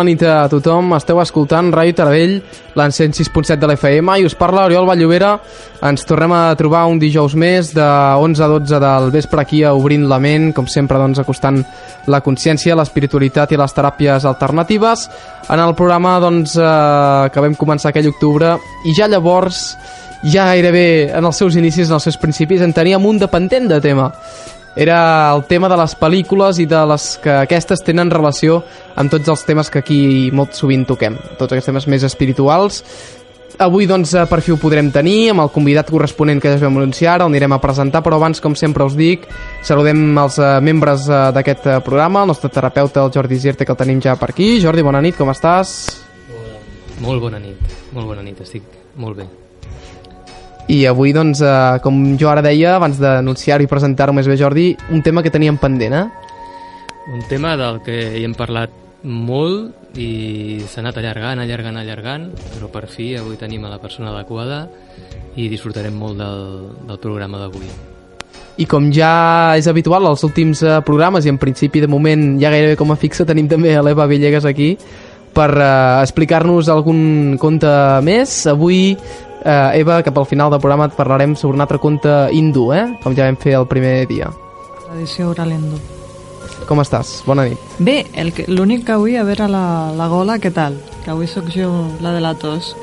Bona 0.00 0.14
nit 0.14 0.22
a 0.24 0.46
tothom. 0.48 0.94
Esteu 0.96 1.18
escoltant 1.20 1.66
Ràdio 1.74 1.92
Taradell, 1.98 2.38
l'en 2.78 2.94
106.7 2.96 3.58
de 3.60 3.68
l'FM 3.68 4.14
i 4.16 4.24
us 4.24 4.32
parla 4.32 4.62
Oriol 4.64 4.86
Valllovera. 4.88 5.34
Ens 5.84 6.08
tornem 6.08 6.32
a 6.32 6.54
trobar 6.56 6.86
un 6.88 6.96
dijous 6.96 7.34
més 7.36 7.74
de 7.76 7.84
11 7.84 8.40
a 8.40 8.48
12 8.48 8.80
del 8.80 9.10
vespre 9.12 9.44
aquí 9.44 9.60
a 9.60 9.74
Obrint 9.76 10.08
la 10.08 10.16
Ment, 10.16 10.54
com 10.56 10.64
sempre 10.72 10.96
doncs 10.96 11.20
acostant 11.20 11.60
la 12.08 12.22
consciència, 12.24 12.78
l'espiritualitat 12.80 13.52
i 13.52 13.60
les 13.60 13.76
teràpies 13.76 14.24
alternatives. 14.24 15.04
En 15.52 15.60
el 15.60 15.76
programa 15.76 16.16
doncs, 16.24 16.56
eh, 16.56 17.28
que 17.28 17.44
vam 17.44 17.60
començar 17.60 17.92
aquell 17.92 18.08
octubre 18.08 18.56
i 18.88 18.96
ja 18.96 19.04
llavors 19.04 19.66
ja 20.24 20.48
gairebé 20.48 21.10
en 21.12 21.28
els 21.28 21.36
seus 21.36 21.60
inicis, 21.60 21.88
en 21.88 22.00
els 22.00 22.08
seus 22.08 22.16
principis, 22.16 22.64
en 22.64 22.72
teníem 22.72 23.04
un 23.04 23.20
dependent 23.20 23.68
de 23.68 23.84
tema 23.84 24.08
era 24.80 25.30
el 25.34 25.44
tema 25.44 25.68
de 25.68 25.76
les 25.76 25.92
pel·lícules 26.00 26.56
i 26.62 26.64
de 26.64 26.80
les 26.88 27.06
que 27.20 27.34
aquestes 27.42 27.82
tenen 27.84 28.08
relació 28.08 28.62
amb 28.96 29.12
tots 29.12 29.28
els 29.28 29.42
temes 29.44 29.68
que 29.68 29.82
aquí 29.82 30.02
molt 30.32 30.56
sovint 30.56 30.86
toquem, 30.88 31.18
tots 31.36 31.52
aquests 31.52 31.68
temes 31.68 31.86
més 31.92 32.06
espirituals. 32.08 32.80
Avui, 33.60 33.84
doncs, 33.84 34.14
per 34.30 34.38
fi 34.40 34.54
ho 34.54 34.56
podrem 34.56 34.88
tenir 34.94 35.34
amb 35.34 35.44
el 35.44 35.50
convidat 35.52 35.90
corresponent 35.92 36.40
que 36.40 36.54
ja 36.54 36.62
vam 36.62 36.80
anunciar, 36.80 37.18
el 37.20 37.26
anirem 37.28 37.52
a 37.52 37.60
presentar, 37.60 38.00
però 38.00 38.16
abans, 38.16 38.40
com 38.40 38.56
sempre 38.56 38.86
us 38.88 38.96
dic, 38.96 39.28
saludem 39.68 40.00
els 40.22 40.40
uh, 40.40 40.54
membres 40.64 41.04
uh, 41.10 41.28
d'aquest 41.36 41.68
uh, 41.68 41.76
programa, 41.84 42.24
el 42.24 42.32
nostre 42.32 42.48
terapeuta, 42.48 43.04
el 43.04 43.12
Jordi 43.12 43.36
Zirte, 43.36 43.68
que 43.68 43.76
el 43.76 43.82
tenim 43.82 44.00
ja 44.00 44.16
per 44.16 44.32
aquí. 44.32 44.54
Jordi, 44.64 44.86
bona 44.86 45.04
nit, 45.04 45.18
com 45.20 45.28
estàs? 45.34 45.76
Molt 47.04 47.20
bona 47.20 47.42
nit, 47.42 47.60
molt 47.92 48.14
bona 48.14 48.24
nit, 48.24 48.40
estic 48.48 48.64
molt 48.96 49.20
bé. 49.20 49.28
I 50.70 50.84
avui, 50.86 51.10
doncs, 51.10 51.40
eh, 51.42 51.80
com 51.82 51.96
jo 52.14 52.28
ara 52.30 52.42
deia, 52.46 52.76
abans 52.76 53.00
d'anunciar-ho 53.00 53.64
i 53.64 53.70
presentar-ho 53.70 54.14
més 54.14 54.28
bé, 54.30 54.36
Jordi, 54.38 54.68
un 54.94 55.02
tema 55.02 55.22
que 55.22 55.32
teníem 55.34 55.58
pendent, 55.58 55.96
eh? 55.98 56.30
Un 57.10 57.24
tema 57.26 57.56
del 57.58 57.80
que 57.82 57.96
hi 58.20 58.22
hem 58.22 58.36
parlat 58.38 58.70
molt 59.02 59.98
i 59.98 60.60
s'ha 60.68 60.84
anat 60.84 61.00
allargant, 61.00 61.40
allargant, 61.42 61.78
allargant, 61.80 62.28
però 62.54 62.68
per 62.70 62.84
fi 62.86 63.16
avui 63.18 63.38
tenim 63.40 63.64
a 63.64 63.72
la 63.72 63.80
persona 63.82 64.12
adequada 64.12 64.66
i 65.34 65.48
disfrutarem 65.50 65.96
molt 65.96 66.20
del, 66.20 66.44
del 66.86 67.00
programa 67.02 67.40
d'avui. 67.40 67.66
I 68.60 68.66
com 68.70 68.90
ja 68.94 69.56
és 69.58 69.66
habitual 69.70 70.06
als 70.06 70.22
últims 70.26 70.62
eh, 70.62 70.76
programes 70.86 71.26
i 71.26 71.32
en 71.32 71.38
principi 71.40 71.80
de 71.82 71.88
moment 71.90 72.36
ja 72.38 72.52
gairebé 72.52 72.76
com 72.78 72.92
a 72.92 72.98
fixa 73.00 73.26
tenim 73.26 73.48
també 73.50 73.72
a 73.74 73.82
l'Eva 73.82 74.06
Villegas 74.06 74.46
aquí 74.46 74.76
per 75.34 75.48
eh, 75.56 75.66
explicar-nos 76.04 76.68
algun 76.68 77.38
conte 77.40 77.72
més. 78.06 78.44
Avui 78.52 78.94
eh, 79.44 79.80
Eva, 79.80 80.00
cap 80.02 80.18
al 80.18 80.26
final 80.26 80.50
del 80.52 80.60
programa 80.60 80.88
et 80.90 80.96
parlarem 80.96 81.36
sobre 81.36 81.58
un 81.58 81.64
altre 81.64 81.78
conte 81.78 82.12
hindú, 82.32 82.70
eh? 82.74 82.84
com 83.02 83.16
ja 83.16 83.28
vam 83.28 83.38
fer 83.40 83.56
el 83.58 83.66
primer 83.70 84.04
dia. 84.10 84.30
Tradició 84.84 85.30
oral 85.34 85.54
hindú. 85.56 85.80
Com 86.68 86.82
estàs? 86.82 87.20
Bona 87.26 87.48
nit. 87.48 87.58
Bé, 87.82 88.04
l'únic 88.50 88.84
que 88.86 88.94
avui 88.94 89.16
a 89.16 89.24
veure 89.26 89.48
la, 89.50 89.64
la 89.96 90.06
gola, 90.12 90.38
què 90.38 90.52
tal? 90.54 90.76
Que 91.04 91.14
avui 91.14 91.30
sóc 91.30 91.48
jo 91.54 91.70
la 92.04 92.12
de 92.14 92.20
la 92.22 92.34
tos. 92.38 92.74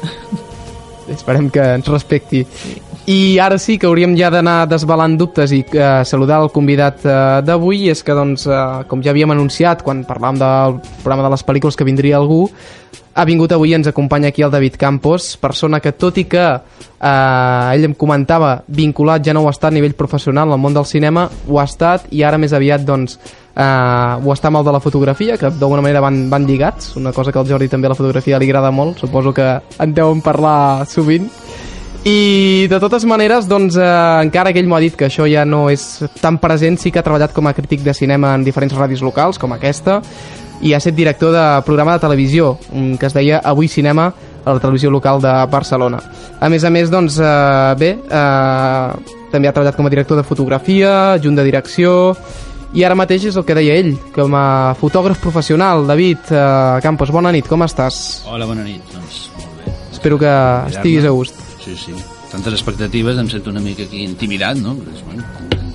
Esperem 1.07 1.47
que 1.53 1.63
ens 1.77 1.87
respecti. 1.87 2.43
Sí. 2.43 2.81
I 3.07 3.39
ara 3.39 3.55
sí 3.55 3.77
que 3.79 3.87
hauríem 3.87 4.17
ja 4.19 4.27
d'anar 4.27 4.65
desvelant 4.67 5.13
dubtes 5.15 5.53
i 5.55 5.61
eh, 5.63 5.83
saludar 6.03 6.41
el 6.43 6.49
convidat 6.51 7.05
eh, 7.07 7.11
d'avui, 7.47 7.85
és 7.87 8.01
que, 8.03 8.11
doncs, 8.11 8.43
eh, 8.51 8.63
com 8.91 8.99
ja 8.99 9.13
havíem 9.13 9.31
anunciat 9.31 9.79
quan 9.79 10.01
parlàvem 10.03 10.41
del 10.41 10.75
programa 11.05 11.23
de 11.23 11.31
les 11.31 11.45
pel·lícules 11.47 11.79
que 11.79 11.87
vindria 11.87 12.17
algú, 12.19 12.49
ha 13.15 13.23
vingut 13.25 13.55
avui 13.55 13.71
i 13.71 13.77
ens 13.77 13.87
acompanya 13.87 14.27
aquí 14.33 14.43
el 14.43 14.51
David 14.51 14.75
Campos, 14.75 15.37
persona 15.39 15.79
que, 15.79 15.93
tot 15.95 16.19
i 16.19 16.25
que 16.27 16.43
eh, 16.51 17.71
ell 17.77 17.87
em 17.87 17.95
comentava, 17.95 18.57
vinculat 18.67 19.23
ja 19.23 19.31
no 19.31 19.45
ho 19.45 19.47
ha 19.47 19.55
estat 19.55 19.71
a 19.71 19.77
nivell 19.77 19.95
professional 19.95 20.51
al 20.51 20.59
món 20.59 20.75
del 20.75 20.85
cinema, 20.85 21.29
ho 21.47 21.61
ha 21.61 21.65
estat 21.65 22.11
i 22.11 22.25
ara 22.27 22.35
més 22.35 22.51
aviat 22.51 22.83
doncs, 22.83 23.15
eh, 23.55 23.63
ho 23.63 24.35
està 24.35 24.51
el 24.51 24.67
de 24.67 24.75
la 24.75 24.83
fotografia, 24.83 25.39
que 25.39 25.47
d'alguna 25.47 25.81
manera 25.81 26.03
van, 26.03 26.25
van 26.29 26.43
lligats, 26.43 26.97
una 26.99 27.15
cosa 27.15 27.31
que 27.31 27.39
al 27.39 27.47
Jordi 27.47 27.71
també 27.71 27.87
la 27.87 27.95
fotografia 27.95 28.35
li 28.35 28.51
agrada 28.51 28.69
molt, 28.69 28.99
suposo 28.99 29.31
que 29.31 29.47
en 29.79 29.95
deuen 29.95 30.19
parlar 30.19 30.83
sovint. 30.91 31.31
I 32.07 32.67
de 32.69 32.79
totes 32.79 33.03
maneres, 33.03 33.49
doncs, 33.49 33.75
eh, 33.75 33.83
encara 34.23 34.53
que 34.53 34.61
ell 34.61 34.67
m'ha 34.69 34.79
dit 34.79 34.95
que 34.95 35.09
això 35.09 35.25
ja 35.27 35.43
no 35.43 35.65
és 35.67 35.83
tan 36.21 36.37
present, 36.39 36.77
sí 36.79 36.91
que 36.91 37.01
ha 37.01 37.03
treballat 37.03 37.33
com 37.35 37.47
a 37.49 37.53
crític 37.53 37.81
de 37.83 37.93
cinema 37.93 38.33
en 38.35 38.45
diferents 38.45 38.75
ràdios 38.77 39.01
locals, 39.03 39.39
com 39.41 39.51
aquesta, 39.51 39.97
i 40.63 40.71
ha 40.71 40.79
estat 40.79 40.95
director 40.95 41.33
de 41.35 41.43
programa 41.65 41.97
de 41.97 42.03
televisió, 42.05 42.53
que 42.71 43.09
es 43.09 43.15
deia 43.17 43.41
Avui 43.43 43.67
Cinema, 43.67 44.13
a 44.45 44.53
la 44.53 44.61
televisió 44.63 44.89
local 44.89 45.19
de 45.21 45.33
Barcelona. 45.51 45.99
A 46.39 46.47
més 46.47 46.63
a 46.63 46.69
més, 46.71 46.89
doncs, 46.89 47.17
eh, 47.19 47.75
bé, 47.77 47.89
eh, 47.99 49.17
també 49.33 49.49
ha 49.49 49.51
treballat 49.51 49.75
com 49.75 49.85
a 49.85 49.91
director 49.91 50.15
de 50.15 50.23
fotografia, 50.23 51.17
junt 51.19 51.35
de 51.35 51.43
direcció, 51.43 52.15
i 52.73 52.85
ara 52.85 52.95
mateix 52.95 53.25
és 53.25 53.35
el 53.35 53.43
que 53.43 53.57
deia 53.57 53.75
ell, 53.75 53.97
com 54.15 54.31
a 54.33 54.75
fotògraf 54.79 55.19
professional. 55.19 55.83
David 55.87 56.31
eh, 56.31 56.79
Campos, 56.83 57.11
bona 57.11 57.35
nit, 57.35 57.47
com 57.47 57.67
estàs? 57.67 58.23
Hola, 58.31 58.45
bona 58.45 58.63
nit, 58.63 58.95
doncs 58.95 59.27
molt 59.35 59.59
bé. 59.65 59.75
Espero 59.91 60.17
que 60.17 60.31
estiguis 60.71 61.03
a 61.03 61.11
gust 61.11 61.46
sí, 61.75 61.91
sí. 61.91 62.05
Tantes 62.31 62.53
expectatives, 62.53 63.17
em 63.17 63.29
sento 63.29 63.49
una 63.49 63.63
mica 63.63 63.83
aquí 63.83 64.03
intimidat, 64.03 64.57
no? 64.61 64.75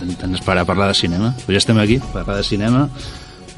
Intentant 0.02 0.34
esperar 0.34 0.62
a 0.64 0.68
parlar 0.68 0.88
de 0.88 0.96
cinema. 0.98 1.34
Però 1.44 1.56
ja 1.56 1.62
estem 1.62 1.78
aquí, 1.82 1.98
per 1.98 2.22
parlar 2.22 2.40
de 2.40 2.48
cinema, 2.48 2.86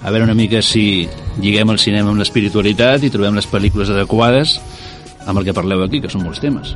a 0.03 0.11
veure 0.11 0.27
una 0.27 0.35
mica 0.35 0.61
si 0.63 1.07
lliguem 1.41 1.71
el 1.73 1.81
cinema 1.81 2.13
amb 2.13 2.21
l'espiritualitat 2.21 3.07
i 3.07 3.13
trobem 3.13 3.39
les 3.39 3.49
pel·lícules 3.49 3.93
adequades 3.95 4.59
amb 5.25 5.39
el 5.41 5.47
que 5.47 5.57
parleu 5.57 5.85
aquí, 5.85 6.03
que 6.05 6.11
són 6.13 6.27
molts 6.27 6.43
temes. 6.45 6.75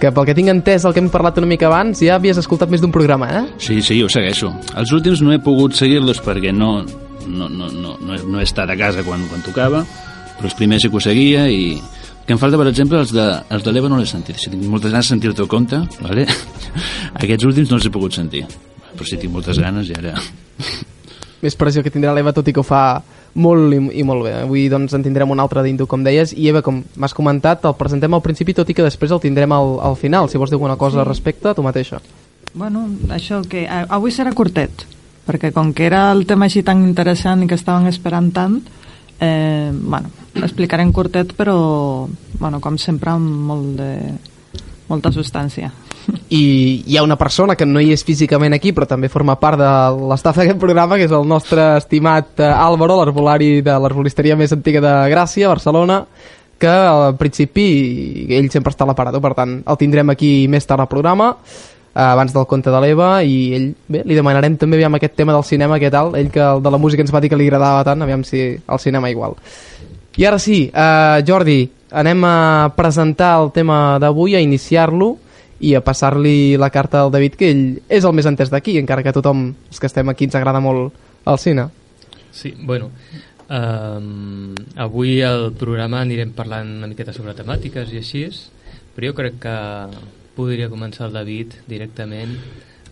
Que 0.00 0.10
pel 0.10 0.26
que 0.26 0.34
tinc 0.36 0.50
entès, 0.50 0.84
el 0.84 0.92
que 0.92 1.00
hem 1.00 1.10
parlat 1.12 1.38
una 1.38 1.48
mica 1.48 1.68
abans, 1.68 2.02
ja 2.02 2.16
havies 2.18 2.40
escoltat 2.40 2.72
més 2.72 2.82
d'un 2.82 2.92
programa, 2.92 3.30
eh? 3.30 3.44
Sí, 3.62 3.78
sí, 3.80 4.00
ho 4.02 4.10
segueixo. 4.10 4.50
Els 4.74 4.92
últims 4.92 5.22
no 5.22 5.32
he 5.32 5.38
pogut 5.38 5.78
seguir-los 5.78 6.20
perquè 6.24 6.52
no, 6.52 6.80
no, 7.28 7.48
no, 7.48 7.70
no, 7.70 7.94
no, 8.00 8.14
he, 8.16 8.18
no 8.26 8.40
he 8.40 8.44
estat 8.44 8.72
a 8.74 8.76
casa 8.76 9.06
quan, 9.06 9.22
quan 9.30 9.44
tocava, 9.46 9.84
però 10.34 10.50
els 10.50 10.58
primers 10.58 10.82
sí 10.82 10.90
que 10.90 10.98
ho 10.98 11.04
seguia 11.04 11.46
i, 11.48 11.78
que 12.26 12.32
em 12.32 12.40
falta, 12.40 12.56
per 12.56 12.68
exemple, 12.70 13.00
els 13.02 13.12
de, 13.12 13.24
els 13.52 13.64
de 13.64 13.72
l'Eva 13.72 13.90
no 13.92 13.98
l'he 14.00 14.08
sentit. 14.08 14.38
Si 14.40 14.52
tinc 14.52 14.64
moltes 14.64 14.92
ganes 14.94 15.04
de 15.04 15.14
sentir 15.14 15.28
el 15.28 15.36
teu 15.36 15.48
compte, 15.50 15.80
vale? 16.00 16.24
aquests 17.20 17.44
últims 17.44 17.72
no 17.72 17.76
els 17.76 17.88
he 17.88 17.92
pogut 17.92 18.16
sentir. 18.16 18.46
Però 18.94 19.06
si 19.08 19.18
tinc 19.20 19.34
moltes 19.34 19.60
ganes 19.60 19.90
i 19.90 19.98
ara... 19.98 20.14
Més 21.44 21.58
pressió 21.60 21.82
que 21.84 21.92
tindrà 21.92 22.14
l'Eva, 22.16 22.32
tot 22.32 22.46
i 22.48 22.54
que 22.56 22.62
ho 22.62 22.64
fa 22.64 23.02
molt 23.34 23.74
i, 23.74 23.80
i 24.00 24.04
molt 24.06 24.24
bé. 24.24 24.32
Avui 24.44 24.68
doncs, 24.72 24.94
en 24.96 25.04
tindrem 25.04 25.30
un 25.34 25.42
altre 25.42 25.64
d'Indu, 25.66 25.84
com 25.90 26.04
deies. 26.06 26.32
I 26.32 26.48
Eva, 26.52 26.62
com 26.64 26.80
m'has 26.96 27.12
comentat, 27.16 27.66
el 27.68 27.76
presentem 27.76 28.16
al 28.16 28.22
principi, 28.24 28.54
tot 28.56 28.70
i 28.70 28.76
que 28.76 28.86
després 28.86 29.12
el 29.12 29.20
tindrem 29.20 29.52
al, 29.52 29.76
al 29.84 29.98
final. 30.00 30.30
Si 30.30 30.40
vols 30.40 30.52
dir 30.52 30.56
alguna 30.56 30.78
cosa 30.80 30.96
sí. 30.96 31.02
al 31.02 31.10
respecte, 31.10 31.52
tu 31.52 31.66
mateixa. 31.66 32.00
Bueno, 32.54 32.86
això 33.12 33.42
que... 33.50 33.66
Avui 33.68 34.14
serà 34.14 34.32
curtet, 34.32 34.86
perquè 35.26 35.50
com 35.52 35.74
que 35.74 35.88
era 35.88 36.06
el 36.14 36.24
tema 36.30 36.46
així 36.48 36.62
tan 36.64 36.84
interessant 36.86 37.42
i 37.42 37.50
que 37.50 37.58
estaven 37.58 37.90
esperant 37.90 38.30
tant, 38.32 38.60
eh, 39.20 39.70
bueno, 39.72 40.10
explicaré 40.34 40.82
en 40.82 40.92
curtet, 40.92 41.34
però, 41.36 42.08
bueno, 42.38 42.60
com 42.60 42.78
sempre, 42.78 43.14
amb 43.14 43.48
molt 43.48 43.76
de, 43.78 43.90
molta 44.88 45.12
substància. 45.12 45.70
I 46.28 46.84
hi 46.84 46.96
ha 46.98 47.02
una 47.02 47.16
persona 47.16 47.56
que 47.56 47.64
no 47.66 47.80
hi 47.80 47.94
és 47.94 48.04
físicament 48.04 48.52
aquí, 48.56 48.74
però 48.76 48.86
també 48.88 49.08
forma 49.08 49.38
part 49.40 49.60
de 49.60 49.72
l'estaf 50.10 50.36
d'aquest 50.40 50.60
programa, 50.60 50.98
que 51.00 51.08
és 51.08 51.14
el 51.16 51.26
nostre 51.28 51.74
estimat 51.78 52.40
eh, 52.40 52.48
Álvaro, 52.48 52.98
l'arbolari 53.00 53.60
de 53.64 53.76
l'arbolisteria 53.80 54.36
més 54.36 54.52
antiga 54.52 54.82
de 54.84 54.94
Gràcia, 55.12 55.48
Barcelona, 55.48 56.02
que 56.60 56.70
al 56.70 57.16
principi 57.20 58.26
ell 58.32 58.50
sempre 58.52 58.72
està 58.72 58.84
a 58.84 58.90
l'aparador, 58.90 59.22
per 59.24 59.34
tant 59.36 59.56
el 59.66 59.80
tindrem 59.80 60.12
aquí 60.12 60.34
més 60.48 60.68
tard 60.68 60.84
al 60.84 60.90
programa 60.92 61.34
abans 61.94 62.34
del 62.34 62.46
conte 62.50 62.72
de 62.74 62.80
l'Eva 62.82 63.22
i 63.22 63.54
ell, 63.54 63.68
bé, 63.86 64.02
li 64.04 64.16
demanarem 64.18 64.56
també 64.58 64.80
aviam 64.80 64.98
aquest 64.98 65.14
tema 65.14 65.34
del 65.36 65.46
cinema, 65.46 65.78
què 65.78 65.92
tal, 65.94 66.14
ell 66.18 66.30
que 66.34 66.42
el 66.42 66.62
de 66.62 66.72
la 66.74 66.80
música 66.82 67.04
ens 67.04 67.14
va 67.14 67.22
dir 67.22 67.30
que 67.30 67.38
li 67.38 67.46
agradava 67.46 67.84
tant, 67.86 68.02
aviam 68.02 68.24
si 68.26 68.42
el 68.58 68.82
cinema 68.82 69.10
igual. 69.12 69.38
I 70.18 70.26
ara 70.26 70.38
sí, 70.42 70.66
uh, 70.70 71.22
Jordi, 71.26 71.62
anem 71.94 72.24
a 72.26 72.72
presentar 72.76 73.36
el 73.42 73.52
tema 73.54 73.98
d'avui, 74.02 74.34
a 74.34 74.42
iniciar-lo 74.42 75.14
i 75.62 75.74
a 75.74 75.82
passar-li 75.86 76.56
la 76.58 76.70
carta 76.74 77.04
al 77.04 77.12
David, 77.14 77.38
que 77.38 77.50
ell 77.50 77.64
és 77.88 78.04
el 78.04 78.14
més 78.14 78.26
entès 78.26 78.50
d'aquí, 78.50 78.76
encara 78.80 79.02
que 79.02 79.14
a 79.14 79.16
tothom, 79.16 79.46
els 79.70 79.80
que 79.80 79.90
estem 79.90 80.10
aquí, 80.10 80.26
ens 80.26 80.34
agrada 80.38 80.62
molt 80.62 80.94
el 81.30 81.38
cine. 81.38 81.68
Sí, 82.34 82.52
bueno, 82.58 82.90
um, 83.46 84.50
avui 84.82 85.20
al 85.22 85.52
programa 85.54 86.02
anirem 86.02 86.34
parlant 86.34 86.74
una 86.80 86.90
miqueta 86.90 87.14
sobre 87.14 87.36
temàtiques 87.38 87.94
i 87.94 88.02
així, 88.02 88.26
però 88.94 89.12
jo 89.12 89.18
crec 89.18 89.38
que 89.46 89.56
podria 90.36 90.70
començar 90.72 91.08
el 91.08 91.16
David 91.16 91.58
directament 91.70 92.36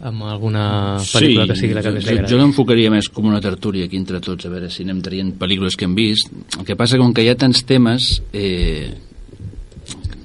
amb 0.02 0.24
alguna 0.26 0.98
pel·lícula 0.98 1.44
sí, 1.44 1.50
que 1.52 1.56
sigui 1.60 1.76
la 1.76 1.82
que 1.84 1.92
més 1.94 2.06
li 2.06 2.16
agradi. 2.16 2.32
Jo 2.32 2.40
l'enfocaria 2.40 2.90
més 2.90 3.08
com 3.12 3.28
una 3.30 3.40
tertúlia 3.44 3.86
aquí 3.86 4.00
entre 4.00 4.18
tots, 4.24 4.48
a 4.48 4.50
veure 4.50 4.70
si 4.72 4.82
anem 4.86 5.02
traient 5.04 5.30
pel·lícules 5.38 5.78
que 5.78 5.86
hem 5.86 5.94
vist. 5.94 6.32
El 6.58 6.66
que 6.66 6.76
passa 6.78 6.98
com 6.98 7.14
que 7.14 7.22
hi 7.22 7.30
ha 7.30 7.38
tants 7.38 7.62
temes, 7.68 8.16
eh, 8.34 8.90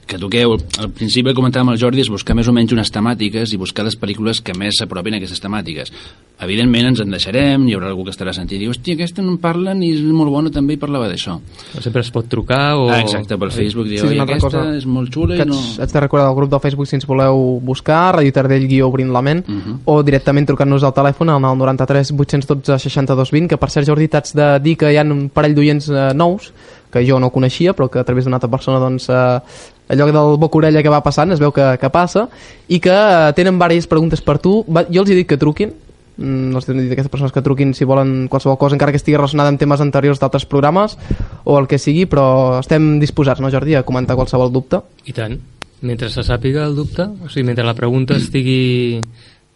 que 0.07 0.17
toqueu, 0.17 0.55
al 0.79 0.89
principi 0.95 1.33
comentàvem 1.35 1.73
el 1.73 1.79
Jordi, 1.81 2.01
és 2.01 2.09
buscar 2.09 2.33
més 2.37 2.47
o 2.47 2.53
menys 2.55 2.71
unes 2.71 2.89
temàtiques 2.95 3.51
i 3.53 3.57
buscar 3.59 3.83
les 3.85 3.97
pel·lícules 3.99 4.39
que 4.41 4.53
més 4.57 4.79
s'apropin 4.79 5.17
a 5.17 5.19
aquestes 5.19 5.41
temàtiques. 5.43 5.91
Evidentment 6.39 6.85
ens 6.91 6.99
en 7.01 7.09
deixarem, 7.11 7.63
hi 7.67 7.73
haurà 7.73 7.87
algú 7.89 8.03
que 8.05 8.11
estarà 8.13 8.31
sentint 8.35 8.59
i 8.61 8.65
diu, 8.65 8.71
hòstia, 8.71 8.93
aquesta 8.93 9.23
no 9.25 9.31
en 9.33 9.39
parlen 9.41 9.81
i 9.83 9.89
és 9.95 10.03
molt 10.05 10.29
bona 10.31 10.51
també 10.53 10.75
i 10.77 10.79
parlava 10.79 11.07
d'això. 11.09 11.39
Sempre 11.81 12.03
es 12.05 12.11
pot 12.13 12.27
trucar 12.29 12.75
o... 12.77 12.87
Ah, 12.93 12.99
exacte, 13.01 13.37
pel 13.41 13.51
Facebook 13.51 13.89
diu, 13.89 14.03
Sí, 14.05 14.13
sí, 14.13 14.19
aquesta 14.21 14.45
cosa 14.47 14.63
és 14.77 14.85
molt 14.85 15.09
xula 15.13 15.35
i 15.35 15.47
no... 15.49 15.57
haig, 15.81 15.91
de 15.91 16.03
recordar 16.05 16.29
el 16.29 16.37
grup 16.37 16.51
del 16.53 16.61
Facebook 16.63 16.87
si 16.87 16.95
ens 16.99 17.07
voleu 17.09 17.59
buscar, 17.65 18.15
Radio 18.19 18.31
Tardell 18.37 18.67
guió 18.69 18.87
obrint 18.91 19.11
la 19.11 19.21
ment, 19.25 19.43
Mhm. 19.47 19.79
o 19.89 19.99
directament 20.05 20.45
trucant-nos 20.47 20.85
al 20.85 20.93
telèfon 20.93 21.33
al 21.33 21.41
93 21.41 22.13
812 22.15 22.77
62 22.85 23.31
20, 23.33 23.47
que 23.49 23.57
per 23.57 23.71
cert 23.73 23.87
Jordi 23.89 24.07
t'haig 24.07 24.31
de 24.37 24.51
dir 24.61 24.77
que 24.77 24.93
hi 24.93 24.97
ha 25.01 25.03
un 25.09 25.29
parell 25.33 25.55
d'oients 25.57 25.89
eh, 25.89 26.11
nous 26.13 26.51
que 26.93 27.01
jo 27.03 27.17
no 27.19 27.31
coneixia 27.33 27.73
però 27.75 27.89
que 27.91 27.99
a 27.99 28.03
través 28.07 28.23
d'una 28.23 28.37
altra 28.37 28.49
persona 28.49 28.79
doncs, 28.79 29.09
eh, 29.09 29.39
allò 29.87 30.07
del 30.07 30.37
boca 30.37 30.57
orella 30.59 30.83
que 30.83 30.91
va 30.91 31.03
passant 31.03 31.31
es 31.31 31.39
veu 31.39 31.51
que, 31.55 31.65
que 31.79 31.89
passa 31.93 32.27
i 32.67 32.79
que 32.83 32.93
eh, 32.93 33.33
tenen 33.35 33.55
diverses 33.55 33.87
preguntes 33.87 34.21
per 34.21 34.37
tu. 34.39 34.61
Jo 34.67 35.03
els 35.03 35.11
he 35.11 35.17
dit 35.17 35.27
que 35.27 35.39
truquin. 35.39 35.73
Mm, 36.17 36.55
els 36.57 36.67
he 36.67 36.73
dit 36.73 36.91
aquestes 36.91 37.13
persones 37.13 37.33
que 37.33 37.43
truquin 37.45 37.75
si 37.77 37.85
volen 37.85 38.27
qualsevol 38.27 38.57
cosa 38.57 38.75
encara 38.75 38.91
que 38.91 38.97
estigui 38.97 39.17
relacionada 39.17 39.53
amb 39.53 39.61
temes 39.61 39.83
anteriors 39.83 40.19
d'altres 40.19 40.47
programes 40.49 40.97
o 41.45 41.59
el 41.59 41.67
que 41.69 41.77
sigui 41.77 42.07
però 42.09 42.57
estem 42.59 42.97
disposats, 42.99 43.41
no 43.41 43.51
Jordi, 43.53 43.77
a 43.77 43.85
comentar 43.85 44.17
qualsevol 44.17 44.51
dubte? 44.51 44.81
I 45.05 45.13
tant. 45.13 45.37
Mentre 45.85 46.09
se 46.09 46.23
sàpiga 46.25 46.65
el 46.65 46.73
dubte, 46.75 47.05
o 47.05 47.29
sigui, 47.29 47.45
mentre 47.51 47.65
la 47.65 47.77
pregunta 47.77 48.17
estigui... 48.17 49.01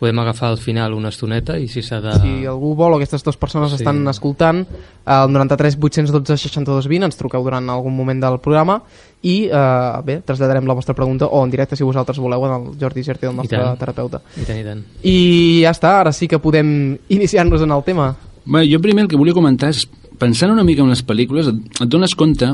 Podem 0.01 0.17
agafar 0.17 0.49
al 0.49 0.57
final 0.57 0.95
una 0.97 1.11
estoneta 1.13 1.59
i 1.61 1.67
si 1.69 1.83
s'ha 1.85 1.99
de... 2.01 2.15
si 2.23 2.31
algú 2.49 2.71
vol 2.75 2.95
o 2.95 2.97
aquestes 2.97 3.21
dues 3.21 3.37
persones 3.37 3.69
Sí. 3.69 3.83
estan 3.83 3.99
escoltant 4.09 4.63
al 5.05 5.29
93 5.29 5.77
812 5.77 6.37
62 6.49 6.87
20 6.89 7.05
ens 7.11 7.19
truqueu 7.19 7.43
durant 7.45 7.69
algun 7.69 7.93
moment 7.93 8.19
del 8.23 8.39
programa 8.41 8.79
i 9.21 9.45
eh, 9.45 10.01
bé, 10.03 10.15
traslladarem 10.25 10.65
la 10.65 10.73
vostra 10.73 10.95
pregunta 10.97 11.29
o 11.29 11.43
en 11.45 11.53
directe 11.53 11.77
si 11.77 11.85
vosaltres 11.85 12.17
voleu 12.17 12.47
en 12.49 12.55
el 12.57 12.65
Jordi 12.81 13.03
Gerti 13.05 13.29
el 13.29 13.35
nostre 13.37 13.61
tant. 13.61 13.77
terapeuta 13.77 14.23
I 14.41 14.47
tant, 14.49 14.57
i 14.57 14.65
tant. 14.65 14.83
i 15.05 15.15
ja 15.61 15.69
està, 15.77 15.93
ara 16.01 16.11
sí 16.17 16.27
que 16.27 16.41
podem 16.41 16.97
iniciar-nos 17.19 17.61
en 17.61 17.71
el 17.77 17.83
tema 17.85 18.15
Bé, 18.43 18.65
jo 18.65 18.81
primer 18.81 19.03
el 19.05 19.07
que 19.13 19.19
volia 19.21 19.37
comentar 19.37 19.69
és, 19.69 19.83
pensant 20.17 20.49
una 20.49 20.63
mica 20.65 20.81
en 20.81 20.89
les 20.89 21.05
pel·lícules, 21.05 21.45
et, 21.53 21.81
et 21.85 21.89
dones 21.89 22.15
compte, 22.17 22.47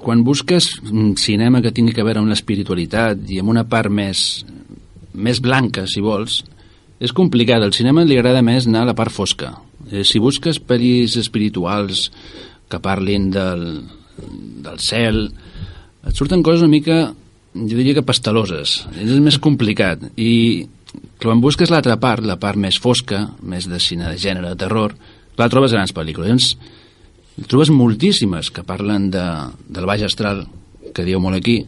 quan 0.00 0.22
busques 0.24 0.70
un 0.88 1.18
cinema 1.20 1.60
que 1.60 1.68
tingui 1.76 1.92
que 1.92 2.00
veure 2.02 2.22
amb 2.24 2.32
l'espiritualitat 2.32 3.28
i 3.28 3.42
amb 3.42 3.52
una 3.52 3.66
part 3.68 3.92
més, 3.92 4.22
més 5.12 5.42
blanca, 5.44 5.84
si 5.84 6.00
vols, 6.00 6.46
és 7.00 7.14
complicat. 7.14 7.62
Al 7.62 7.74
cinema 7.76 8.04
li 8.06 8.18
agrada 8.18 8.42
més 8.44 8.66
anar 8.68 8.84
a 8.84 8.90
la 8.90 8.96
part 8.98 9.14
fosca. 9.14 9.54
Eh, 9.90 10.04
si 10.04 10.20
busques 10.22 10.60
pel·lis 10.60 11.16
espirituals 11.20 12.08
que 12.68 12.82
parlin 12.84 13.30
del, 13.32 13.64
del 14.64 14.82
cel, 14.82 15.28
et 16.04 16.16
surten 16.16 16.42
coses 16.42 16.64
una 16.64 16.72
mica, 16.72 16.98
jo 17.54 17.76
diria 17.76 17.96
que 17.96 18.06
pasteloses. 18.06 18.82
És 18.98 19.14
més 19.22 19.38
complicat. 19.42 20.02
I 20.16 20.66
quan 21.22 21.42
busques 21.44 21.70
l'altra 21.72 21.98
part, 22.00 22.24
la 22.26 22.38
part 22.40 22.58
més 22.60 22.78
fosca, 22.80 23.26
més 23.42 23.68
de 23.68 23.80
cine 23.82 24.08
de 24.08 24.18
gènere, 24.20 24.52
de 24.52 24.60
terror, 24.60 24.94
clar, 25.36 25.50
trobes 25.52 25.74
grans 25.74 25.94
pel·lícules. 25.94 26.28
Llavors, 26.28 26.76
trobes 27.46 27.70
moltíssimes 27.70 28.50
que 28.50 28.66
parlen 28.66 29.10
de, 29.14 29.24
del 29.70 29.86
baix 29.86 30.02
astral, 30.06 30.46
que 30.94 31.04
diu 31.06 31.20
molt 31.22 31.38
aquí, 31.38 31.60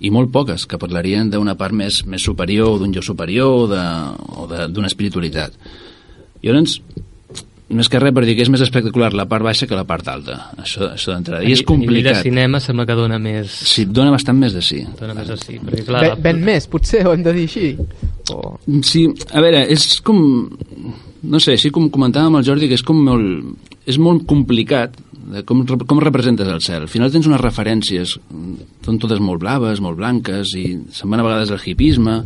i 0.00 0.10
molt 0.12 0.30
poques 0.32 0.66
que 0.68 0.76
parlarien 0.78 1.30
d'una 1.32 1.54
part 1.56 1.72
més, 1.72 2.02
més 2.06 2.22
superior, 2.22 2.78
d'un 2.78 2.92
jo 2.92 3.02
superior 3.02 3.64
o 3.64 3.66
de- 3.70 4.40
o 4.42 4.46
de- 4.50 4.68
d'una 4.68 4.86
espiritualitat. 4.90 5.52
Llavors, 6.42 6.80
més 7.68 7.88
que 7.90 7.98
res 7.98 8.12
per 8.14 8.22
dir 8.24 8.36
que 8.36 8.42
és 8.44 8.50
més 8.52 8.60
espectacular 8.62 9.08
la 9.16 9.24
part 9.26 9.42
baixa 9.42 9.66
que 9.66 9.74
la 9.74 9.82
part 9.88 10.06
alta, 10.12 10.52
això, 10.62 10.92
això 10.92 11.14
d'entrada. 11.14 11.42
I 11.42 11.50
és 11.56 11.64
A 11.66 11.72
nivell 11.74 12.04
de 12.04 12.12
complicat. 12.12 12.22
cinema 12.22 12.60
sembla 12.60 12.84
que 12.86 12.94
dona 12.94 13.18
més... 13.18 13.50
Sí, 13.50 13.86
dona 13.86 14.12
bastant 14.14 14.38
més 14.38 14.52
de 14.54 14.62
sí. 14.62 14.84
Dona 15.00 15.14
més 15.14 15.30
així, 15.34 15.58
perquè 15.58 15.84
clar... 15.88 16.02
Ve- 16.04 16.14
ven 16.28 16.44
més, 16.44 16.68
potser 16.70 17.02
ho 17.06 17.12
hem 17.16 17.24
de 17.24 17.32
dir 17.32 17.48
així 17.48 17.72
o... 18.30 18.58
Sí, 18.82 19.08
a 19.32 19.40
veure, 19.40 19.64
és 19.72 20.00
com... 20.06 20.20
No 21.26 21.40
sé, 21.42 21.56
així 21.56 21.72
com 21.74 21.88
comentàvem 21.90 22.28
amb 22.28 22.38
el 22.38 22.44
Jordi, 22.46 22.68
que 22.68 22.76
és 22.78 22.84
com 22.86 23.00
molt... 23.02 23.56
És 23.86 23.98
molt 23.98 24.26
complicat 24.30 24.94
de 25.32 25.42
com, 25.48 25.64
rep- 25.66 25.86
com 25.88 26.00
representes 26.02 26.48
el 26.48 26.60
cel. 26.64 26.84
Al 26.86 26.92
final 26.92 27.10
tens 27.12 27.26
unes 27.26 27.40
referències, 27.42 28.16
són 28.86 28.98
totes 29.02 29.20
molt 29.22 29.40
blaves, 29.42 29.80
molt 29.84 29.98
blanques, 29.98 30.52
i 30.58 30.66
se'n 30.94 31.10
van 31.10 31.22
a 31.22 31.26
vegades 31.26 31.50
al 31.54 31.62
hipisme, 31.64 32.20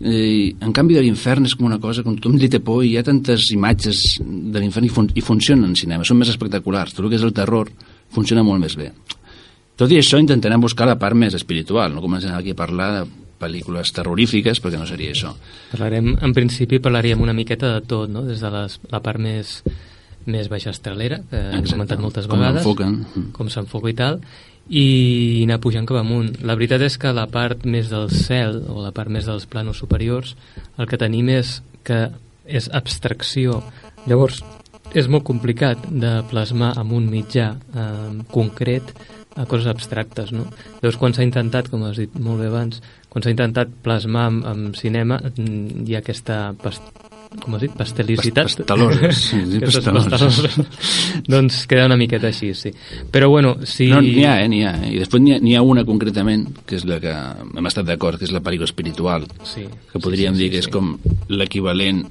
i, 0.00 0.54
en 0.60 0.72
canvi 0.76 0.96
de 0.98 1.02
l'infern 1.04 1.46
és 1.46 1.54
com 1.56 1.68
una 1.68 1.78
cosa 1.80 2.02
com 2.04 2.16
tothom 2.18 2.36
li 2.40 2.48
té 2.52 2.58
por 2.60 2.82
i 2.84 2.90
hi 2.90 2.96
ha 2.98 3.04
tantes 3.06 3.46
imatges 3.54 4.00
de 4.20 4.60
l'infern 4.60 4.84
i, 4.88 4.90
fun 4.92 5.06
i 5.14 5.22
funcionen 5.24 5.70
en 5.70 5.76
cinema, 5.78 6.04
són 6.04 6.18
més 6.20 6.32
espectaculars. 6.32 6.92
Tot 6.96 7.06
el 7.06 7.12
que 7.14 7.20
és 7.20 7.24
el 7.24 7.32
terror 7.36 7.70
funciona 8.12 8.42
molt 8.44 8.60
més 8.64 8.74
bé. 8.76 8.90
Tot 9.76 9.92
i 9.92 9.98
això 10.00 10.18
intentarem 10.20 10.60
buscar 10.60 10.86
la 10.88 10.98
part 10.98 11.16
més 11.16 11.34
espiritual. 11.36 11.92
No 11.94 12.02
comencem 12.04 12.32
aquí 12.34 12.54
a 12.56 12.58
parlar 12.58 12.90
de 12.96 13.06
pel·lícules 13.36 13.90
terrorífiques 13.92 14.62
perquè 14.64 14.78
no 14.80 14.86
seria 14.88 15.12
això. 15.12 15.34
Parlarem, 15.70 16.14
en 16.24 16.32
principi 16.32 16.78
parlaríem 16.80 17.20
una 17.20 17.34
miqueta 17.36 17.74
de 17.74 17.82
tot, 17.84 18.08
no? 18.08 18.22
Des 18.24 18.40
de 18.40 18.50
les, 18.54 18.78
la 18.90 19.02
part 19.04 19.20
més, 19.20 19.58
més 20.26 20.50
baixa 20.52 20.72
estralera, 20.74 21.20
que 21.30 21.38
hem 21.38 21.62
Exacte. 21.62 21.72
comentat 21.72 22.02
moltes 22.02 22.28
Com 22.28 22.42
vegades. 22.42 22.66
Com 23.36 23.50
s'enfoca 23.52 23.90
i 23.90 23.96
tal, 23.98 24.20
i 24.68 25.44
anar 25.44 25.60
pujant 25.62 25.86
cap 25.86 26.00
amunt. 26.00 26.34
La 26.42 26.56
veritat 26.58 26.82
és 26.82 26.98
que 26.98 27.12
la 27.14 27.28
part 27.30 27.64
més 27.64 27.90
del 27.92 28.10
cel, 28.10 28.64
o 28.68 28.82
la 28.82 28.92
part 28.94 29.12
més 29.12 29.26
dels 29.28 29.46
planos 29.46 29.78
superiors, 29.82 30.34
el 30.78 30.90
que 30.90 30.98
tenim 30.98 31.30
és 31.30 31.60
que 31.86 32.08
és 32.46 32.68
abstracció. 32.74 33.62
Llavors, 34.06 34.42
és 34.94 35.08
molt 35.10 35.26
complicat 35.26 35.86
de 35.90 36.20
plasmar 36.30 36.72
amb 36.78 36.94
un 36.96 37.08
mitjà 37.10 37.52
eh, 37.54 38.22
concret 38.32 38.92
a 39.36 39.44
coses 39.44 39.68
abstractes, 39.68 40.32
no? 40.32 40.46
Llavors, 40.80 40.98
quan 41.00 41.14
s'ha 41.14 41.26
intentat, 41.26 41.68
com 41.70 41.84
has 41.84 41.98
dit 42.00 42.12
molt 42.18 42.40
bé 42.40 42.48
abans, 42.48 42.80
quan 43.12 43.24
s'ha 43.24 43.34
intentat 43.34 43.72
plasmar 43.84 44.26
amb, 44.30 44.46
amb 44.48 44.78
cinema, 44.78 45.20
hi 45.36 45.94
ha 45.94 46.00
aquesta 46.00 46.54
com 47.42 47.54
has 47.56 47.62
dit, 47.66 47.72
pastelicitat 47.76 48.48
Pas- 48.48 48.56
pasteloses, 48.60 49.22
sí, 49.30 49.40
sí, 49.52 49.60
pasteloses. 49.66 50.58
doncs 51.28 51.62
queda 51.70 51.86
una 51.86 51.96
miqueta 52.00 52.30
així, 52.32 52.52
sí 52.54 52.72
però 53.12 53.28
bueno, 53.32 53.56
si... 53.64 53.88
No, 53.92 54.00
n'hi 54.04 54.24
ha, 54.26 54.38
eh, 54.42 54.48
n'hi 54.50 54.62
ha. 54.66 54.74
eh? 54.86 54.92
I 54.96 55.00
després 55.02 55.22
n'hi 55.22 55.54
ha, 55.54 55.60
ha 55.60 55.64
una 55.66 55.84
concretament, 55.88 56.46
que 56.66 56.76
és 56.78 56.84
la 56.88 57.00
que 57.02 57.12
hem 57.12 57.70
estat 57.70 57.86
d'acord, 57.88 58.18
que 58.18 58.26
és 58.28 58.34
la 58.34 58.42
pel·lícula 58.44 58.68
espiritual, 58.70 59.26
sí, 59.44 59.66
que 59.92 60.02
podríem 60.02 60.34
sí, 60.34 60.38
sí, 60.38 60.44
dir 60.44 60.52
que 60.54 60.62
sí, 60.62 60.66
és 60.66 60.72
com 60.72 60.94
l'equivalent 61.32 62.04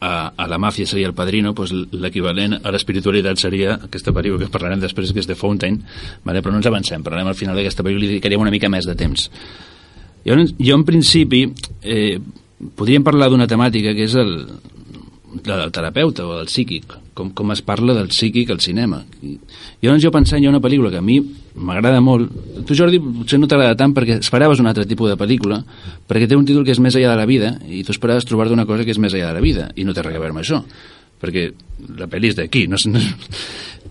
a, 0.00 0.32
a 0.36 0.46
la 0.46 0.58
màfia 0.60 0.86
seria 0.86 1.08
el 1.08 1.14
padrino, 1.16 1.54
doncs 1.56 1.72
l'equivalent 1.96 2.58
a 2.62 2.72
l'espiritualitat 2.74 3.40
seria 3.40 3.78
aquesta 3.88 4.12
pel·lícula 4.12 4.44
que 4.44 4.52
parlarem 4.52 4.82
després, 4.82 5.12
que 5.12 5.22
és 5.24 5.28
The 5.30 5.36
Fountain, 5.38 5.78
vale? 6.24 6.42
però 6.44 6.52
no 6.52 6.60
ens 6.60 6.68
avancem, 6.68 7.02
parlarem 7.06 7.30
al 7.32 7.38
final 7.38 7.56
d'aquesta 7.56 7.84
pel·lícula 7.86 8.04
i 8.04 8.10
dedicaríem 8.14 8.44
una 8.44 8.52
mica 8.52 8.68
més 8.72 8.86
de 8.88 8.94
temps. 8.98 9.30
Llavors, 10.26 10.52
jo 10.58 10.74
en 10.74 10.84
principi 10.84 11.44
eh, 11.82 12.18
podríem 12.76 13.04
parlar 13.04 13.28
d'una 13.30 13.48
temàtica 13.50 13.92
que 13.96 14.06
és 14.06 14.14
el, 14.16 14.32
la 15.44 15.58
del 15.60 15.72
terapeuta 15.72 16.24
o 16.26 16.36
del 16.38 16.48
psíquic, 16.48 16.94
com, 17.16 17.30
com 17.36 17.52
es 17.52 17.62
parla 17.64 17.94
del 17.96 18.08
psíquic 18.08 18.50
al 18.50 18.60
cinema. 18.64 19.02
I, 19.22 19.36
llavors 19.82 20.04
jo 20.04 20.12
pensant, 20.14 20.40
hi 20.42 20.48
ha 20.48 20.52
una 20.52 20.62
pel·lícula 20.64 20.90
que 20.92 21.02
a 21.02 21.04
mi 21.04 21.18
m'agrada 21.56 22.00
molt, 22.04 22.32
tu 22.68 22.76
Jordi 22.76 23.00
potser 23.00 23.40
no 23.40 23.48
t'agrada 23.50 23.76
tant 23.78 23.94
perquè 23.96 24.18
esperaves 24.20 24.60
un 24.62 24.70
altre 24.70 24.86
tipus 24.88 25.12
de 25.12 25.18
pel·lícula, 25.20 25.62
perquè 26.08 26.28
té 26.28 26.38
un 26.38 26.46
títol 26.48 26.64
que 26.64 26.74
és 26.74 26.82
més 26.82 26.96
allà 26.96 27.14
de 27.14 27.20
la 27.20 27.28
vida, 27.28 27.54
i 27.68 27.82
tu 27.84 27.94
esperaves 27.94 28.28
trobar-te 28.28 28.56
una 28.56 28.68
cosa 28.68 28.84
que 28.84 28.94
és 28.94 29.00
més 29.02 29.14
allà 29.14 29.32
de 29.32 29.38
la 29.40 29.44
vida, 29.44 29.70
i 29.76 29.84
no 29.84 29.96
té 29.96 30.04
res 30.04 30.16
a 30.16 30.22
veure 30.22 30.36
amb 30.36 30.44
això, 30.44 30.62
perquè 31.20 31.48
la 32.00 32.08
pel·li 32.12 32.32
és 32.32 32.38
d'aquí, 32.40 32.66
no, 32.68 32.80
no, 32.92 33.04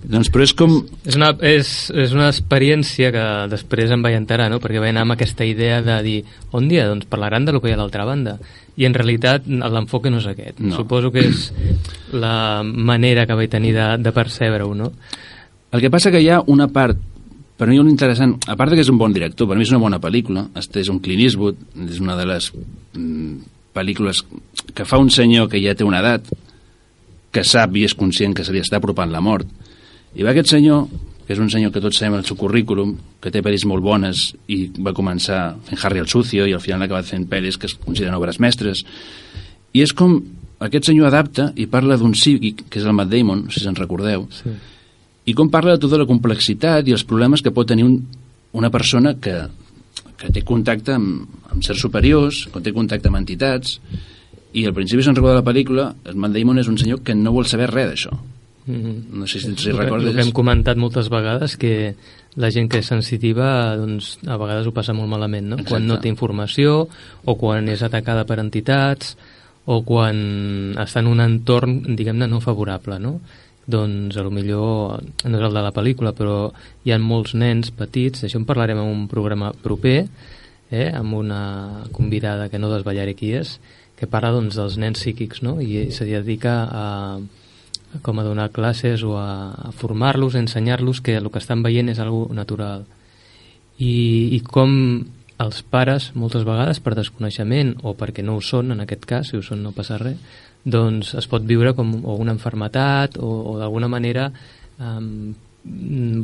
doncs, 0.09 0.29
però 0.33 0.45
és 0.45 0.53
com... 0.57 0.75
És 1.07 1.17
una, 1.17 1.31
és, 1.45 1.71
és 1.95 2.13
una 2.15 2.27
experiència 2.31 3.11
que 3.13 3.25
després 3.51 3.93
em 3.93 4.03
vaig 4.05 4.17
enterar, 4.17 4.49
no? 4.51 4.59
perquè 4.63 4.81
vaig 4.81 4.93
anar 4.93 5.05
amb 5.05 5.15
aquesta 5.15 5.47
idea 5.47 5.81
de 5.85 5.97
dir, 6.05 6.19
on 6.55 6.69
dia? 6.71 6.87
Doncs 6.89 7.09
parlaran 7.11 7.47
de 7.47 7.55
lo 7.55 7.61
que 7.61 7.71
hi 7.71 7.75
ha 7.75 7.79
a 7.79 7.81
l'altra 7.81 8.05
banda. 8.07 8.37
I 8.75 8.87
en 8.87 8.95
realitat 8.97 9.47
l'enfoque 9.47 10.11
no 10.11 10.19
és 10.21 10.29
aquest. 10.29 10.59
No. 10.59 10.75
Suposo 10.77 11.11
que 11.13 11.23
és 11.29 11.49
la 12.13 12.61
manera 12.63 13.25
que 13.25 13.37
vaig 13.37 13.51
tenir 13.51 13.73
de, 13.75 13.89
de 14.03 14.15
percebre-ho, 14.15 14.73
no? 14.75 14.91
El 15.75 15.83
que 15.83 15.91
passa 15.91 16.11
que 16.13 16.21
hi 16.23 16.31
ha 16.31 16.41
una 16.51 16.69
part 16.71 16.99
per 17.55 17.69
mi 17.69 17.79
un 17.79 17.87
interessant, 17.87 18.35
a 18.51 18.55
part 18.59 18.73
que 18.75 18.83
és 18.83 18.91
un 18.91 18.97
bon 18.99 19.13
director, 19.15 19.47
per 19.47 19.55
mi 19.55 19.63
és 19.63 19.71
una 19.71 19.79
bona 19.79 19.99
pel·lícula, 20.03 20.49
este 20.59 20.81
és 20.83 20.89
un 20.91 20.99
Clint 20.99 21.21
Eastwood, 21.23 21.61
és 21.87 22.01
una 22.03 22.17
de 22.19 22.25
les 22.27 22.49
mm, 22.51 23.35
pel·lícules 23.75 24.25
que 24.75 24.83
fa 24.87 24.99
un 24.99 25.07
senyor 25.07 25.47
que 25.51 25.61
ja 25.63 25.75
té 25.75 25.87
una 25.87 26.01
edat, 26.03 26.27
que 27.31 27.43
sap 27.47 27.75
i 27.75 27.85
és 27.87 27.95
conscient 27.95 28.35
que 28.35 28.43
se 28.47 28.51
li 28.51 28.59
està 28.63 28.81
apropant 28.81 29.11
la 29.11 29.23
mort, 29.23 29.47
i 30.15 30.23
va 30.23 30.31
aquest 30.31 30.53
senyor, 30.53 30.85
que 31.25 31.33
és 31.33 31.39
un 31.41 31.49
senyor 31.49 31.71
que 31.73 31.81
tots 31.81 31.97
sabem 31.97 32.19
el 32.19 32.25
seu 32.27 32.37
currículum, 32.37 32.95
que 33.21 33.31
té 33.33 33.41
pel·lis 33.41 33.65
molt 33.65 33.83
bones 33.83 34.27
i 34.47 34.67
va 34.77 34.93
començar 34.93 35.55
fent 35.65 35.81
Harry 35.83 35.99
el 36.03 36.07
Sucio 36.11 36.45
i 36.47 36.53
al 36.53 36.61
final 36.61 36.83
ha 36.83 36.85
acabat 36.89 37.09
fent 37.09 37.25
pel·lis 37.29 37.57
que 37.57 37.67
es 37.67 37.73
consideren 37.75 38.15
obres 38.17 38.39
mestres, 38.39 38.83
i 39.73 39.81
és 39.83 39.91
com 39.93 40.19
aquest 40.63 40.87
senyor 40.87 41.09
adapta 41.09 41.49
i 41.59 41.65
parla 41.67 41.97
d'un 41.99 42.13
psíquic, 42.15 42.63
que 42.69 42.79
és 42.79 42.85
el 42.85 42.93
Matt 42.95 43.11
Damon, 43.11 43.47
si 43.51 43.59
se'n 43.59 43.75
recordeu, 43.75 44.27
Sí. 44.31 44.53
i 45.25 45.33
com 45.33 45.49
parla 45.49 45.73
de 45.75 45.81
tota 45.81 45.97
la 45.97 46.05
complexitat 46.05 46.87
i 46.87 46.93
els 46.93 47.03
problemes 47.03 47.41
que 47.41 47.51
pot 47.51 47.67
tenir 47.67 47.83
un, 47.83 47.97
una 48.53 48.69
persona 48.69 49.15
que, 49.19 49.33
que 50.17 50.29
té 50.31 50.43
contacte 50.45 50.93
amb, 50.93 51.25
amb 51.49 51.63
certs 51.65 51.81
superiors, 51.81 52.45
que 52.53 52.61
té 52.61 52.71
contacte 52.71 53.09
amb 53.09 53.17
entitats, 53.17 53.79
i 54.53 54.63
al 54.65 54.73
principi 54.77 55.03
se'n 55.03 55.15
recorda 55.17 55.41
la 55.41 55.43
pel·lícula, 55.43 55.89
el 56.05 56.15
Matt 56.15 56.37
Damon 56.37 56.61
és 56.61 56.69
un 56.71 56.77
senyor 56.77 57.01
que 57.03 57.15
no 57.17 57.33
vol 57.33 57.49
saber 57.49 57.67
res 57.73 57.89
d'això, 57.89 58.13
No 58.67 59.27
sé 59.27 59.39
si, 59.39 59.47
El 59.47 59.55
que- 59.55 59.69
el 59.69 59.77
recordes. 59.77 60.15
que 60.15 60.21
hem 60.23 60.31
comentat 60.31 60.77
moltes 60.77 61.09
vegades 61.09 61.55
que 61.57 61.95
la 62.35 62.49
gent 62.51 62.67
que 62.71 62.79
és 62.79 62.87
sensitiva 62.87 63.75
doncs, 63.77 64.17
a 64.25 64.37
vegades 64.37 64.65
ho 64.67 64.73
passa 64.73 64.93
molt 64.93 65.07
malament 65.09 65.45
no? 65.47 65.55
Exacte. 65.55 65.69
quan 65.69 65.87
no 65.87 65.99
té 66.01 66.09
informació 66.09 66.87
o 67.25 67.35
quan 67.37 67.69
és 67.69 67.83
atacada 67.85 68.25
per 68.25 68.39
entitats 68.39 69.15
o 69.65 69.83
quan 69.83 70.73
està 70.77 70.99
en 70.99 71.07
un 71.07 71.21
entorn 71.21 71.95
diguem-ne 71.95 72.27
no 72.27 72.41
favorable 72.41 72.99
no? 72.99 73.19
doncs 73.67 74.17
a 74.17 74.21
lo 74.25 74.29
millor 74.31 75.01
no 75.25 75.37
és 75.37 75.43
el 75.45 75.53
de 75.53 75.61
la 75.61 75.71
pel·lícula 75.73 76.11
però 76.13 76.51
hi 76.85 76.91
ha 76.91 76.99
molts 76.99 77.33
nens 77.35 77.71
petits 77.71 78.21
d'això 78.21 78.37
en 78.41 78.45
parlarem 78.45 78.77
en 78.81 78.89
un 78.89 79.07
programa 79.07 79.53
proper 79.53 80.07
eh? 80.71 80.91
amb 80.93 81.13
una 81.13 81.85
convidada 81.91 82.49
que 82.49 82.59
no 82.59 82.69
desvetllaré 82.73 83.13
qui 83.15 83.31
és 83.33 83.59
que 83.95 84.07
parla 84.07 84.31
doncs, 84.35 84.55
dels 84.57 84.77
nens 84.77 84.99
psíquics 84.99 85.41
no? 85.41 85.61
i 85.61 85.91
se 85.91 86.03
dedica 86.05 86.63
a, 86.65 87.19
com 88.01 88.19
a 88.19 88.25
donar 88.25 88.51
classes 88.51 89.03
o 89.03 89.15
a, 89.19 89.71
formar-los, 89.71 90.35
a 90.35 90.41
ensenyar-los 90.43 91.01
que 91.01 91.15
el 91.15 91.29
que 91.31 91.39
estan 91.39 91.63
veient 91.63 91.91
és 91.93 91.99
algo 91.99 92.27
natural. 92.33 92.85
I, 93.77 94.35
I 94.35 94.39
com 94.43 94.73
els 95.43 95.61
pares, 95.67 96.11
moltes 96.15 96.45
vegades, 96.47 96.79
per 96.79 96.95
desconeixement 96.95 97.75
o 97.83 97.95
perquè 97.99 98.23
no 98.23 98.37
ho 98.37 98.43
són, 98.43 98.71
en 98.71 98.83
aquest 98.83 99.03
cas, 99.07 99.31
si 99.31 99.39
ho 99.39 99.43
són 99.43 99.63
no 99.65 99.73
passa 99.75 99.99
res, 99.99 100.19
doncs 100.65 101.13
es 101.19 101.27
pot 101.29 101.43
viure 101.45 101.75
com 101.77 101.91
o 102.03 102.15
una 102.17 102.33
enfermetat 102.33 103.19
o, 103.21 103.29
o 103.51 103.57
d'alguna 103.59 103.89
manera 103.91 104.31
um, 104.79 105.35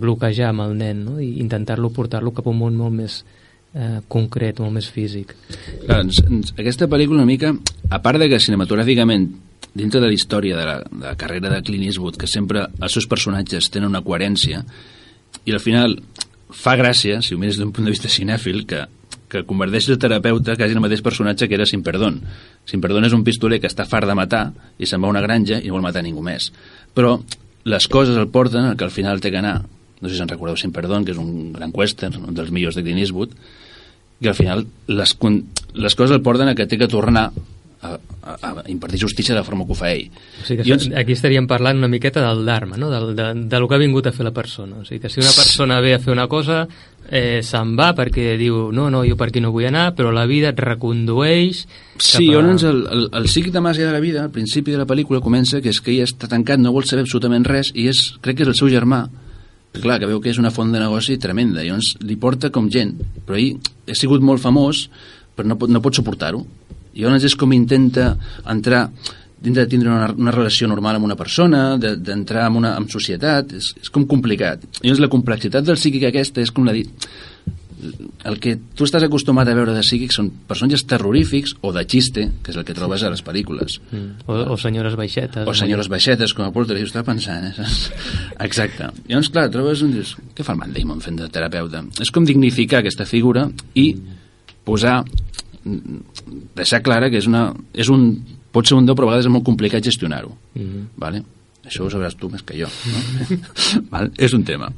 bloquejar 0.02 0.50
amb 0.50 0.66
el 0.66 0.74
nen 0.78 1.04
no? 1.06 1.20
i 1.22 1.36
intentar-lo 1.44 1.92
portar-lo 1.94 2.34
cap 2.34 2.48
a 2.48 2.54
un 2.54 2.60
món 2.62 2.78
molt 2.78 2.98
més 2.98 3.22
eh, 3.74 4.00
concret, 4.12 4.60
molt 4.60 4.76
més 4.80 4.90
físic. 4.92 5.36
Clar, 5.86 6.02
ens, 6.06 6.22
ens, 6.28 6.54
aquesta 6.58 6.90
pel·lícula 6.92 7.22
una 7.22 7.30
mica, 7.30 7.54
a 7.90 8.02
part 8.04 8.22
de 8.22 8.30
que 8.32 8.42
cinematogràficament 8.42 9.30
dintre 9.74 10.02
de 10.02 10.08
la 10.08 10.14
història 10.14 10.58
de 10.58 10.66
la, 10.68 10.80
de 10.84 11.06
la 11.06 11.16
carrera 11.16 11.50
de 11.50 11.62
Clint 11.64 11.86
Eastwood, 11.88 12.18
que 12.20 12.28
sempre 12.28 12.66
els 12.68 12.92
seus 12.92 13.08
personatges 13.08 13.70
tenen 13.72 13.92
una 13.92 14.04
coherència, 14.04 14.66
i 15.46 15.54
al 15.54 15.62
final 15.64 15.96
fa 16.52 16.76
gràcia, 16.76 17.22
si 17.24 17.36
ho 17.36 17.40
mires 17.40 17.60
d'un 17.60 17.72
punt 17.72 17.88
de 17.88 17.94
vista 17.94 18.12
cinèfil, 18.12 18.66
que, 18.68 18.84
que 19.32 19.46
converteix 19.48 19.88
el 19.90 20.00
terapeuta 20.02 20.58
quasi 20.60 20.76
en 20.76 20.82
el 20.82 20.86
mateix 20.86 21.04
personatge 21.04 21.48
que 21.48 21.56
era 21.56 21.66
Sin 21.66 21.84
Perdón. 21.84 22.20
Sin 22.68 22.84
Perdón 22.84 23.08
és 23.08 23.16
un 23.16 23.24
pistoler 23.24 23.62
que 23.64 23.72
està 23.72 23.88
fart 23.88 24.10
de 24.10 24.18
matar 24.18 24.50
i 24.78 24.90
se'n 24.90 25.02
va 25.02 25.08
a 25.08 25.16
una 25.16 25.24
granja 25.24 25.62
i 25.62 25.72
no 25.72 25.78
vol 25.78 25.86
matar 25.88 26.04
ningú 26.04 26.24
més. 26.26 26.52
Però 26.94 27.16
les 27.64 27.88
coses 27.88 28.18
el 28.18 28.28
porten 28.34 28.68
al 28.68 28.76
que 28.78 28.84
al 28.84 28.92
final 28.92 29.24
té 29.24 29.32
que 29.32 29.40
anar. 29.40 29.62
No 30.02 30.10
sé 30.10 30.16
si 30.16 30.20
se'n 30.20 30.30
recordeu 30.30 30.60
Sin 30.60 30.76
Perdón, 30.76 31.06
que 31.08 31.16
és 31.16 31.22
un 31.22 31.54
gran 31.56 31.72
western, 31.74 32.20
un 32.28 32.36
dels 32.36 32.52
millors 32.52 32.76
de 32.76 32.84
Clint 32.84 33.00
Eastwood, 33.00 33.38
i 34.22 34.28
al 34.30 34.36
final 34.38 34.66
les, 34.88 35.16
les 35.74 35.96
coses 35.98 36.14
el 36.16 36.22
porten 36.22 36.48
a 36.52 36.56
que 36.56 36.68
té 36.70 36.78
que 36.78 36.88
tornar 36.88 37.32
a, 37.82 37.96
a, 38.22 38.50
a 38.62 38.64
impartir 38.70 39.00
justícia 39.02 39.34
de 39.34 39.40
la 39.40 39.44
forma 39.44 39.66
que 39.66 39.74
ho 39.74 39.76
fa 39.80 39.90
ell. 39.90 40.12
O 40.14 40.46
sigui 40.46 40.62
que 40.62 40.70
I 40.70 40.74
això, 40.76 40.92
aquí 41.02 41.16
estaríem 41.18 41.48
parlant 41.50 41.80
una 41.82 41.90
miqueta 41.90 42.22
del 42.22 42.46
Dharma, 42.46 42.78
no? 42.78 42.92
del, 42.94 43.16
de, 43.18 43.32
de 43.50 43.60
lo 43.60 43.68
que 43.68 43.76
ha 43.76 43.82
vingut 43.82 44.06
a 44.06 44.14
fer 44.14 44.24
la 44.28 44.34
persona. 44.36 44.78
O 44.78 44.86
sigui 44.86 45.00
que 45.02 45.10
si 45.10 45.20
una 45.24 45.34
persona 45.34 45.80
ve 45.82 45.96
a 45.96 46.00
fer 46.00 46.14
una 46.14 46.28
cosa, 46.30 46.68
eh, 47.10 47.42
se'n 47.42 47.74
va 47.80 47.90
perquè 47.98 48.36
diu 48.38 48.68
no, 48.72 48.92
no, 48.94 49.02
jo 49.10 49.18
per 49.18 49.32
aquí 49.32 49.42
no 49.42 49.50
vull 49.52 49.66
anar, 49.72 49.96
però 49.98 50.14
la 50.14 50.28
vida 50.30 50.54
et 50.54 50.62
recondueix... 50.62 51.64
Sí, 51.98 52.28
a- 52.30 52.38
llavors 52.38 52.64
el, 52.70 52.86
el, 52.94 53.08
el 53.18 53.26
psíquic 53.28 53.52
de 53.58 53.66
Màgia 53.66 53.88
de 53.90 53.96
la 53.98 54.00
vida, 54.04 54.22
al 54.24 54.32
principi 54.32 54.72
de 54.72 54.78
la 54.78 54.86
pel·lícula, 54.86 55.20
comença 55.26 55.58
que 55.62 55.74
és 55.74 55.82
que 55.82 55.92
ell 55.96 56.06
està 56.06 56.30
tancat, 56.30 56.62
no 56.62 56.72
vol 56.78 56.86
saber 56.86 57.08
absolutament 57.08 57.50
res, 57.50 57.74
i 57.74 57.90
és, 57.90 58.12
crec 58.22 58.38
que 58.38 58.46
és 58.46 58.54
el 58.54 58.58
seu 58.62 58.70
germà, 58.70 59.08
que 59.08 59.18
clar, 59.80 60.00
que 60.02 60.08
veu 60.10 60.20
que 60.20 60.30
és 60.34 60.38
una 60.42 60.52
font 60.52 60.72
de 60.74 60.80
negoci 60.82 61.18
tremenda, 61.18 61.64
i 61.64 61.70
llavors 61.70 61.94
li 62.04 62.18
porta 62.20 62.50
com 62.52 62.68
gent, 62.70 62.92
però 63.26 63.38
ell 63.40 63.58
ha 63.88 63.96
sigut 63.96 64.22
molt 64.22 64.42
famós, 64.44 64.90
però 65.36 65.48
no 65.48 65.56
pot, 65.58 65.72
no 65.72 65.80
pot 65.82 65.96
suportar-ho. 65.96 66.44
I 66.94 67.06
llavors 67.06 67.24
és 67.24 67.36
com 67.40 67.54
intenta 67.56 68.18
entrar 68.52 68.90
dintre 69.42 69.64
de 69.64 69.70
tindre 69.72 69.90
una, 69.90 70.12
una 70.14 70.32
relació 70.36 70.68
normal 70.70 71.00
amb 71.00 71.08
una 71.08 71.16
persona, 71.18 71.78
de- 71.82 71.96
d'entrar 71.98 72.44
en 72.52 72.60
una 72.60 72.76
en 72.78 72.86
societat, 72.92 73.54
és, 73.58 73.72
és 73.82 73.90
com 73.90 74.04
complicat. 74.06 74.62
I 74.84 74.90
llavors 74.90 75.02
la 75.02 75.10
complexitat 75.10 75.66
del 75.66 75.80
psíquic 75.80 76.04
aquesta 76.12 76.44
és 76.44 76.52
com 76.54 76.68
la 76.68 76.76
dit, 76.76 76.92
el 77.82 78.40
que 78.44 78.56
tu 78.78 78.86
estàs 78.86 79.04
acostumat 79.06 79.50
a 79.50 79.56
veure 79.58 79.74
de 79.76 79.84
psíquics 79.84 80.20
són 80.20 80.30
personatges 80.48 80.84
terrorífics 80.90 81.56
o 81.66 81.72
de 81.76 81.84
xiste, 81.90 82.28
que 82.44 82.54
és 82.54 82.60
el 82.60 82.66
que 82.68 82.76
trobes 82.78 83.04
a 83.04 83.12
les 83.14 83.24
pel·lícules. 83.26 83.80
Mm. 83.92 84.28
O, 84.28 84.38
o 84.54 84.58
senyores 84.62 84.96
baixetes. 85.00 85.48
O 85.48 85.56
senyores 85.58 85.90
baixetes, 85.92 86.36
com 86.38 86.46
a 86.46 86.52
Poltergeist, 86.56 86.94
estava 86.94 87.12
pensant, 87.12 87.50
eh? 87.50 87.68
Exacte. 88.48 88.92
I 89.08 89.16
llavors, 89.16 89.32
clar, 89.34 89.48
trobes 89.54 89.84
un... 89.86 89.96
Dius, 89.96 90.16
què 90.38 90.46
fa 90.48 90.56
el 90.56 90.62
Matt 90.62 90.78
Damon 90.78 91.02
fent 91.04 91.20
de 91.20 91.30
terapeuta? 91.34 91.84
És 92.02 92.14
com 92.14 92.28
dignificar 92.28 92.82
aquesta 92.82 93.08
figura 93.10 93.48
i 93.76 93.90
posar 94.68 95.02
deixar 96.56 96.82
clara 96.82 97.10
que 97.12 97.20
és, 97.22 97.28
una, 97.30 97.52
és 97.74 97.90
un, 97.94 98.16
pot 98.54 98.68
ser 98.68 98.78
un 98.78 98.88
do, 98.88 98.96
però 98.98 99.08
a 99.08 99.14
vegades 99.14 99.30
és 99.30 99.34
molt 99.34 99.46
complicat 99.46 99.84
gestionar-ho. 99.84 100.34
Mm 100.56 100.62
-hmm. 100.62 100.86
Vale? 100.98 101.24
Això 101.66 101.86
ho 101.86 101.90
sabràs 101.90 102.16
tu 102.18 102.30
més 102.30 102.42
que 102.42 102.58
jo. 102.58 102.68
No? 102.68 103.38
vale? 103.94 104.12
És 104.18 104.34
un 104.34 104.44
tema. 104.44 104.72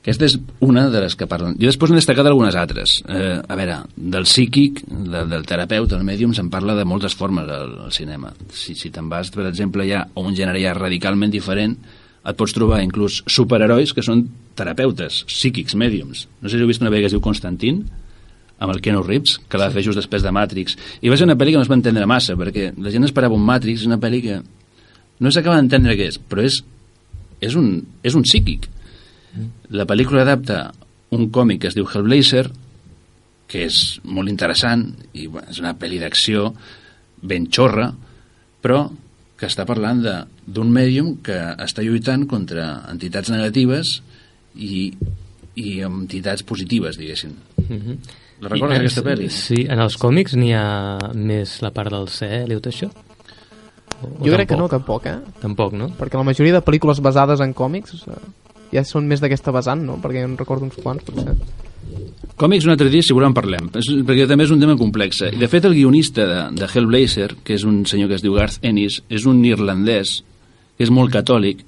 Aquesta 0.00 0.24
és 0.24 0.36
una 0.64 0.86
de 0.88 1.00
les 1.04 1.14
que 1.18 1.28
parlen. 1.28 1.58
Jo 1.60 1.68
després 1.68 1.90
n'he 1.92 2.00
destacat 2.00 2.24
algunes 2.24 2.56
altres. 2.56 3.00
Eh, 3.04 3.36
a 3.44 3.56
veure, 3.58 3.82
del 3.96 4.24
psíquic, 4.24 4.80
de, 4.88 5.26
del 5.28 5.44
terapeuta, 5.48 5.98
del 5.98 6.06
mèdium, 6.08 6.32
se'n 6.36 6.48
parla 6.52 6.76
de 6.78 6.86
moltes 6.88 7.16
formes 7.18 7.48
al, 7.52 7.74
al 7.84 7.92
cinema. 7.92 8.32
Si, 8.48 8.74
si 8.78 8.88
te'n 8.94 9.10
vas, 9.12 9.28
per 9.34 9.44
exemple, 9.50 9.84
ja 9.88 10.06
a 10.08 10.24
un 10.24 10.36
gènere 10.36 10.62
ja 10.62 10.72
radicalment 10.78 11.34
diferent, 11.34 11.76
et 12.20 12.36
pots 12.36 12.52
trobar 12.56 12.82
inclús 12.84 13.20
superherois 13.28 13.92
que 13.96 14.04
són 14.04 14.24
terapeutes, 14.56 15.24
psíquics, 15.28 15.76
mèdiums. 15.76 16.26
No 16.40 16.48
sé 16.48 16.56
si 16.56 16.64
heu 16.64 16.72
vist 16.72 16.80
una 16.84 16.92
pel·li 16.92 17.04
que 17.04 17.12
es 17.12 17.16
diu 17.16 17.22
Constantin, 17.24 17.84
amb 18.60 18.74
el 18.74 18.80
Keanu 18.84 19.04
Reeves, 19.04 19.38
que 19.48 19.60
l'ha 19.60 19.70
de 19.70 19.76
fer 19.76 19.84
just 19.86 20.00
després 20.00 20.24
de 20.24 20.32
Matrix. 20.32 20.76
I 21.00 21.12
va 21.12 21.16
ser 21.16 21.28
una 21.28 21.36
pel·li 21.40 21.54
que 21.54 21.60
no 21.60 21.64
es 21.64 21.70
va 21.70 21.78
entendre 21.78 22.08
massa, 22.08 22.36
perquè 22.40 22.70
la 22.76 22.92
gent 22.92 23.08
esperava 23.08 23.36
un 23.36 23.44
Matrix, 23.44 23.86
una 23.88 24.00
pel·li 24.00 24.20
que 24.24 24.40
no 25.20 25.32
s'acaba 25.32 25.56
d'entendre 25.60 25.96
què 25.96 26.10
és, 26.12 26.20
però 26.20 26.44
és, 26.44 26.60
és, 27.40 27.56
un, 27.56 27.72
és 28.04 28.16
un 28.16 28.24
psíquic. 28.24 28.68
La 29.70 29.86
pel·lícula 29.86 30.22
adapta 30.22 30.72
un 31.14 31.28
còmic 31.30 31.60
que 31.62 31.70
es 31.70 31.76
diu 31.78 31.86
Hellblazer, 31.86 32.48
que 33.50 33.64
és 33.66 34.00
molt 34.04 34.30
interessant, 34.30 34.84
i 35.12 35.26
bueno, 35.26 35.48
és 35.50 35.58
una 35.62 35.74
pel·li 35.78 35.98
d'acció 36.02 36.52
ben 37.22 37.48
xorra, 37.50 37.90
però 38.62 38.84
que 39.36 39.48
està 39.48 39.64
parlant 39.66 40.02
de- 40.04 40.24
d'un 40.46 40.70
mèdium 40.70 41.16
que 41.24 41.36
està 41.58 41.82
lluitant 41.82 42.26
contra 42.28 42.84
entitats 42.90 43.30
negatives 43.30 44.02
i, 44.54 44.92
i 45.56 45.80
entitats 45.86 46.42
positives, 46.42 46.98
diguéssim. 46.98 47.32
Mm 47.68 47.80
-hmm. 47.80 47.96
La 48.40 48.48
recordes, 48.48 48.76
I, 48.76 48.80
aquesta 48.80 49.02
pel·li? 49.02 49.28
Sí, 49.28 49.66
en 49.68 49.80
els 49.80 49.96
còmics 49.98 50.34
n'hi 50.36 50.52
ha 50.54 50.98
més 51.14 51.60
la 51.62 51.70
part 51.70 51.90
del 51.90 52.08
cel 52.08 52.48
tot 52.60 52.66
això? 52.66 52.88
O, 54.00 54.06
o 54.06 54.24
Jo 54.24 54.32
crec 54.34 54.48
que 54.48 54.56
no, 54.56 54.68
tampoc, 54.68 55.06
eh? 55.06 55.18
Tampoc, 55.40 55.74
no? 55.76 55.90
Perquè 55.98 56.16
la 56.16 56.24
majoria 56.24 56.54
de 56.54 56.62
pel·lícules 56.62 57.00
basades 57.00 57.40
en 57.40 57.52
còmics 57.52 58.06
eh, 58.08 58.12
ja 58.74 58.84
són 58.86 59.08
més 59.10 59.22
d'aquesta 59.22 59.54
vessant, 59.54 59.82
no? 59.86 59.98
Perquè 60.02 60.24
en 60.26 60.36
recordo 60.38 60.68
uns 60.68 60.78
quants, 60.80 61.04
potser. 61.06 61.36
Còmics 62.40 62.64
un 62.64 62.72
altre 62.72 62.88
dia, 62.88 63.04
si 63.04 63.12
voleu 63.12 63.28
en 63.28 63.36
parlem, 63.36 63.66
és, 63.76 63.90
perquè 64.08 64.24
també 64.28 64.46
és 64.46 64.52
un 64.54 64.60
tema 64.62 64.76
complex. 64.80 65.24
De 65.36 65.48
fet, 65.50 65.66
el 65.68 65.76
guionista 65.76 66.24
de, 66.28 66.38
de 66.56 66.68
Hellblazer, 66.72 67.34
que 67.44 67.56
és 67.58 67.66
un 67.68 67.82
senyor 67.90 68.08
que 68.08 68.16
es 68.16 68.24
diu 68.24 68.36
Garth 68.36 68.62
Ennis, 68.64 69.02
és 69.12 69.26
un 69.28 69.42
irlandès 69.44 70.20
que 70.78 70.86
és 70.86 70.92
molt 70.94 71.12
catòlic 71.12 71.66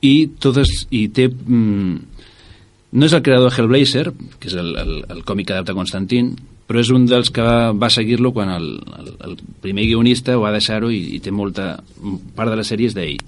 i, 0.00 0.14
totes, 0.40 0.86
i 0.96 1.08
té... 1.12 1.28
Mm, 1.28 1.98
no 2.90 3.06
és 3.06 3.12
el 3.14 3.22
creador 3.26 3.52
de 3.52 3.58
Hellblazer, 3.58 4.06
que 4.40 4.48
és 4.48 4.56
el, 4.58 4.72
el, 4.80 4.94
el 5.12 5.20
còmic 5.28 5.50
que 5.50 5.58
adapta 5.58 5.76
Constantin, 5.76 6.32
però 6.70 6.80
és 6.80 6.90
un 6.94 7.04
dels 7.10 7.28
que 7.34 7.44
va, 7.44 7.70
va 7.74 7.90
seguir-lo 7.92 8.32
quan 8.32 8.50
el, 8.54 8.66
el, 8.96 9.12
el 9.26 9.36
primer 9.62 9.84
guionista 9.90 10.38
va 10.40 10.54
deixar-ho 10.54 10.90
i, 10.94 11.02
i 11.16 11.20
té 11.22 11.34
molta 11.34 11.74
part 12.36 12.50
de 12.50 12.58
la 12.58 12.66
sèrie 12.66 12.90
és 12.90 12.96
d'ell. 12.96 13.20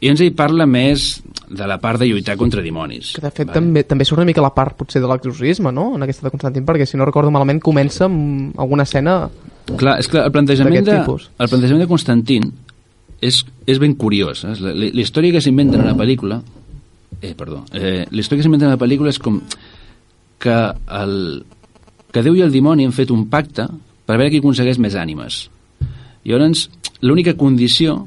I 0.00 0.08
ens 0.08 0.22
ell 0.24 0.32
parla 0.36 0.64
més 0.64 1.20
de 1.50 1.66
la 1.66 1.76
part 1.82 2.00
de 2.00 2.06
lluitar 2.08 2.36
contra 2.40 2.62
dimonis. 2.64 3.12
Que 3.18 3.24
de 3.24 3.32
fet 3.34 3.50
també, 3.52 3.82
també 3.84 4.06
surt 4.08 4.22
una 4.22 4.28
mica 4.28 4.42
la 4.44 4.52
part 4.54 4.78
potser 4.78 5.02
de 5.02 5.10
l'exorcisme, 5.10 5.72
no? 5.74 5.90
En 5.96 6.06
aquesta 6.06 6.28
de 6.28 6.32
Constantin, 6.32 6.64
perquè 6.64 6.86
si 6.88 6.96
no 6.96 7.08
recordo 7.08 7.32
malament 7.34 7.60
comença 7.60 8.06
amb 8.06 8.56
alguna 8.60 8.86
escena... 8.88 9.24
Clar, 9.70 9.98
és 10.00 10.08
clar, 10.10 10.24
el 10.26 10.32
plantejament, 10.34 10.86
de, 10.86 10.96
tipus. 11.02 11.28
el 11.36 11.50
plantejament 11.50 11.84
de 11.84 11.90
Constantin 11.90 12.48
és, 13.20 13.42
és 13.68 13.82
ben 13.82 13.94
curiós. 13.98 14.44
Eh? 14.46 14.54
La, 14.62 14.72
la, 14.72 14.88
la 14.94 15.04
història 15.04 15.36
que 15.36 15.44
s'inventa 15.44 15.78
en 15.78 15.86
la 15.90 15.96
pel·lícula 15.98 16.40
eh, 17.20 17.34
perdó, 17.34 17.64
eh, 17.72 18.06
la 18.10 18.20
història 18.22 18.40
que 18.40 18.46
s'inventa 18.46 18.66
en 18.66 18.74
la 18.74 18.80
pel·lícula 18.80 19.12
és 19.12 19.20
com 19.20 19.40
que, 20.40 20.56
el, 21.02 21.16
que 22.10 22.24
Déu 22.24 22.38
i 22.38 22.44
el 22.46 22.54
dimoni 22.54 22.86
han 22.88 22.96
fet 22.96 23.12
un 23.12 23.26
pacte 23.30 23.66
per 24.06 24.16
veure 24.16 24.30
qui 24.32 24.40
aconsegueix 24.40 24.80
més 24.82 24.96
ànimes. 24.98 25.44
I 26.24 26.32
llavors, 26.32 26.68
l'única 27.04 27.36
condició 27.38 28.04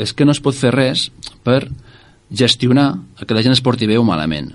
és 0.00 0.12
que 0.12 0.26
no 0.26 0.34
es 0.34 0.40
pot 0.42 0.56
fer 0.56 0.72
res 0.74 1.08
per 1.44 1.68
gestionar 2.32 2.90
que 3.20 3.34
la 3.36 3.42
gent 3.44 3.54
es 3.54 3.62
porti 3.62 3.86
bé 3.86 3.98
o 3.98 4.04
malament. 4.04 4.54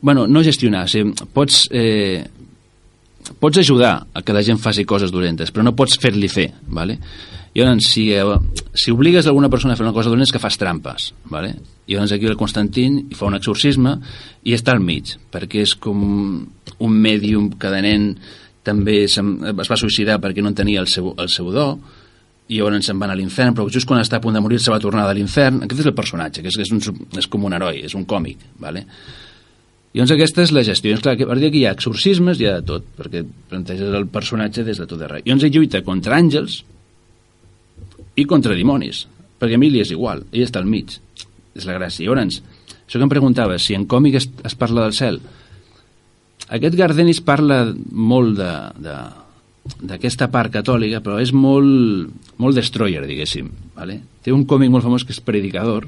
bueno, 0.00 0.26
no 0.26 0.42
gestionar, 0.42 0.84
o 0.84 0.88
sigui, 0.88 1.12
pots, 1.34 1.68
eh, 1.70 2.24
pots 3.38 3.58
ajudar 3.58 4.06
a 4.14 4.22
que 4.22 4.32
la 4.32 4.42
gent 4.42 4.58
faci 4.58 4.86
coses 4.88 5.12
dolentes, 5.12 5.52
però 5.52 5.64
no 5.64 5.76
pots 5.76 5.98
fer-li 6.00 6.28
fer, 6.28 6.48
¿vale? 6.66 6.98
I 7.52 7.60
llavors, 7.60 7.88
si, 7.90 8.12
eh, 8.14 8.22
si 8.72 8.92
obligues 8.94 9.26
alguna 9.26 9.50
persona 9.50 9.74
a 9.74 9.76
fer 9.76 9.84
una 9.84 9.92
cosa 9.92 10.08
dolenta 10.08 10.30
és 10.30 10.32
que 10.32 10.42
fas 10.42 10.56
trampes, 10.56 11.12
¿vale? 11.24 11.56
I 11.86 11.94
llavors 11.94 12.12
aquí 12.12 12.26
el 12.26 12.38
Constantin 12.38 13.00
hi 13.10 13.18
fa 13.18 13.26
un 13.26 13.36
exorcisme 13.36 13.98
i 14.44 14.54
està 14.54 14.72
al 14.72 14.80
mig, 14.80 15.18
perquè 15.32 15.66
és 15.66 15.74
com 15.74 16.46
un 16.78 16.92
mèdium 17.04 17.50
que 17.58 17.70
de 17.70 17.82
nen 17.82 18.14
també 18.64 19.02
es 19.04 19.18
va 19.20 19.76
suïcidar 19.76 20.20
perquè 20.20 20.42
no 20.42 20.52
en 20.52 20.56
tenia 20.56 20.80
el 20.80 20.88
seu, 20.88 21.14
el 21.18 21.28
seu 21.28 21.50
do, 21.52 21.74
i 22.50 22.58
llavors 22.58 22.88
se'n 22.88 22.98
van 22.98 23.12
a 23.12 23.16
l'infern, 23.18 23.54
però 23.54 23.70
just 23.70 23.86
quan 23.86 24.02
està 24.02 24.18
a 24.18 24.22
punt 24.24 24.34
de 24.34 24.42
morir 24.42 24.58
se 24.58 24.72
va 24.72 24.80
tornar 24.82 25.06
de 25.06 25.14
l'infern. 25.14 25.62
Aquest 25.64 25.84
és 25.84 25.88
el 25.90 25.96
personatge, 25.96 26.42
que 26.42 26.50
és, 26.50 26.58
és, 26.64 26.72
un, 26.74 26.82
és 27.18 27.28
com 27.30 27.46
un 27.46 27.54
heroi, 27.54 27.84
és 27.86 27.94
un 27.94 28.06
còmic, 28.10 28.42
¿vale? 28.58 28.84
I 29.90 29.98
doncs 29.98 30.14
aquesta 30.14 30.42
és 30.42 30.52
la 30.54 30.64
gestió. 30.66 30.94
És 30.94 31.02
clar, 31.02 31.16
que 31.18 31.26
a 31.26 31.30
partir 31.30 31.46
d'aquí 31.46 31.62
hi 31.62 31.68
ha 31.70 31.74
exorcismes, 31.76 32.38
hi 32.40 32.48
ha 32.50 32.56
de 32.58 32.66
tot, 32.66 32.86
perquè 32.98 33.22
planteges 33.50 33.94
el 33.94 34.06
personatge 34.10 34.66
des 34.66 34.82
de 34.82 34.86
tot 34.90 35.02
arreu. 35.06 35.22
I 35.22 35.30
doncs 35.32 35.46
ell 35.46 35.54
lluita 35.54 35.82
contra 35.86 36.18
àngels 36.18 36.60
i 38.18 38.26
contra 38.30 38.58
dimonis, 38.58 39.04
perquè 39.38 39.58
Emili 39.58 39.82
és 39.82 39.94
igual, 39.94 40.24
ell 40.30 40.46
està 40.46 40.62
al 40.62 40.70
mig. 40.70 40.98
És 41.54 41.66
la 41.66 41.78
gràcia. 41.78 42.06
Llavors, 42.06 42.42
això 42.82 42.98
que 42.98 43.06
em 43.06 43.14
preguntava, 43.14 43.58
si 43.62 43.78
en 43.78 43.86
còmic 43.90 44.18
es, 44.18 44.26
es 44.46 44.58
parla 44.58 44.86
del 44.86 44.94
cel, 44.98 45.18
aquest 46.50 46.74
Gardenis 46.74 47.22
parla 47.22 47.62
molt 47.90 48.38
de, 48.38 48.52
de, 48.82 48.96
d'aquesta 49.80 50.30
part 50.32 50.52
catòlica, 50.54 51.02
però 51.04 51.18
és 51.22 51.32
molt, 51.36 52.08
molt 52.40 52.56
destroyer, 52.56 53.04
diguéssim. 53.06 53.50
Vale? 53.76 54.00
Té 54.24 54.32
un 54.32 54.46
còmic 54.48 54.72
molt 54.72 54.84
famós 54.86 55.04
que 55.04 55.12
és 55.14 55.20
Predicador, 55.24 55.86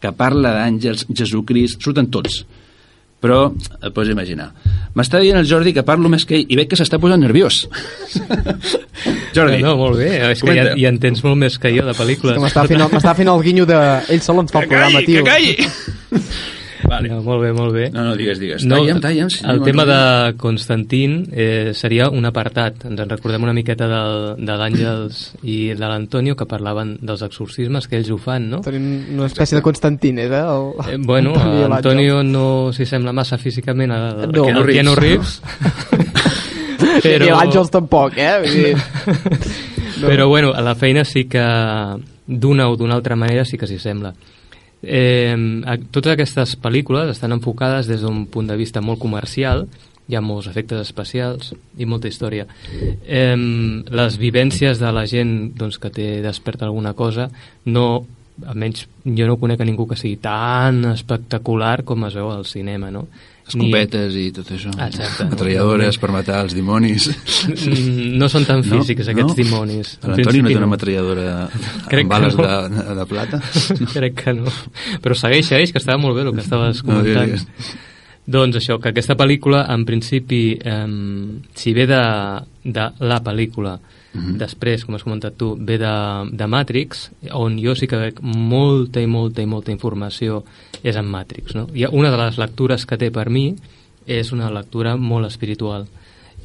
que 0.00 0.12
parla 0.14 0.54
d'àngels, 0.54 1.06
Jesucrist, 1.10 1.82
surten 1.82 2.08
tots. 2.14 2.44
Però 3.18 3.48
et 3.82 3.90
pots 3.90 4.06
imaginar. 4.12 4.52
M'està 4.94 5.18
dient 5.18 5.40
el 5.40 5.46
Jordi 5.50 5.72
que 5.74 5.82
parlo 5.82 6.06
més 6.08 6.22
que 6.24 6.36
ell 6.38 6.44
i 6.46 6.54
veig 6.54 6.68
que 6.70 6.76
s'està 6.78 7.00
posant 7.02 7.18
nerviós. 7.18 7.64
Jordi, 9.34 9.58
No, 9.62 9.74
molt 9.80 9.98
bé, 9.98 10.12
és 10.30 10.42
que 10.42 10.54
ja, 10.54 10.68
ja 10.78 10.92
entens 10.92 11.24
molt 11.26 11.36
més 11.40 11.58
que 11.58 11.72
jo 11.74 11.82
de 11.86 11.96
pel·lícules. 11.98 12.38
Que 12.38 12.44
m'estava 12.44 12.70
fent, 12.70 12.80
el- 12.86 13.16
fent 13.18 13.32
el 13.34 13.42
guinyo 13.42 13.66
de... 13.66 13.80
Ell 14.14 14.22
sol 14.22 14.38
ens 14.44 14.54
fa 14.54 14.62
el 14.62 14.68
que 14.70 14.76
programa, 14.76 15.02
calli, 15.02 15.10
tio. 15.10 15.24
que 15.24 15.30
calli! 15.34 16.22
vale. 16.84 17.08
No, 17.08 17.22
molt 17.22 17.42
bé, 17.42 17.52
molt 17.56 17.72
bé. 17.74 17.88
No, 17.94 18.04
no, 18.06 18.14
digues, 18.18 18.38
digues. 18.38 18.66
Talla'm, 18.68 19.00
talla'm. 19.00 19.30
Sí, 19.32 19.42
el 19.48 19.58
no, 19.60 19.64
tema 19.64 19.84
no. 19.84 19.92
de 19.92 20.36
Constantín 20.36 21.16
eh, 21.32 21.72
seria 21.74 22.08
un 22.10 22.28
apartat. 22.28 22.84
Ens 22.88 23.00
en 23.00 23.10
recordem 23.10 23.42
una 23.46 23.54
miqueta 23.56 23.88
del, 23.90 24.18
de 24.44 24.58
l'Àngels 24.60 25.22
i 25.42 25.58
de 25.74 25.88
l'Antonio 25.88 26.36
que 26.38 26.46
parlaven 26.48 26.96
dels 27.02 27.24
exorcismes, 27.26 27.88
que 27.88 27.98
ells 27.98 28.10
ho 28.14 28.18
fan, 28.22 28.48
no? 28.52 28.62
Tenim 28.66 29.18
una 29.18 29.26
espècie 29.30 29.58
de 29.58 29.64
Constantines, 29.64 30.30
eh? 30.30 30.44
El... 30.44 30.94
Eh, 30.94 31.00
bueno, 31.02 31.34
Antonio 31.72 32.22
no 32.22 32.46
s'hi 32.76 32.86
sembla 32.86 33.12
massa 33.16 33.38
físicament 33.38 33.92
al, 33.94 34.28
No. 34.28 34.44
al 34.44 34.66
Keanu 34.66 34.94
Reeves. 34.98 35.40
Però... 37.02 37.26
I 37.26 37.30
l'Àngels 37.30 37.70
tampoc, 37.74 38.16
eh? 38.18 38.38
Vull 38.44 38.54
dir... 38.54 38.76
Però 40.08 40.28
bueno, 40.28 40.52
a 40.54 40.62
la 40.62 40.76
feina 40.78 41.02
sí 41.04 41.24
que 41.26 41.42
d'una 42.28 42.68
o 42.68 42.76
d'una 42.76 42.94
altra 42.94 43.16
manera 43.16 43.44
sí 43.44 43.58
que 43.58 43.66
s'hi 43.66 43.78
sembla. 43.82 44.12
Eh, 44.82 45.34
totes 45.90 46.12
aquestes 46.12 46.54
pel·lícules 46.62 47.10
estan 47.10 47.34
enfocades 47.34 47.88
des 47.90 48.04
d'un 48.04 48.26
punt 48.30 48.46
de 48.46 48.56
vista 48.56 48.82
molt 48.84 49.00
comercial, 49.02 49.66
hi 50.08 50.16
ha 50.16 50.22
molts 50.24 50.48
efectes 50.48 50.80
especials 50.80 51.52
i 51.76 51.86
molta 51.86 52.08
història. 52.08 52.46
Eh, 53.04 53.36
les 53.36 54.20
vivències 54.20 54.80
de 54.80 54.92
la 54.92 55.04
gent 55.06 55.34
doncs, 55.58 55.78
que 55.78 55.90
té 55.92 56.08
desperta 56.24 56.64
alguna 56.68 56.94
cosa 56.94 57.28
no 57.66 58.06
almenys 58.46 58.86
jo 59.04 59.26
no 59.26 59.38
conec 59.38 59.60
a 59.60 59.66
ningú 59.66 59.88
que 59.88 59.98
sigui 59.98 60.18
tan 60.22 60.84
espectacular 60.92 61.82
com 61.84 62.06
es 62.06 62.14
veu 62.14 62.30
al 62.30 62.46
cinema, 62.46 62.92
no? 62.94 63.08
Escopetes 63.48 64.14
i 64.20 64.26
tot 64.36 64.50
això. 64.52 64.70
Ah, 64.76 64.86
exacte. 64.90 65.24
Metralladores 65.32 65.98
per 66.02 66.10
matar 66.12 66.42
els 66.44 66.54
dimonis. 66.56 67.08
Ni, 67.48 68.14
no 68.20 68.28
són 68.28 68.44
tan 68.48 68.62
físics, 68.66 69.08
aquests 69.08 69.34
dimonis. 69.38 69.94
En 70.02 70.12
L'Antoni 70.12 70.42
no 70.44 70.52
té 70.52 70.56
una 70.58 70.66
no. 70.66 70.72
metralladora 70.74 71.26
Crec 71.90 72.04
amb 72.04 72.12
bales 72.12 72.36
no. 72.36 72.46
de, 72.46 72.86
de 73.00 73.06
plata? 73.08 73.40
Crec 73.96 74.18
que 74.22 74.34
no. 74.36 74.52
Però 75.04 75.16
segueix, 75.16 75.48
segueix, 75.48 75.72
que 75.72 75.80
estava 75.82 75.98
molt 76.02 76.18
bé 76.20 76.26
el 76.28 76.34
que 76.36 76.44
estaves 76.44 76.84
No, 76.84 76.92
comentant. 77.00 77.32
digues. 77.32 77.46
doncs 78.28 78.58
això, 78.60 78.76
que 78.78 78.90
aquesta 78.92 79.16
pel·lícula, 79.16 79.64
en 79.72 79.86
principi, 79.88 80.42
eh, 80.60 80.86
si 81.56 81.72
ve 81.72 81.86
de, 81.88 82.02
de 82.64 82.90
la 83.08 83.22
pel·lícula, 83.24 83.78
Mhm. 84.18 84.38
després, 84.38 84.84
com 84.84 84.94
has 84.94 85.02
comentat 85.04 85.36
tu, 85.36 85.56
ve 85.58 85.78
de, 85.78 85.94
de 86.32 86.46
Matrix, 86.46 87.10
on 87.32 87.58
jo 87.58 87.74
sí 87.74 87.86
que 87.86 87.96
veig 87.96 88.20
molta 88.22 89.00
i 89.00 89.06
molta 89.06 89.42
i 89.42 89.46
molta 89.46 89.70
informació 89.72 90.42
és 90.82 90.96
en 90.96 91.06
Matrix. 91.06 91.54
No? 91.54 91.66
I 91.74 91.86
una 91.90 92.10
de 92.10 92.16
les 92.16 92.38
lectures 92.38 92.84
que 92.86 92.96
té 92.98 93.10
per 93.10 93.28
mi 93.30 93.54
és 94.06 94.32
una 94.32 94.50
lectura 94.50 94.96
molt 94.96 95.26
espiritual 95.26 95.86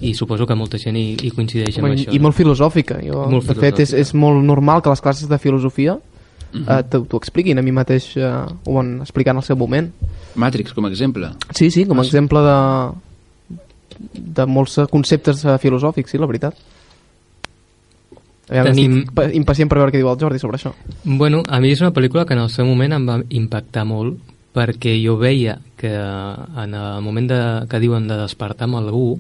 i 0.02 0.14
suposo 0.16 0.46
que 0.48 0.56
molta 0.56 0.78
gent 0.78 0.98
hi, 0.98 1.16
hi 1.22 1.30
coincideix 1.32 1.78
amb 1.78 1.86
Home, 1.86 1.96
això. 1.96 2.14
I 2.14 2.20
molt 2.20 2.36
filosòfica. 2.36 2.98
Jo, 3.06 3.28
Molt 3.30 3.46
de 3.48 3.54
fet, 3.56 3.80
és, 3.80 3.94
és 3.94 4.14
molt 4.14 4.44
normal 4.44 4.82
que 4.82 4.90
les 4.90 5.02
classes 5.02 5.30
de 5.30 5.38
filosofia 5.38 6.00
Mhm. 6.54 6.66
eh, 6.70 6.84
t'ho 6.90 7.06
t'ho 7.06 7.18
expliquin. 7.18 7.58
A 7.58 7.62
mi 7.64 7.72
mateix 7.72 8.16
eh, 8.18 8.22
ho 8.66 8.74
van 8.76 9.00
explicar 9.02 9.32
en 9.32 9.38
el 9.38 9.44
seu 9.44 9.56
moment. 9.56 9.90
Matrix, 10.36 10.72
com 10.74 10.86
a 10.86 10.90
exemple. 10.90 11.30
Sí, 11.54 11.72
sí, 11.72 11.86
com 11.86 11.98
a 11.98 12.02
Ah, 12.02 12.06
exemple 12.06 12.40
de, 12.40 12.92
de 14.14 14.46
molts 14.46 14.78
eh, 14.78 14.86
conceptes 14.90 15.44
eh, 15.46 15.58
filosòfics, 15.58 16.12
sí, 16.12 16.18
la 16.18 16.28
veritat. 16.30 16.56
Aviam, 18.50 18.66
Tenim- 18.72 18.98
estic 19.04 19.14
pa- 19.16 19.30
impacient 19.32 19.70
per 19.72 19.78
veure 19.80 19.92
què 19.94 20.02
diu 20.02 20.10
el 20.12 20.20
Jordi 20.20 20.40
sobre 20.40 20.58
això. 20.58 20.74
Bueno, 21.06 21.44
a 21.48 21.60
mi 21.64 21.72
és 21.72 21.82
una 21.82 21.94
pel·lícula 21.96 22.26
que 22.26 22.34
en 22.34 22.42
el 22.44 22.50
seu 22.50 22.66
moment 22.68 22.92
em 22.94 23.08
va 23.08 23.22
impactar 23.30 23.86
molt 23.88 24.18
perquè 24.54 24.98
jo 25.04 25.16
veia 25.18 25.60
que 25.80 25.90
en 25.90 26.74
el 26.76 27.02
moment 27.02 27.28
de, 27.32 27.40
que 27.70 27.80
diuen 27.80 28.08
de 28.08 28.18
despertar 28.20 28.68
amb 28.68 28.76
algú 28.82 29.20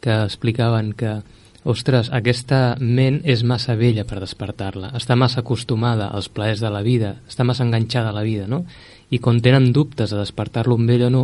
que 0.00 0.12
explicaven 0.24 0.92
que 0.92 1.22
ostres, 1.64 2.10
aquesta 2.12 2.76
ment 2.78 3.22
és 3.24 3.40
massa 3.48 3.72
vella 3.74 4.04
per 4.04 4.18
despertar-la, 4.20 4.90
està 4.98 5.16
massa 5.16 5.40
acostumada 5.40 6.10
als 6.12 6.28
plaers 6.28 6.60
de 6.60 6.68
la 6.68 6.82
vida, 6.84 7.14
està 7.26 7.42
massa 7.48 7.64
enganxada 7.64 8.10
a 8.10 8.12
la 8.12 8.20
vida, 8.26 8.44
no? 8.46 8.66
I 9.08 9.18
quan 9.18 9.40
tenen 9.40 9.70
dubtes 9.72 10.10
de 10.12 10.18
despertar-lo 10.20 10.76
amb 10.76 10.90
ell 10.90 11.06
o 11.06 11.10
no, 11.14 11.22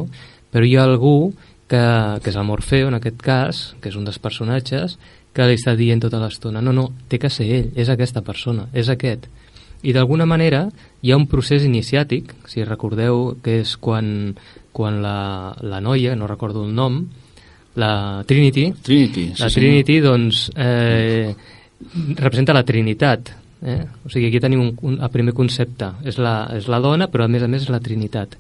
però 0.51 0.65
hi 0.65 0.77
ha 0.79 0.85
algú 0.89 1.35
que, 1.69 1.83
que 2.25 2.31
és 2.33 2.37
el 2.41 2.45
Morfeo, 2.49 2.89
en 2.89 2.97
aquest 2.97 3.21
cas, 3.21 3.61
que 3.83 3.91
és 3.93 3.97
un 4.01 4.09
dels 4.09 4.19
personatges, 4.19 4.97
que 5.35 5.47
li 5.47 5.59
està 5.59 5.77
dient 5.79 6.03
tota 6.03 6.21
l'estona, 6.23 6.63
no, 6.65 6.73
no, 6.75 6.89
té 7.09 7.21
que 7.23 7.31
ser 7.31 7.47
ell, 7.47 7.71
és 7.79 7.91
aquesta 7.93 8.23
persona, 8.27 8.67
és 8.75 8.91
aquest. 8.91 9.29
I 9.83 9.95
d'alguna 9.97 10.27
manera 10.29 10.67
hi 11.01 11.13
ha 11.13 11.17
un 11.17 11.27
procés 11.31 11.65
iniciàtic, 11.65 12.35
si 12.51 12.67
recordeu 12.67 13.37
que 13.45 13.61
és 13.63 13.77
quan, 13.81 14.35
quan 14.77 15.01
la, 15.05 15.55
la 15.63 15.81
noia, 15.81 16.17
no 16.19 16.29
recordo 16.29 16.67
el 16.67 16.75
nom, 16.77 17.05
la 17.81 18.25
Trinity, 18.27 18.73
Trinity. 18.83 19.33
la 19.39 19.49
Trinity, 19.49 20.01
doncs, 20.05 20.51
eh, 20.57 21.35
representa 22.17 22.53
la 22.53 22.65
Trinitat. 22.65 23.31
Eh? 23.63 23.85
O 24.05 24.11
sigui, 24.11 24.29
aquí 24.29 24.41
tenim 24.41 24.61
un, 24.61 24.71
un, 24.83 24.99
el 25.01 25.11
primer 25.13 25.35
concepte. 25.37 25.93
És 26.05 26.19
la, 26.19 26.51
és 26.57 26.69
la 26.69 26.81
dona, 26.83 27.09
però 27.13 27.25
a 27.25 27.33
més 27.33 27.45
a 27.45 27.49
més 27.49 27.65
és 27.65 27.73
la 27.73 27.81
Trinitat. 27.81 28.37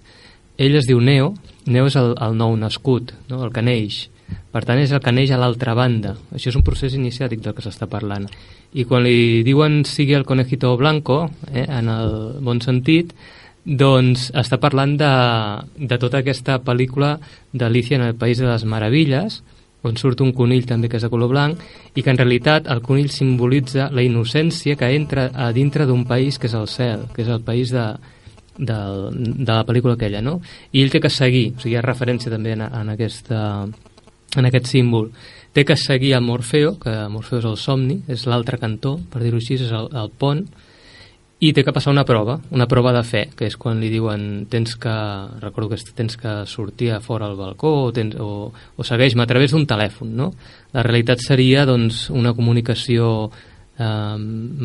Ell 0.60 0.76
es 0.76 0.88
diu 0.88 1.00
Neo, 1.00 1.32
Neo 1.70 1.88
és 1.88 1.96
el, 1.96 2.14
el 2.20 2.36
nou 2.36 2.56
nascut, 2.58 3.14
no? 3.30 3.44
el 3.46 3.52
que 3.54 3.64
neix. 3.64 4.02
Per 4.50 4.62
tant, 4.66 4.80
és 4.82 4.92
el 4.92 5.02
que 5.02 5.12
neix 5.14 5.30
a 5.30 5.38
l'altra 5.40 5.74
banda. 5.78 6.16
Això 6.34 6.50
és 6.50 6.58
un 6.58 6.64
procés 6.66 6.96
iniciàtic 6.98 7.42
del 7.44 7.54
que 7.54 7.62
s'està 7.62 7.86
parlant. 7.90 8.26
I 8.74 8.86
quan 8.86 9.04
li 9.04 9.42
diuen 9.46 9.84
sigui 9.86 10.16
el 10.18 10.26
conejito 10.26 10.76
blanco, 10.76 11.28
eh, 11.52 11.66
en 11.68 11.88
el 11.88 12.16
bon 12.42 12.60
sentit, 12.60 13.14
doncs 13.64 14.30
està 14.34 14.58
parlant 14.58 14.96
de, 14.98 15.12
de 15.76 15.98
tota 16.00 16.22
aquesta 16.24 16.58
pel·lícula 16.64 17.18
d'Alicia 17.52 17.98
en 17.98 18.06
el 18.08 18.14
País 18.18 18.40
de 18.40 18.48
les 18.48 18.64
Meravilles, 18.64 19.42
on 19.82 19.96
surt 19.96 20.20
un 20.20 20.32
conill 20.36 20.66
també 20.68 20.90
que 20.90 20.98
és 20.98 21.04
de 21.04 21.10
color 21.12 21.30
blanc, 21.32 21.60
i 21.94 22.02
que 22.02 22.12
en 22.12 22.18
realitat 22.20 22.68
el 22.72 22.82
conill 22.84 23.10
simbolitza 23.12 23.88
la 23.92 24.04
innocència 24.04 24.76
que 24.76 24.90
entra 24.96 25.30
a 25.34 25.50
dintre 25.56 25.86
d'un 25.88 26.04
país 26.08 26.38
que 26.38 26.50
és 26.50 26.56
el 26.56 26.68
cel, 26.68 27.06
que 27.14 27.22
és 27.24 27.30
el 27.32 27.40
país 27.44 27.72
de, 27.72 27.86
de, 28.58 28.78
de 29.12 29.52
la 29.52 29.64
pel·lícula 29.66 29.96
aquella, 29.96 30.20
no? 30.20 30.38
I 30.72 30.84
ell 30.84 30.92
té 30.92 31.00
que 31.00 31.12
seguir, 31.12 31.50
o 31.56 31.62
sigui, 31.62 31.74
hi 31.74 31.78
ha 31.80 31.86
referència 31.86 32.32
també 32.32 32.54
en, 32.56 32.66
en, 32.66 32.92
aquesta, 32.92 33.40
en 34.36 34.46
aquest 34.46 34.70
símbol. 34.70 35.10
Té 35.52 35.64
que 35.66 35.76
seguir 35.76 36.14
a 36.14 36.20
Morfeo, 36.22 36.76
que 36.78 36.92
Morfeo 37.10 37.40
és 37.40 37.46
el 37.48 37.56
somni, 37.58 38.00
és 38.08 38.26
l'altre 38.30 38.58
cantó, 38.60 38.98
per 39.10 39.22
dir-ho 39.24 39.40
així, 39.40 39.56
és 39.58 39.72
el, 39.74 39.88
el 39.98 40.12
pont, 40.18 40.44
i 41.40 41.54
té 41.56 41.64
que 41.64 41.72
passar 41.72 41.94
una 41.94 42.04
prova, 42.04 42.36
una 42.52 42.66
prova 42.68 42.92
de 42.92 43.00
fe, 43.02 43.22
que 43.36 43.46
és 43.48 43.56
quan 43.56 43.80
li 43.80 43.88
diuen 43.88 44.44
tens 44.52 44.74
que, 44.78 44.92
recordo 45.40 45.70
que 45.72 45.78
tens 45.96 46.18
que 46.20 46.34
sortir 46.46 46.90
a 46.92 47.00
fora 47.00 47.26
al 47.26 47.38
balcó 47.38 47.70
o, 47.86 47.92
tens, 47.96 48.14
o, 48.20 48.50
o 48.52 48.84
segueix-me 48.84 49.24
a 49.24 49.30
través 49.30 49.56
d'un 49.56 49.64
telèfon, 49.66 50.12
no? 50.18 50.28
La 50.76 50.84
realitat 50.84 51.24
seria 51.24 51.64
doncs, 51.66 52.10
una 52.12 52.34
comunicació 52.36 53.30
eh, 53.80 54.18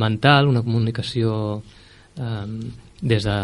mental, 0.03 0.51
una 0.51 0.65
comunicació 0.67 1.61
eh, 2.19 2.43
des 3.01 3.23
de 3.23 3.37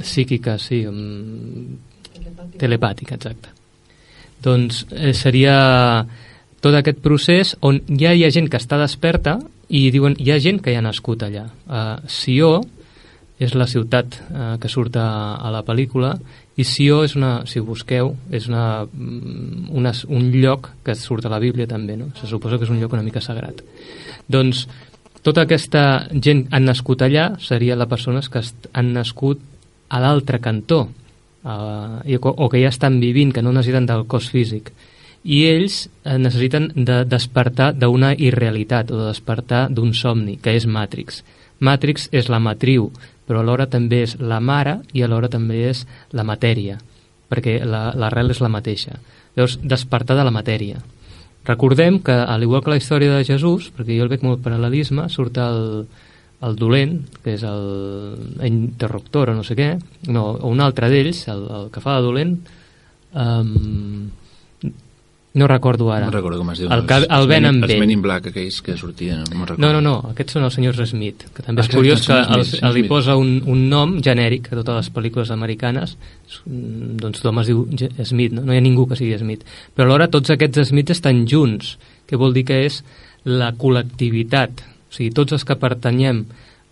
psíquica, 0.00 0.56
sí, 0.58 0.80
um, 0.88 1.76
telepàtica, 2.56 3.20
exacte. 3.20 3.55
Doncs 4.44 4.84
eh, 4.92 5.12
seria 5.16 5.56
tot 6.64 6.74
aquest 6.74 6.98
procés 7.04 7.54
on 7.64 7.80
ja 8.00 8.14
hi 8.14 8.24
ha 8.26 8.32
gent 8.34 8.48
que 8.50 8.60
està 8.60 8.78
desperta 8.80 9.38
i 9.68 9.88
diuen 9.94 10.16
hi 10.18 10.32
ha 10.32 10.40
gent 10.42 10.60
que 10.62 10.74
ja 10.74 10.80
ha 10.82 10.86
nascut 10.86 11.22
allà. 11.26 11.46
Uh, 11.66 11.98
Sió 12.10 12.58
és 13.42 13.52
la 13.54 13.66
ciutat 13.68 14.16
uh, 14.30 14.56
que 14.60 14.70
surt 14.72 14.96
a, 14.96 15.08
a 15.36 15.52
la 15.52 15.62
pel·lícula 15.66 16.14
i 16.56 16.64
Sió 16.64 17.02
és 17.04 17.16
una, 17.18 17.42
si 17.48 17.60
ho 17.60 17.66
busqueu, 17.66 18.14
és 18.32 18.48
una, 18.48 18.86
mm, 18.86 19.68
una, 19.76 19.92
un 20.08 20.30
lloc 20.32 20.70
que 20.86 20.94
surt 20.96 21.26
a 21.26 21.32
la 21.32 21.40
Bíblia 21.42 21.68
també, 21.68 21.98
no? 22.00 22.08
Se 22.16 22.28
suposa 22.30 22.56
que 22.56 22.64
és 22.64 22.72
un 22.72 22.80
lloc 22.80 22.96
una 22.96 23.04
mica 23.04 23.20
sagrat. 23.20 23.60
Doncs 24.32 24.64
tota 25.26 25.44
aquesta 25.44 26.06
gent 26.12 26.46
han 26.54 26.64
nascut 26.70 27.02
allà 27.02 27.32
seria 27.42 27.76
les 27.76 27.90
persones 27.90 28.30
que 28.32 28.40
han 28.72 28.92
nascut 28.94 29.42
a 29.90 30.00
l'altre 30.00 30.40
cantó 30.40 30.86
i, 31.46 32.18
o 32.18 32.48
que 32.50 32.60
ja 32.62 32.72
estan 32.72 33.00
vivint, 33.00 33.32
que 33.32 33.42
no 33.42 33.52
necessiten 33.54 33.86
del 33.86 34.06
cos 34.10 34.30
físic 34.32 34.72
i 35.26 35.42
ells 35.50 35.86
eh, 36.04 36.16
necessiten 36.22 36.70
de 36.74 37.00
despertar 37.08 37.72
d'una 37.74 38.12
irrealitat 38.14 38.92
o 38.92 39.00
de 39.00 39.08
despertar 39.10 39.66
d'un 39.74 39.92
somni, 39.94 40.36
que 40.38 40.54
és 40.54 40.68
Matrix. 40.70 41.22
Matrix 41.58 42.08
és 42.14 42.30
la 42.30 42.38
matriu, 42.42 42.90
però 43.26 43.42
alhora 43.42 43.66
també 43.66 44.04
és 44.06 44.14
la 44.20 44.38
mare 44.40 44.78
i 44.94 45.02
alhora 45.02 45.30
també 45.32 45.64
és 45.70 45.82
la 46.14 46.24
matèria, 46.24 46.78
perquè 47.28 47.58
l'arrel 47.66 48.30
la, 48.30 48.36
és 48.36 48.42
la 48.44 48.52
mateixa. 48.52 49.00
Llavors, 49.34 49.58
despertar 49.62 50.16
de 50.16 50.26
la 50.28 50.34
matèria. 50.34 50.78
Recordem 51.46 51.98
que, 52.02 52.14
al 52.14 52.42
igual 52.42 52.62
que 52.62 52.70
la 52.70 52.78
història 52.78 53.16
de 53.16 53.24
Jesús, 53.26 53.70
perquè 53.74 53.98
jo 53.98 54.06
el 54.06 54.12
veig 54.12 54.22
molt 54.26 54.42
paral·lelisme, 54.44 55.08
surt 55.10 55.38
el, 55.42 55.86
el 56.44 56.56
dolent, 56.60 56.98
que 57.24 57.32
és 57.36 57.42
l'interruptor 57.46 59.32
o 59.32 59.36
no 59.38 59.44
sé 59.46 59.56
què, 59.56 59.72
no, 60.12 60.28
o 60.36 60.52
un 60.52 60.60
altre 60.60 60.90
d'ells, 60.92 61.24
el, 61.32 61.46
el 61.60 61.70
que 61.72 61.80
fa 61.80 61.96
de 61.96 62.04
dolent, 62.04 62.36
um, 63.16 64.10
no 65.36 65.46
recordo 65.46 65.92
ara. 65.92 66.06
No 66.06 66.12
recordo 66.12 66.38
com 66.40 66.48
es 66.54 66.62
diu. 66.62 66.70
El, 66.72 66.86
que, 66.88 66.96
el 66.96 67.26
Ben 67.28 67.44
amb 67.44 67.64
Els 67.66 67.72
Ben. 67.74 67.80
Men 67.82 67.90
in 67.92 68.02
Black, 68.04 68.30
aquells 68.30 68.62
que 68.64 68.76
sortien, 68.80 69.20
no. 69.28 69.44
No, 69.60 69.68
no, 69.74 69.82
no, 69.84 69.96
aquests 70.14 70.38
són 70.38 70.46
els 70.46 70.56
senyors 70.56 70.80
Smith, 70.88 71.26
que 71.28 71.44
també 71.44 71.60
és 71.60 71.68
Exacte, 71.68 71.76
curiós 71.76 72.06
que 72.08 72.16
el, 72.16 72.44
Smith, 72.44 72.60
són 72.62 72.72
li 72.72 72.80
Smith. 72.80 72.88
posa 72.94 73.18
un, 73.20 73.34
un 73.52 73.66
nom 73.68 73.98
genèric 74.00 74.48
a 74.48 74.56
totes 74.56 74.78
les 74.78 74.88
pel·lícules 74.96 75.32
americanes, 75.34 75.92
mm, 76.46 76.94
doncs 77.02 77.20
tothom 77.20 77.42
es 77.42 77.50
diu 77.52 77.66
Smith, 78.00 78.32
no? 78.32 78.46
no 78.48 78.56
hi 78.56 78.62
ha 78.62 78.64
ningú 78.64 78.86
que 78.88 78.96
sigui 78.96 79.18
Smith. 79.20 79.44
Però 79.76 79.90
alhora 79.90 80.08
tots 80.08 80.32
aquests 80.32 80.70
Smiths 80.70 80.96
estan 80.96 81.26
junts, 81.28 81.76
que 82.08 82.16
vol 82.16 82.32
dir 82.32 82.46
que 82.48 82.62
és 82.70 82.80
la 83.28 83.52
col·lectivitat, 83.60 84.64
sigui, 84.96 85.12
tots 85.14 85.36
els 85.36 85.44
que 85.46 85.58
pertanyem 85.60 86.24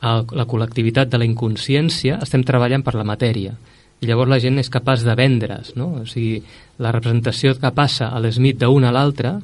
a 0.04 0.18
la 0.36 0.44
col·lectivitat 0.48 1.08
de 1.12 1.20
la 1.20 1.28
inconsciència 1.28 2.18
estem 2.24 2.42
treballant 2.44 2.82
per 2.84 2.96
la 2.96 3.06
matèria 3.08 3.54
i 4.02 4.08
llavors 4.08 4.28
la 4.28 4.40
gent 4.42 4.58
és 4.60 4.68
capaç 4.72 5.04
de 5.06 5.14
vendre's, 5.16 5.74
no? 5.78 6.02
O 6.02 6.06
sigui, 6.08 6.42
la 6.82 6.92
representació 6.92 7.54
que 7.56 7.70
passa 7.72 8.10
a 8.12 8.20
l'Smith 8.20 8.58
d'un 8.60 8.84
a 8.84 8.92
l'altre, 8.92 9.36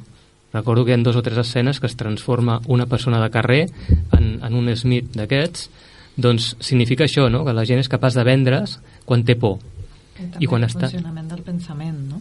recordo 0.53 0.85
que 0.85 0.93
hi 0.93 0.99
ha 0.99 1.05
dos 1.07 1.17
o 1.17 1.23
tres 1.25 1.39
escenes 1.41 1.81
que 1.81 1.89
es 1.89 1.97
transforma 1.97 2.59
una 2.67 2.87
persona 2.91 3.23
de 3.23 3.31
carrer 3.31 3.63
en, 4.19 4.41
en 4.43 4.59
un 4.59 4.69
Smith 4.77 5.15
d'aquests, 5.17 5.71
doncs 6.21 6.57
significa 6.61 7.07
això, 7.07 7.31
no? 7.31 7.45
que 7.47 7.55
la 7.57 7.65
gent 7.65 7.81
és 7.81 7.89
capaç 7.89 8.19
de 8.19 8.27
vendre's 8.27 8.79
quan 9.07 9.25
té 9.25 9.39
por. 9.39 9.61
I, 10.39 10.45
quan 10.45 10.67
el 10.67 10.69
està- 10.69 10.91
funcionament 10.91 11.31
del 11.31 11.41
pensament, 11.47 12.01
no? 12.11 12.21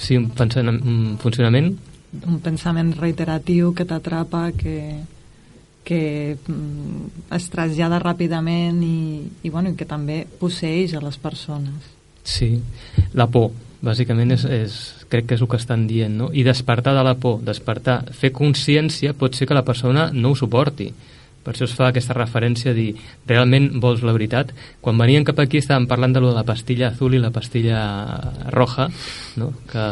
Sí, 0.00 0.16
un, 0.16 0.30
pensament, 0.34 0.80
un 0.82 1.18
funcionament 1.22 1.74
Un 2.26 2.40
pensament 2.44 2.90
reiteratiu 2.98 3.70
que 3.72 3.86
t'atrapa, 3.88 4.50
que, 4.52 4.98
que 5.84 6.36
mm, 6.36 7.32
es 7.34 7.48
trasllada 7.50 8.00
ràpidament 8.02 8.80
i, 8.86 8.96
i, 9.42 9.50
bueno, 9.50 9.72
i 9.72 9.78
que 9.78 9.88
també 9.88 10.22
posseix 10.40 10.94
a 10.94 11.02
les 11.02 11.18
persones. 11.18 11.90
Sí, 12.22 12.54
la 13.18 13.26
por, 13.26 13.50
bàsicament 13.82 14.36
és, 14.36 14.44
és, 14.46 14.76
crec 15.10 15.26
que 15.28 15.38
és 15.38 15.42
el 15.42 15.50
que 15.50 15.58
estan 15.58 15.88
dient, 15.90 16.14
no? 16.20 16.30
I 16.32 16.44
despertar 16.46 16.94
de 16.94 17.02
la 17.06 17.16
por, 17.18 17.40
despertar, 17.42 18.02
fer 18.14 18.30
consciència 18.34 19.16
pot 19.18 19.34
ser 19.34 19.50
que 19.50 19.58
la 19.58 19.66
persona 19.66 20.10
no 20.14 20.32
ho 20.32 20.38
suporti. 20.38 20.92
Per 21.42 21.50
això 21.50 21.66
es 21.66 21.74
fa 21.74 21.88
aquesta 21.90 22.14
referència 22.14 22.70
a 22.70 22.76
dir, 22.76 22.92
realment 23.26 23.72
vols 23.82 24.04
la 24.06 24.14
veritat? 24.14 24.52
Quan 24.80 25.00
venien 25.00 25.26
cap 25.26 25.40
aquí 25.42 25.58
estàvem 25.58 25.88
parlant 25.90 26.14
de 26.14 26.22
lo 26.22 26.30
de 26.30 26.38
la 26.38 26.46
pastilla 26.46 26.92
azul 26.92 27.18
i 27.18 27.22
la 27.22 27.34
pastilla 27.34 27.82
roja, 28.54 28.88
no? 29.42 29.50
Que... 29.66 29.88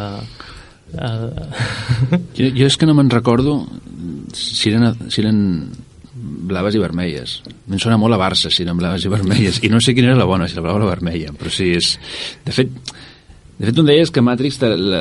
Eh, 0.94 2.18
Jo, 2.38 2.48
jo 2.56 2.66
és 2.66 2.76
que 2.76 2.86
no 2.88 2.94
me'n 2.98 3.10
recordo 3.12 3.60
si 4.34 4.70
eren, 4.72 4.94
si 5.10 5.20
eren 5.22 5.38
blaves 6.50 6.74
i 6.74 6.80
vermelles. 6.82 7.36
Em 7.70 7.78
sona 7.82 7.98
molt 8.00 8.14
a 8.16 8.20
Barça, 8.20 8.50
si 8.50 8.64
eren 8.64 8.78
blaves 8.80 9.04
i 9.06 9.12
vermelles. 9.12 9.60
I 9.66 9.70
no 9.72 9.80
sé 9.82 9.94
quina 9.94 10.10
era 10.10 10.18
la 10.18 10.26
bona, 10.28 10.48
si 10.48 10.56
la 10.58 10.64
blava 10.64 10.80
o 10.80 10.82
la 10.84 10.90
vermella. 10.90 11.32
Però 11.38 11.50
sí, 11.52 11.70
és... 11.78 11.94
De 12.46 12.54
fet, 12.54 12.72
de 13.60 13.68
fet, 13.68 13.76
em 13.76 13.88
deies 13.90 14.08
que 14.08 14.22
Matrix, 14.24 14.56
te- 14.56 14.70
la, 14.72 15.00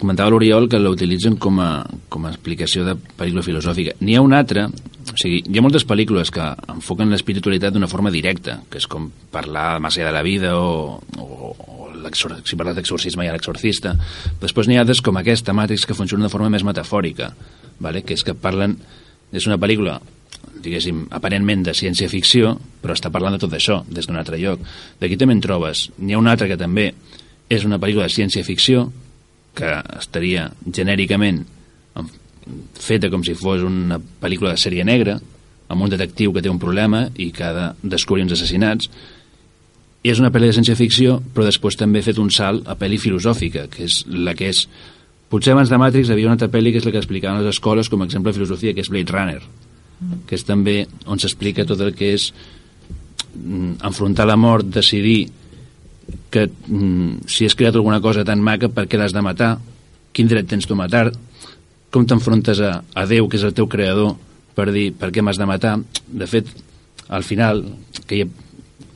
comentava 0.00 0.32
l'Oriol, 0.34 0.66
que 0.68 0.80
la 0.82 0.90
utilitzen 0.90 1.36
com 1.38 1.60
a, 1.62 1.84
com 2.10 2.24
a 2.26 2.32
explicació 2.32 2.82
de 2.82 2.96
pel·lícula 2.98 3.44
filosòfica. 3.46 3.94
N'hi 4.02 4.16
ha 4.18 4.22
una 4.26 4.40
altra, 4.42 4.64
o 4.66 5.14
sigui, 5.14 5.44
hi 5.46 5.58
ha 5.60 5.62
moltes 5.62 5.86
pel·lícules 5.86 6.32
que 6.34 6.48
enfoquen 6.74 7.14
l'espiritualitat 7.14 7.76
d'una 7.76 7.86
forma 7.86 8.10
directa, 8.10 8.58
que 8.68 8.82
és 8.82 8.88
com 8.90 9.06
parlar 9.30 9.76
allà 9.78 10.08
de 10.08 10.14
la 10.16 10.24
vida 10.26 10.56
o, 10.58 10.98
o, 11.22 11.54
o 11.54 11.78
si 12.42 12.56
parles 12.58 12.74
d'exorcisme 12.74 13.24
hi 13.24 13.30
ha 13.30 13.36
l'exorcista. 13.36 13.94
Després 14.42 14.66
n'hi 14.66 14.80
ha 14.80 14.82
altres 14.82 15.02
com 15.06 15.16
aquesta, 15.20 15.54
Matrix, 15.54 15.86
que 15.86 15.94
funciona 15.94 16.26
de 16.26 16.32
forma 16.32 16.50
més 16.50 16.66
metafòrica, 16.66 17.30
vale? 17.78 18.02
que 18.02 18.18
és 18.18 18.26
que 18.26 18.34
parlen... 18.34 18.78
És 19.30 19.46
una 19.46 19.60
pel·lícula 19.62 20.00
diguéssim, 20.60 21.04
aparentment 21.14 21.62
de 21.68 21.74
ciència-ficció, 21.76 22.56
però 22.82 22.96
està 22.96 23.12
parlant 23.12 23.36
de 23.36 23.40
tot 23.42 23.54
això, 23.54 23.80
des 23.86 24.08
d'un 24.08 24.18
altre 24.18 24.38
lloc. 24.40 24.62
D'aquí 24.98 25.16
també 25.20 25.36
en 25.36 25.42
trobes. 25.44 25.86
N'hi 25.98 26.16
ha 26.16 26.20
una 26.20 26.34
altra 26.34 26.48
que 26.50 26.58
també 26.60 26.90
és 27.50 27.64
una 27.66 27.80
pel·lícula 27.82 28.06
de 28.06 28.14
ciència-ficció, 28.14 28.86
que 29.58 29.70
estaria 29.98 30.46
genèricament 30.70 31.42
en- 31.98 32.10
feta 32.78 33.10
com 33.10 33.24
si 33.26 33.34
fos 33.34 33.64
una 33.66 33.98
pel·lícula 33.98 34.54
de 34.54 34.60
sèrie 34.62 34.84
negra, 34.86 35.18
amb 35.70 35.82
un 35.82 35.90
detectiu 35.90 36.32
que 36.32 36.42
té 36.42 36.50
un 36.50 36.58
problema 36.58 37.08
i 37.16 37.30
que 37.34 37.44
ha 37.44 37.52
de 37.54 37.66
descobrir 37.90 38.24
uns 38.24 38.32
assassinats, 38.38 38.88
i 40.02 40.08
és 40.10 40.18
una 40.22 40.30
pel·li 40.32 40.48
de 40.48 40.54
ciència-ficció, 40.56 41.18
però 41.34 41.44
després 41.44 41.76
també 41.76 42.00
ha 42.00 42.06
fet 42.06 42.18
un 42.18 42.30
salt 42.32 42.66
a 42.70 42.76
pel·li 42.78 42.98
filosòfica, 42.98 43.66
que 43.68 43.84
és 43.84 44.04
la 44.08 44.34
que 44.34 44.48
és... 44.54 44.64
Potser 45.30 45.52
abans 45.52 45.70
de 45.70 45.78
Matrix 45.78 46.08
havia 46.10 46.26
una 46.26 46.34
altra 46.34 46.48
pel·li 46.50 46.72
que 46.72 46.80
és 46.80 46.86
la 46.86 46.90
que 46.90 46.98
explicaven 46.98 47.42
les 47.44 47.52
escoles 47.54 47.88
com 47.88 48.00
a 48.02 48.06
exemple 48.08 48.32
de 48.32 48.38
filosofia, 48.40 48.72
que 48.74 48.82
és 48.82 48.88
Blade 48.90 49.12
Runner, 49.12 49.42
que 50.26 50.34
és 50.34 50.42
també 50.48 50.86
on 51.06 51.20
s'explica 51.22 51.66
tot 51.68 51.78
el 51.84 51.92
que 51.94 52.14
és 52.16 52.32
mm, 53.36 53.76
enfrontar 53.86 54.26
la 54.26 54.38
mort, 54.40 54.66
decidir 54.66 55.28
que 56.30 56.46
mm, 56.48 57.26
si 57.28 57.46
has 57.46 57.56
creat 57.58 57.76
alguna 57.76 58.00
cosa 58.00 58.24
tan 58.24 58.42
maca, 58.42 58.70
per 58.72 58.86
què 58.88 58.98
l'has 58.98 59.14
de 59.16 59.22
matar? 59.24 59.56
Quin 60.14 60.30
dret 60.30 60.48
tens 60.50 60.66
tu 60.66 60.74
a 60.74 60.82
matar? 60.82 61.10
Com 61.90 62.06
t'enfrontes 62.06 62.60
a, 62.62 62.76
a 62.94 63.06
Déu, 63.10 63.28
que 63.28 63.38
és 63.38 63.46
el 63.46 63.54
teu 63.54 63.68
creador, 63.70 64.14
per 64.54 64.70
dir 64.74 64.90
per 64.96 65.10
què 65.14 65.22
m'has 65.22 65.40
de 65.40 65.48
matar? 65.50 65.76
De 66.06 66.28
fet, 66.30 66.48
al 67.10 67.26
final, 67.26 67.64
que 68.06 68.20
hi 68.20 68.22
ha, 68.24 68.30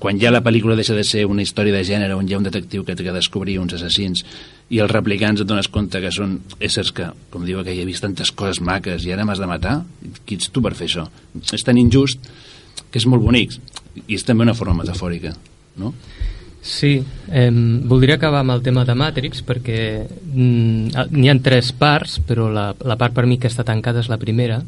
quan 0.04 0.18
ja 0.20 0.30
la 0.30 0.42
pel·lícula 0.44 0.76
deixa 0.76 0.94
de 0.94 1.04
ser 1.06 1.24
una 1.24 1.42
història 1.42 1.72
de 1.72 1.84
gènere 1.86 2.16
on 2.18 2.26
hi 2.28 2.34
ha 2.34 2.38
un 2.38 2.44
detectiu 2.44 2.84
que 2.84 2.94
té 2.94 3.06
que 3.06 3.14
descobrir 3.14 3.56
uns 3.58 3.72
assassins 3.78 4.20
i 4.68 4.80
els 4.84 4.92
replicants 4.92 5.40
et 5.40 5.48
dones 5.48 5.70
compte 5.72 6.00
que 6.02 6.10
són 6.12 6.34
éssers 6.60 6.90
que, 6.92 7.08
com 7.32 7.46
diu 7.48 7.62
que 7.64 7.72
hi 7.72 7.80
he 7.80 7.86
vist 7.88 8.04
tantes 8.04 8.32
coses 8.36 8.60
maques 8.60 9.06
i 9.06 9.14
ara 9.14 9.24
m'has 9.24 9.40
de 9.40 9.48
matar? 9.48 9.78
Qui 10.26 10.36
ets 10.36 10.52
tu 10.52 10.60
per 10.64 10.74
fer 10.76 10.90
això? 10.90 11.06
És 11.56 11.64
tan 11.64 11.80
injust 11.80 12.20
que 12.90 13.00
és 13.00 13.08
molt 13.08 13.24
bonic 13.24 13.56
i 14.04 14.18
és 14.18 14.26
també 14.28 14.44
una 14.44 14.56
forma 14.58 14.82
metafòrica, 14.82 15.32
no? 15.80 15.94
Sí, 16.64 17.04
eh, 17.28 17.50
voldria 17.84 18.16
acabar 18.16 18.40
amb 18.40 18.54
el 18.54 18.62
tema 18.64 18.86
de 18.88 18.94
Matrix 18.96 19.42
perquè 19.44 19.80
mm, 20.08 21.04
n'hi 21.12 21.28
ha 21.28 21.34
tres 21.44 21.74
parts, 21.76 22.16
però 22.24 22.48
la, 22.48 22.70
la 22.80 22.96
part 22.96 23.12
per 23.12 23.26
mi 23.28 23.36
que 23.36 23.50
està 23.52 23.66
tancada 23.68 24.00
és 24.00 24.08
la 24.08 24.16
primera, 24.16 24.62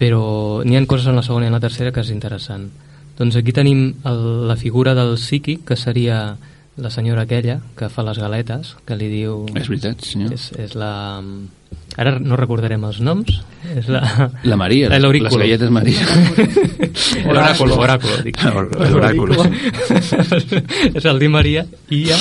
però 0.00 0.64
n'hi 0.64 0.78
ha 0.78 0.82
coses 0.88 1.10
en 1.12 1.20
la 1.20 1.26
segona 1.26 1.44
i 1.44 1.52
en 1.52 1.58
la 1.58 1.60
tercera 1.60 1.92
que 1.92 2.00
és 2.00 2.12
interessant. 2.14 2.70
Doncs 3.18 3.36
aquí 3.36 3.52
tenim 3.52 3.84
el, 4.08 4.24
la 4.48 4.56
figura 4.56 4.94
del 4.96 5.18
psíquic, 5.20 5.66
que 5.68 5.76
seria 5.76 6.38
la 6.80 6.90
senyora 6.90 7.28
aquella 7.28 7.60
que 7.76 7.92
fa 7.92 8.02
les 8.02 8.18
galetes, 8.18 8.72
que 8.88 8.96
li 8.96 9.12
diu... 9.12 9.44
És 9.54 9.68
veritat, 9.68 10.08
senyor. 10.08 10.32
És, 10.34 10.48
és 10.56 10.72
la... 10.72 11.20
Ara 11.96 12.16
no 12.18 12.36
recordarem 12.36 12.82
els 12.88 13.00
noms. 13.04 13.40
És 13.74 13.86
la... 13.88 14.00
La 14.44 14.56
Maria, 14.60 14.88
Eh, 14.92 14.98
les, 15.00 15.30
galletes 15.32 15.70
Maria. 15.72 16.04
L'oràculo, 17.24 17.78
oràculo. 17.80 18.16
L'oràculo. 18.90 19.46
és 20.98 21.04
el 21.06 21.18
Di 21.22 21.28
Maria 21.32 21.64
i 21.94 22.02
ja... 22.08 22.18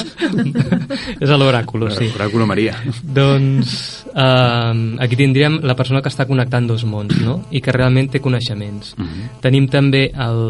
és 1.19 1.29
l'oràculo, 1.33 1.89
sí. 1.93 2.09
L'oràculo 2.13 2.47
Maria. 2.49 2.77
Doncs 3.03 3.75
eh, 4.13 4.73
aquí 5.03 5.19
tindríem 5.19 5.59
la 5.65 5.75
persona 5.79 6.01
que 6.05 6.11
està 6.13 6.27
connectant 6.29 6.67
dos 6.69 6.85
mons, 6.87 7.17
no? 7.25 7.39
I 7.51 7.61
que 7.63 7.75
realment 7.75 8.11
té 8.13 8.21
coneixements. 8.23 8.95
Mhm. 8.97 9.29
Tenim 9.43 9.67
també 9.73 10.07
el, 10.13 10.43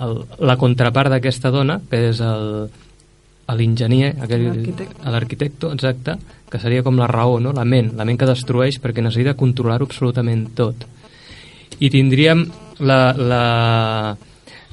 el, 0.00 0.20
la 0.48 0.56
contrapart 0.60 1.12
d'aquesta 1.16 1.52
dona, 1.54 1.80
que 1.90 2.08
és 2.12 2.20
el 2.24 2.68
l'enginyer, 3.48 4.10
L'arquitecte. 4.20 4.96
a 5.04 5.10
l'arquitecto, 5.10 5.70
exacte, 5.72 6.18
que 6.50 6.60
seria 6.60 6.82
com 6.82 6.96
la 6.98 7.08
raó, 7.10 7.38
no? 7.40 7.52
la 7.52 7.64
ment, 7.64 7.92
la 7.96 8.06
ment 8.08 8.18
que 8.18 8.28
destrueix 8.28 8.78
perquè 8.82 9.04
necessita 9.04 9.36
controlar-ho 9.38 9.88
absolutament 9.88 10.48
tot. 10.56 10.86
I 11.78 11.90
tindríem 11.92 12.46
la, 12.80 13.00
la, 13.14 14.16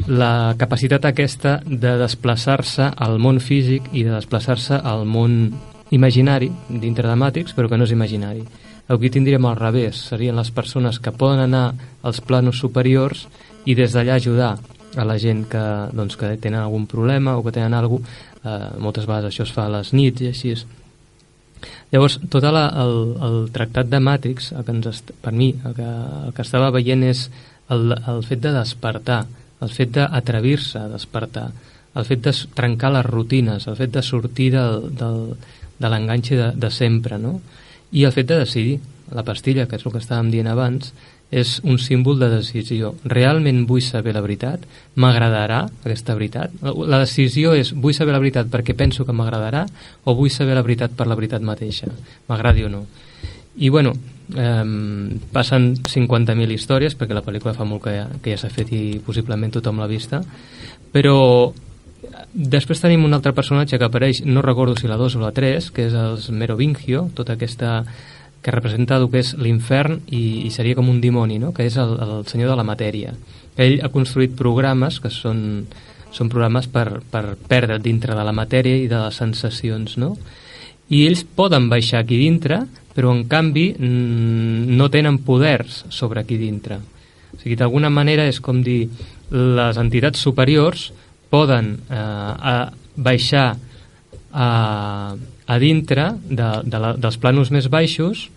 la 0.08 0.32
capacitat 0.58 1.06
aquesta 1.10 1.60
de 1.66 1.96
desplaçar-se 2.02 2.92
al 2.96 3.18
món 3.22 3.42
físic 3.44 3.90
i 3.94 4.06
de 4.06 4.14
desplaçar-se 4.16 4.80
al 4.80 5.06
món 5.06 5.56
imaginari, 5.92 6.50
dintre 6.70 7.08
de 7.08 7.16
Matrix, 7.16 7.54
però 7.54 7.70
que 7.70 7.78
no 7.78 7.86
és 7.86 7.94
imaginari. 7.94 8.46
Aquí 8.88 9.10
tindríem 9.10 9.46
al 9.50 9.58
revés, 9.58 9.98
serien 10.12 10.38
les 10.38 10.52
persones 10.54 11.00
que 11.02 11.14
poden 11.14 11.42
anar 11.48 11.74
als 12.06 12.22
planos 12.22 12.60
superiors 12.62 13.26
i 13.66 13.74
des 13.74 13.94
d'allà 13.94 14.20
ajudar 14.20 14.56
a 14.96 15.04
la 15.04 15.18
gent 15.20 15.46
que, 15.50 15.64
doncs, 15.92 16.16
que 16.16 16.36
tenen 16.38 16.62
algun 16.62 16.86
problema 16.88 17.36
o 17.36 17.44
que 17.44 17.52
tenen 17.52 17.74
alguna 17.74 18.06
cosa, 18.06 18.32
eh, 18.46 18.80
moltes 18.80 19.08
vegades 19.10 19.34
això 19.34 19.44
es 19.44 19.52
fa 19.52 19.66
a 19.66 19.74
les 19.74 19.92
nits 19.94 20.22
i 20.22 20.30
així. 20.30 20.54
Llavors, 21.94 22.18
tot 22.32 22.46
la, 22.50 22.66
el, 22.82 22.96
el 23.28 23.38
tractat 23.56 23.90
de 23.92 24.00
Matrix, 24.02 24.52
el 24.58 24.66
que 24.66 24.74
ens 24.74 25.04
per 25.22 25.34
mi, 25.34 25.52
el 25.66 25.76
que, 25.78 25.90
el 26.28 26.34
que 26.36 26.44
estava 26.44 26.72
veient 26.76 27.06
és 27.08 27.28
el, 27.72 27.94
el 27.96 28.24
fet 28.26 28.42
de 28.44 28.54
despertar, 28.56 29.22
el 29.64 29.72
fet 29.72 29.94
d'atrevir-se 29.96 30.82
a 30.82 30.90
despertar, 30.92 31.50
el 31.96 32.08
fet 32.08 32.26
de 32.26 32.34
trencar 32.58 32.92
les 32.98 33.06
rutines, 33.08 33.68
el 33.72 33.78
fet 33.80 33.94
de 33.96 34.04
sortir 34.04 34.52
del, 34.58 34.90
del, 34.98 35.22
de 35.80 35.92
l'enganxe 35.92 36.40
de, 36.40 36.50
de 36.60 36.72
sempre, 36.74 37.20
no? 37.22 37.38
I 37.96 38.04
el 38.04 38.14
fet 38.16 38.28
de 38.34 38.42
decidir, 38.42 38.80
la 39.14 39.24
pastilla, 39.24 39.68
que 39.70 39.78
és 39.78 39.86
el 39.86 39.94
que 39.94 40.02
estàvem 40.02 40.32
dient 40.34 40.50
abans, 40.50 40.92
és 41.32 41.60
un 41.66 41.80
símbol 41.82 42.20
de 42.22 42.30
decisió. 42.30 42.94
Realment 43.04 43.64
vull 43.68 43.84
saber 43.84 44.14
la 44.16 44.22
veritat? 44.24 44.66
M'agradarà 45.02 45.64
aquesta 45.84 46.16
veritat? 46.16 46.54
La 46.62 47.02
decisió 47.02 47.56
és 47.58 47.74
vull 47.74 47.96
saber 47.98 48.14
la 48.14 48.22
veritat 48.22 48.52
perquè 48.52 48.76
penso 48.78 49.06
que 49.06 49.16
m'agradarà 49.16 49.66
o 50.06 50.16
vull 50.16 50.32
saber 50.32 50.56
la 50.56 50.64
veritat 50.66 50.96
per 50.96 51.10
la 51.10 51.18
veritat 51.18 51.42
mateixa? 51.42 51.90
M'agradi 52.30 52.68
o 52.68 52.70
no? 52.70 52.86
I 53.58 53.70
bueno, 53.70 53.94
eh, 54.36 54.64
passen 55.32 55.74
50.000 55.82 56.52
històries 56.52 56.96
perquè 56.96 57.18
la 57.18 57.26
pel·lícula 57.26 57.56
fa 57.56 57.66
molt 57.66 57.84
que 57.88 57.98
ja, 57.98 58.08
que 58.22 58.36
ja 58.36 58.40
s'ha 58.42 58.54
fet 58.54 58.74
i 58.76 59.00
possiblement 59.06 59.54
tothom 59.56 59.80
l'ha 59.80 59.92
vista 59.92 60.22
però 60.96 61.52
després 62.34 62.80
tenim 62.80 63.04
un 63.04 63.16
altre 63.16 63.34
personatge 63.36 63.80
que 63.80 63.88
apareix, 63.88 64.22
no 64.24 64.44
recordo 64.46 64.76
si 64.80 64.88
la 64.88 65.00
2 65.00 65.18
o 65.18 65.24
la 65.24 65.32
3, 65.36 65.72
que 65.76 65.88
és 65.90 65.96
el 65.96 66.20
Merovingio, 66.36 67.10
tota 67.16 67.36
aquesta 67.36 67.82
que 68.46 68.54
representa 68.54 69.00
el 69.02 69.08
que 69.10 69.24
és 69.24 69.32
l'infern 69.42 70.04
i, 70.14 70.46
i 70.46 70.52
seria 70.54 70.78
com 70.78 70.92
un 70.92 71.00
dimoni, 71.02 71.40
no? 71.42 71.50
que 71.50 71.66
és 71.66 71.80
el, 71.82 71.96
el 71.98 72.28
senyor 72.30 72.52
de 72.54 72.58
la 72.60 72.66
matèria. 72.68 73.16
Ell 73.58 73.80
ha 73.82 73.90
construït 73.90 74.36
programes 74.38 75.00
que 75.02 75.10
són, 75.10 75.40
són 76.14 76.30
programes 76.30 76.68
per, 76.70 77.02
per 77.10 77.40
perdre 77.50 77.80
dintre 77.82 78.14
de 78.14 78.26
la 78.28 78.36
matèria 78.38 78.84
i 78.84 78.92
de 78.92 79.00
les 79.02 79.18
sensacions, 79.18 79.98
no? 79.98 80.14
I 80.94 81.08
ells 81.08 81.24
poden 81.26 81.72
baixar 81.72 82.04
aquí 82.04 82.20
dintre, 82.22 82.60
però 82.94 83.16
en 83.16 83.24
canvi 83.26 83.72
no 83.82 84.92
tenen 84.94 85.18
poders 85.26 85.82
sobre 85.90 86.22
aquí 86.22 86.38
dintre. 86.38 86.78
O 87.34 87.42
sigui, 87.42 87.58
d'alguna 87.58 87.90
manera 87.90 88.28
és 88.30 88.38
com 88.46 88.62
dir 88.62 88.84
les 89.34 89.80
entitats 89.82 90.22
superiors 90.22 90.92
poden 91.34 91.80
eh, 91.90 91.98
a 91.98 92.58
baixar 92.96 93.56
a, 94.30 94.46
a 95.46 95.60
dintre 95.62 96.12
de, 96.30 96.50
de 96.66 96.82
la, 96.82 96.96
dels 96.98 97.20
planos 97.22 97.52
més 97.54 97.70
baixos 97.72 98.30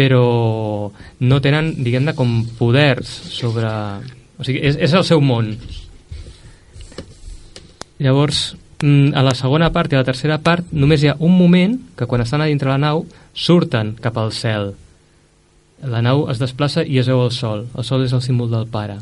però 0.00 0.90
no 1.20 1.38
tenen, 1.44 1.74
diguem-ne, 1.84 2.14
com 2.16 2.40
poders 2.56 3.10
sobre... 3.34 3.68
O 4.40 4.46
sigui, 4.46 4.62
és, 4.64 4.78
és 4.80 4.94
el 4.96 5.04
seu 5.04 5.20
món. 5.20 5.50
Llavors, 8.00 8.54
mm, 8.80 9.12
a 9.12 9.24
la 9.26 9.34
segona 9.36 9.68
part 9.74 9.92
i 9.92 9.98
a 9.98 10.00
la 10.00 10.08
tercera 10.08 10.38
part 10.40 10.72
només 10.72 11.04
hi 11.04 11.10
ha 11.12 11.18
un 11.20 11.36
moment 11.36 11.76
que 11.98 12.08
quan 12.08 12.24
estan 12.24 12.40
a 12.40 12.48
dintre 12.48 12.72
la 12.72 12.80
nau 12.80 13.04
surten 13.36 13.92
cap 14.00 14.16
al 14.16 14.32
cel. 14.32 14.72
La 15.84 16.00
nau 16.04 16.24
es 16.32 16.40
desplaça 16.40 16.80
i 16.80 16.96
es 17.00 17.08
veu 17.12 17.20
el 17.26 17.32
sol. 17.36 17.66
El 17.76 17.84
sol 17.84 18.08
és 18.08 18.16
el 18.16 18.24
símbol 18.24 18.48
del 18.52 18.68
pare. 18.72 18.96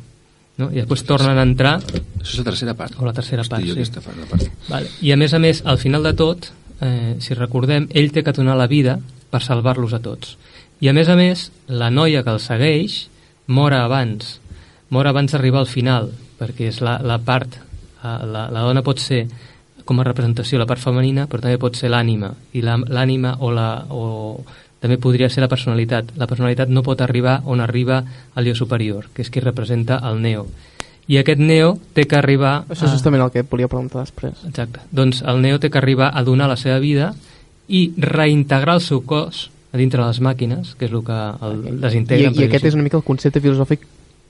No? 0.58 0.72
I 0.74 0.82
després 0.82 1.06
tornen 1.06 1.38
a 1.38 1.46
entrar... 1.46 1.76
Això 1.78 2.32
és 2.32 2.38
la 2.42 2.48
tercera 2.50 2.74
part. 2.74 2.98
O 2.98 3.06
la 3.06 3.14
tercera 3.14 3.46
Hosti, 3.46 3.54
part, 3.54 3.86
sí. 3.86 4.02
part, 4.02 4.24
part. 4.32 4.64
Vale. 4.66 4.90
I 5.06 5.14
a 5.14 5.18
més 5.20 5.34
a 5.34 5.38
més, 5.38 5.62
al 5.62 5.78
final 5.78 6.02
de 6.02 6.16
tot, 6.18 6.50
eh, 6.80 7.16
si 7.20 7.34
recordem, 7.34 7.88
ell 7.90 8.12
té 8.12 8.24
que 8.24 8.34
donar 8.36 8.56
la 8.58 8.68
vida 8.70 8.98
per 9.30 9.42
salvar-los 9.44 9.94
a 9.94 10.02
tots. 10.04 10.36
I 10.80 10.88
a 10.88 10.94
més 10.94 11.08
a 11.08 11.16
més, 11.18 11.48
la 11.66 11.90
noia 11.90 12.22
que 12.22 12.32
el 12.34 12.40
segueix 12.40 13.08
mor 13.46 13.74
abans, 13.74 14.38
mor 14.94 15.08
abans 15.10 15.32
d'arribar 15.32 15.64
al 15.64 15.70
final, 15.70 16.12
perquè 16.38 16.68
és 16.70 16.80
la, 16.84 16.98
la 17.02 17.18
part, 17.18 17.58
eh, 17.58 18.16
la, 18.26 18.48
la 18.52 18.64
dona 18.64 18.84
pot 18.86 19.02
ser 19.02 19.26
com 19.88 20.00
a 20.00 20.04
representació 20.04 20.58
la 20.60 20.68
part 20.68 20.82
femenina, 20.84 21.24
però 21.26 21.40
també 21.40 21.56
pot 21.60 21.76
ser 21.76 21.88
l'ànima, 21.88 22.34
i 22.52 22.60
l'ànima 22.60 23.38
o, 23.40 23.48
la, 23.56 23.68
o 23.88 24.44
també 24.82 24.98
podria 25.00 25.30
ser 25.32 25.40
la 25.40 25.48
personalitat. 25.48 26.12
La 26.20 26.28
personalitat 26.28 26.68
no 26.68 26.84
pot 26.84 27.00
arribar 27.00 27.40
on 27.48 27.62
arriba 27.64 28.02
el 28.36 28.50
Déu 28.50 28.56
superior, 28.58 29.08
que 29.14 29.24
és 29.24 29.30
qui 29.32 29.40
representa 29.40 29.98
el 30.10 30.20
Neo. 30.22 30.44
I 31.08 31.16
aquest 31.22 31.40
Neo 31.40 31.76
té 31.96 32.04
que 32.04 32.18
arribar... 32.18 32.66
Això 32.68 32.84
és 32.84 32.92
justament 32.92 33.22
el 33.24 33.30
que 33.32 33.40
et 33.40 33.48
volia 33.48 33.68
preguntar 33.70 34.02
després. 34.04 34.42
Exacte. 34.48 34.82
Doncs 34.92 35.22
el 35.24 35.40
Neo 35.40 35.60
té 35.60 35.70
que 35.72 35.80
arribar 35.80 36.10
a 36.12 36.22
donar 36.24 36.50
la 36.50 36.58
seva 36.60 36.76
vida 36.82 37.14
i 37.68 37.88
reintegrar 37.96 38.76
el 38.76 38.84
seu 38.84 39.00
cos 39.08 39.48
a 39.72 39.80
dintre 39.80 40.02
de 40.02 40.08
les 40.08 40.20
màquines, 40.24 40.74
que 40.76 40.88
és 40.88 40.92
el 40.92 41.04
que 41.04 41.16
el 41.48 41.56
I, 41.60 41.78
desintegren. 41.80 42.36
I 42.36 42.48
aquest 42.48 42.68
és 42.70 42.76
una 42.76 42.84
mica 42.84 43.00
el 43.00 43.06
concepte 43.08 43.40
filosòfic 43.44 43.86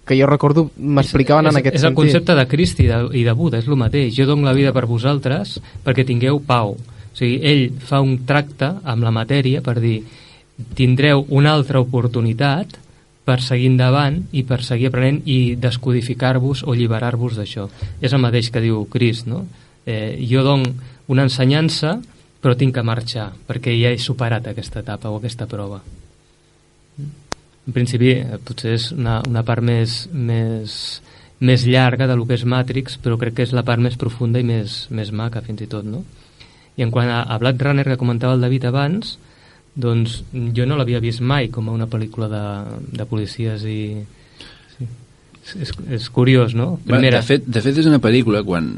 que 0.09 0.17
jo 0.17 0.27
recordo 0.27 0.69
m'explicaven 0.79 1.51
en 1.51 1.53
és, 1.53 1.61
aquest 1.61 1.77
és 1.77 1.83
sentit. 1.83 1.93
el 1.93 1.99
concepte 1.99 2.37
de 2.39 2.47
Crist 2.49 2.79
i 2.81 2.87
de, 2.89 3.03
i 3.21 3.25
de 3.27 3.35
Buda, 3.37 3.61
és 3.61 3.69
el 3.69 3.77
mateix. 3.79 4.15
Jo 4.17 4.27
dono 4.31 4.47
la 4.47 4.55
vida 4.57 4.73
per 4.73 4.87
vosaltres 4.89 5.59
perquè 5.85 6.07
tingueu 6.09 6.41
pau. 6.47 6.75
O 6.79 7.19
sigui, 7.19 7.39
ell 7.43 7.65
fa 7.85 8.01
un 8.01 8.23
tracte 8.27 8.73
amb 8.87 9.05
la 9.05 9.13
matèria 9.15 9.61
per 9.67 9.77
dir 9.83 10.01
tindreu 10.79 11.27
una 11.35 11.53
altra 11.55 11.83
oportunitat 11.83 12.79
per 13.29 13.43
seguir 13.45 13.69
endavant 13.69 14.23
i 14.33 14.43
per 14.49 14.63
seguir 14.65 14.89
aprenent 14.89 15.21
i 15.29 15.55
descodificar-vos 15.61 16.65
o 16.65 16.73
alliberar-vos 16.73 17.37
d'això. 17.37 17.67
És 18.01 18.15
el 18.17 18.23
mateix 18.25 18.49
que 18.55 18.65
diu 18.65 18.87
Crist, 18.89 19.29
no? 19.29 19.45
Eh, 19.85 20.17
jo 20.29 20.45
dono 20.45 20.73
una 21.13 21.25
ensenyança 21.29 21.99
però 22.41 22.55
tinc 22.57 22.77
que 22.77 22.85
marxar 22.87 23.31
perquè 23.49 23.75
ja 23.77 23.93
he 23.93 23.99
superat 24.01 24.47
aquesta 24.47 24.83
etapa 24.85 25.11
o 25.11 25.19
aquesta 25.19 25.49
prova. 25.51 25.81
En 26.99 27.75
principi, 27.75 28.15
eh, 28.17 28.39
potser 28.41 28.77
és 28.79 28.91
una, 28.95 29.19
una 29.29 29.43
part 29.45 29.65
més, 29.65 30.07
més, 30.13 30.77
més 31.45 31.67
llarga 31.69 32.07
de 32.09 32.17
lo 32.17 32.25
que 32.25 32.39
és 32.39 32.47
Matrix, 32.49 32.97
però 33.03 33.19
crec 33.21 33.37
que 33.37 33.45
és 33.45 33.53
la 33.53 33.65
part 33.67 33.83
més 33.83 33.99
profunda 34.01 34.41
i 34.41 34.47
més, 34.47 34.87
més 34.89 35.13
maca, 35.13 35.45
fins 35.45 35.67
i 35.67 35.69
tot, 35.69 35.85
no? 35.85 36.05
I 36.79 36.87
en 36.87 36.95
quant 36.95 37.11
a, 37.11 37.25
a 37.27 37.37
Blade 37.43 37.65
Runner, 37.67 37.85
que 37.85 38.01
comentava 38.01 38.39
el 38.39 38.47
David 38.47 38.71
abans, 38.71 39.19
doncs 39.79 40.19
jo 40.57 40.67
no 40.67 40.77
l'havia 40.79 40.99
vist 41.03 41.23
mai 41.23 41.49
com 41.55 41.69
a 41.71 41.75
una 41.77 41.87
pel·lícula 41.91 42.27
de, 42.33 42.45
de 42.99 43.07
policies 43.07 43.63
i... 43.71 43.79
Sí. 44.77 44.89
És, 45.45 45.55
és, 45.69 45.73
és 46.01 46.09
curiós, 46.13 46.55
no? 46.59 46.73
Va, 46.91 46.99
de, 47.01 47.23
fet, 47.23 47.47
de 47.47 47.63
fet, 47.65 47.79
és 47.79 47.87
una 47.89 48.01
pel·lícula 48.03 48.43
quan... 48.47 48.75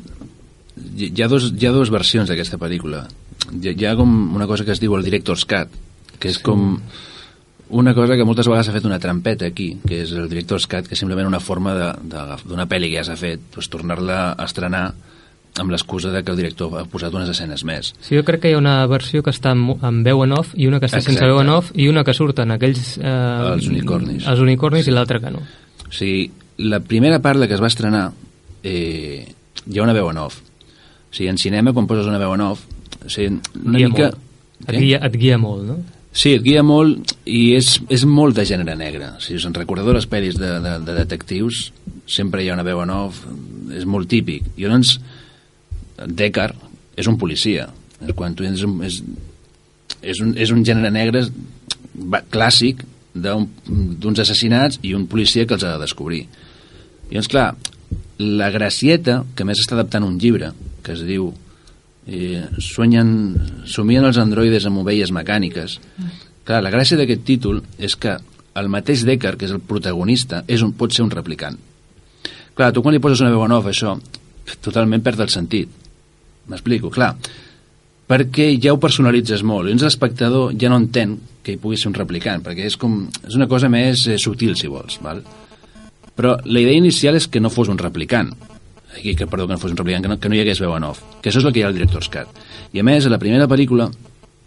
Hi 1.01 1.11
ha, 1.25 1.29
dos, 1.29 1.51
hi 1.57 1.67
ha 1.69 1.73
dues 1.75 1.91
versions 1.93 2.29
d'aquesta 2.31 2.57
pel·lícula. 2.61 3.05
Hi, 3.53 3.73
hi 3.75 3.87
ha 3.89 3.95
com 3.99 4.13
una 4.37 4.47
cosa 4.49 4.65
que 4.65 4.73
es 4.77 4.81
diu 4.81 4.95
el 4.97 5.05
Director's 5.05 5.45
Cut, 5.49 5.73
que 6.21 6.31
és 6.31 6.39
sí. 6.39 6.45
com 6.47 6.79
una 7.81 7.93
cosa 7.95 8.17
que 8.19 8.25
moltes 8.27 8.49
vegades 8.51 8.67
s'ha 8.69 8.75
fet 8.75 8.87
una 8.89 8.99
trampeta 9.03 9.47
aquí, 9.51 9.73
que 9.87 10.01
és 10.05 10.13
el 10.17 10.29
Director's 10.31 10.67
Cut, 10.71 10.89
que 10.89 10.97
és 10.97 11.01
simplement 11.03 11.29
una 11.29 11.41
forma 11.41 11.75
de- 11.77 11.93
de- 12.13 12.39
d'una 12.49 12.67
pel·li 12.71 12.91
que 12.91 12.99
ja 13.01 13.05
s'ha 13.09 13.17
fet, 13.21 13.45
doncs 13.55 13.69
tornar-la 13.73 14.33
a 14.33 14.45
estrenar 14.49 14.85
amb 15.59 15.73
l'excusa 15.73 16.13
de 16.15 16.23
que 16.23 16.31
el 16.31 16.39
director 16.39 16.77
ha 16.79 16.85
posat 16.89 17.15
unes 17.17 17.29
escenes 17.33 17.65
més. 17.67 17.93
Sí, 18.01 18.15
jo 18.17 18.23
crec 18.25 18.45
que 18.45 18.53
hi 18.53 18.55
ha 18.55 18.61
una 18.61 18.79
versió 18.91 19.23
que 19.27 19.33
està 19.35 19.53
amb, 19.57 19.75
amb 19.85 20.07
veu 20.07 20.23
en 20.25 20.33
off 20.37 20.55
i 20.55 20.69
una 20.71 20.79
que 20.81 20.87
està 20.87 21.01
sense 21.01 21.19
Exacte. 21.19 21.33
veu 21.33 21.41
en 21.43 21.51
off 21.57 21.73
i 21.75 21.89
una 21.91 22.05
que 22.07 22.15
surten 22.15 22.55
aquells... 22.55 22.97
Eh, 22.99 23.17
Els 23.57 23.67
unicornis. 23.69 24.29
Els 24.31 24.41
unicornis 24.45 24.89
i 24.89 24.95
l'altra 24.95 25.21
que 25.21 25.33
no. 25.35 25.43
O 25.89 25.93
sigui, 25.93 26.31
la 26.71 26.81
primera 26.81 27.19
part 27.25 27.41
la 27.41 27.49
que 27.51 27.57
es 27.59 27.63
va 27.63 27.71
estrenar 27.73 28.11
eh, 28.63 29.27
hi 29.67 29.79
ha 29.79 29.85
una 29.85 29.97
veu 29.97 30.11
en 30.11 30.23
off. 30.23 30.41
O 31.11 31.15
sigui, 31.15 31.31
en 31.33 31.39
cinema, 31.43 31.75
quan 31.75 31.89
poses 31.91 32.07
una 32.07 32.21
veu 32.23 32.35
en 32.37 32.47
off, 32.47 32.67
o 33.01 33.09
sigui, 33.11 33.41
una 33.65 33.79
Guia 33.79 33.89
mica... 33.89 34.11
molt. 34.11 34.27
Et 34.69 34.77
guia, 34.77 34.99
et 35.07 35.15
guia 35.17 35.39
molt, 35.41 35.65
no? 35.65 35.79
Sí, 36.13 36.35
et 36.35 36.43
guia 36.45 36.61
molt 36.67 37.15
i 37.25 37.55
és, 37.57 37.79
és 37.89 38.03
molt 38.05 38.37
de 38.37 38.45
gènere 38.45 38.75
negre. 38.77 39.13
Si 39.25 39.37
us 39.39 39.47
en 39.49 39.55
recordeu 39.57 39.95
les 39.95 40.09
pel·lis 40.11 40.37
de, 40.37 40.51
de, 40.61 40.75
de 40.85 40.97
detectius, 40.99 41.71
sempre 42.11 42.43
hi 42.43 42.51
ha 42.51 42.57
una 42.59 42.67
veu 42.67 42.83
en 42.83 42.91
off, 42.93 43.23
és 43.73 43.87
molt 43.87 44.11
típic. 44.11 44.51
I 44.59 44.67
llavors, 44.67 44.99
Deckard 46.07 46.57
és 46.97 47.07
un 47.11 47.19
policia. 47.19 47.69
Quan 48.17 48.35
tu 48.35 48.45
és, 48.45 48.63
un, 48.65 48.79
és, 48.87 49.03
és, 50.01 50.21
un, 50.21 50.33
és 50.37 50.51
un 50.55 50.65
gènere 50.65 50.91
negre 50.95 51.27
clàssic 52.33 52.85
d'un- 53.15 53.49
d'uns 54.01 54.21
assassinats 54.23 54.79
i 54.83 54.95
un 54.95 55.07
policia 55.11 55.47
que 55.47 55.55
els 55.55 55.65
ha 55.65 55.75
de 55.77 55.83
descobrir. 55.85 56.23
I 57.11 57.15
llavors, 57.15 57.29
clar, 57.29 57.49
la 58.19 58.51
gracieta, 58.51 59.25
que 59.35 59.45
més 59.45 59.59
està 59.61 59.75
adaptant 59.77 60.05
un 60.07 60.19
llibre, 60.19 60.53
que 60.85 60.93
es 60.93 61.03
diu 61.05 61.33
eh, 62.07 62.45
Sueñan, 62.59 63.65
somien 63.67 64.05
els 64.05 64.19
androides 64.19 64.67
amb 64.67 64.79
ovelles 64.85 65.13
mecàniques. 65.13 65.79
Clar, 66.45 66.63
la 66.65 66.71
gràcia 66.73 66.97
d'aquest 67.01 67.25
títol 67.27 67.63
és 67.79 67.97
que 67.97 68.17
el 68.61 68.69
mateix 68.69 69.05
Deckard, 69.07 69.39
que 69.39 69.47
és 69.47 69.53
el 69.55 69.61
protagonista, 69.61 70.45
és 70.49 70.63
un, 70.63 70.73
pot 70.73 70.93
ser 70.93 71.05
un 71.05 71.11
replicant. 71.13 71.59
Clar, 72.55 72.73
tu 72.73 72.83
quan 72.83 72.95
li 72.95 73.01
poses 73.03 73.21
una 73.23 73.31
veu 73.31 73.45
en 73.45 73.53
off, 73.57 73.69
això, 73.71 73.97
totalment 74.61 75.03
perd 75.03 75.21
el 75.21 75.31
sentit. 75.33 75.69
M'explico, 76.49 76.91
clar. 76.91 77.15
Perquè 78.11 78.49
ja 78.59 78.73
ho 78.75 78.81
personalitzes 78.83 79.45
molt. 79.47 79.69
I 79.69 79.75
llavors 79.75 79.87
l'espectador 79.87 80.55
ja 80.59 80.71
no 80.73 80.81
entén 80.81 81.19
que 81.45 81.55
hi 81.55 81.61
pugui 81.61 81.79
ser 81.79 81.91
un 81.91 81.99
replicant, 81.99 82.43
perquè 82.45 82.67
és 82.69 82.77
com... 82.81 83.05
És 83.27 83.37
una 83.39 83.49
cosa 83.49 83.71
més 83.73 84.07
eh, 84.09 84.19
sutil, 84.19 84.57
si 84.59 84.71
vols, 84.71 84.99
val? 85.05 85.23
Però 86.17 86.35
la 86.45 86.61
idea 86.61 86.77
inicial 86.77 87.17
és 87.17 87.29
que 87.31 87.41
no 87.41 87.53
fos 87.53 87.71
un 87.73 87.79
replicant. 87.79 88.33
Aquí, 88.97 89.15
que, 89.15 89.27
perdó, 89.31 89.47
que 89.47 89.55
no 89.55 89.63
fos 89.63 89.71
un 89.71 89.79
replicant, 89.79 90.05
que 90.05 90.11
no, 90.11 90.19
que 90.21 90.29
no 90.29 90.37
hi 90.37 90.43
hagués 90.43 90.61
veu 90.61 90.75
en 90.77 90.89
off. 90.91 91.03
Que 91.23 91.31
això 91.31 91.41
és 91.41 91.47
el 91.47 91.55
que 91.55 91.63
hi 91.63 91.65
ha 91.65 91.71
al 91.71 91.77
Director's 91.77 92.11
Cut. 92.13 92.41
I 92.75 92.83
a 92.83 92.87
més, 92.87 93.07
a 93.07 93.13
la 93.13 93.21
primera 93.23 93.49
pel·lícula 93.49 93.89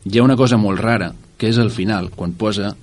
hi 0.03 0.19
ha 0.19 0.25
una 0.25 0.37
cosa 0.37 0.59
molt 0.59 0.83
rara, 0.83 1.13
que 1.39 1.49
és 1.49 1.57
al 1.57 1.71
final, 1.71 2.11
quan 2.11 2.35
posa 2.35 2.73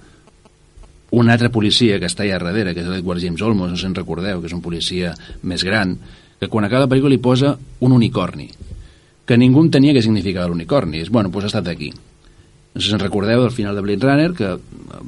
un 1.10 1.30
altre 1.30 1.50
policia 1.52 1.98
que 2.00 2.08
està 2.08 2.24
allà 2.24 2.38
darrere, 2.40 2.72
que 2.74 2.82
és 2.84 2.88
l'Edward 2.88 3.20
James 3.22 3.42
Olmos, 3.42 3.70
no 3.70 3.76
sé 3.76 3.84
si 3.84 3.90
en 3.90 3.98
recordeu, 3.98 4.40
que 4.40 4.48
és 4.48 4.56
un 4.56 4.62
policia 4.64 5.12
més 5.42 5.64
gran, 5.66 5.96
que 6.40 6.48
quan 6.48 6.64
acaba 6.64 6.86
la 6.86 6.90
pel·lícula 6.90 7.12
li 7.12 7.20
posa 7.22 7.56
un 7.84 7.92
unicorni, 7.92 8.48
que 9.30 9.38
ningú 9.38 9.62
entenia 9.62 9.94
què 9.94 10.02
significava 10.02 10.50
l'unicorni. 10.50 11.04
Bueno, 11.08 11.30
doncs 11.30 11.46
ha 11.46 11.52
estat 11.54 11.68
aquí. 11.70 11.92
No 12.74 12.80
sé 12.80 12.88
si 12.88 12.94
en 12.94 13.00
recordeu 13.02 13.42
del 13.44 13.50
final 13.54 13.74
de 13.78 13.82
Blade 13.82 14.06
Runner, 14.06 14.32
que 14.34 14.48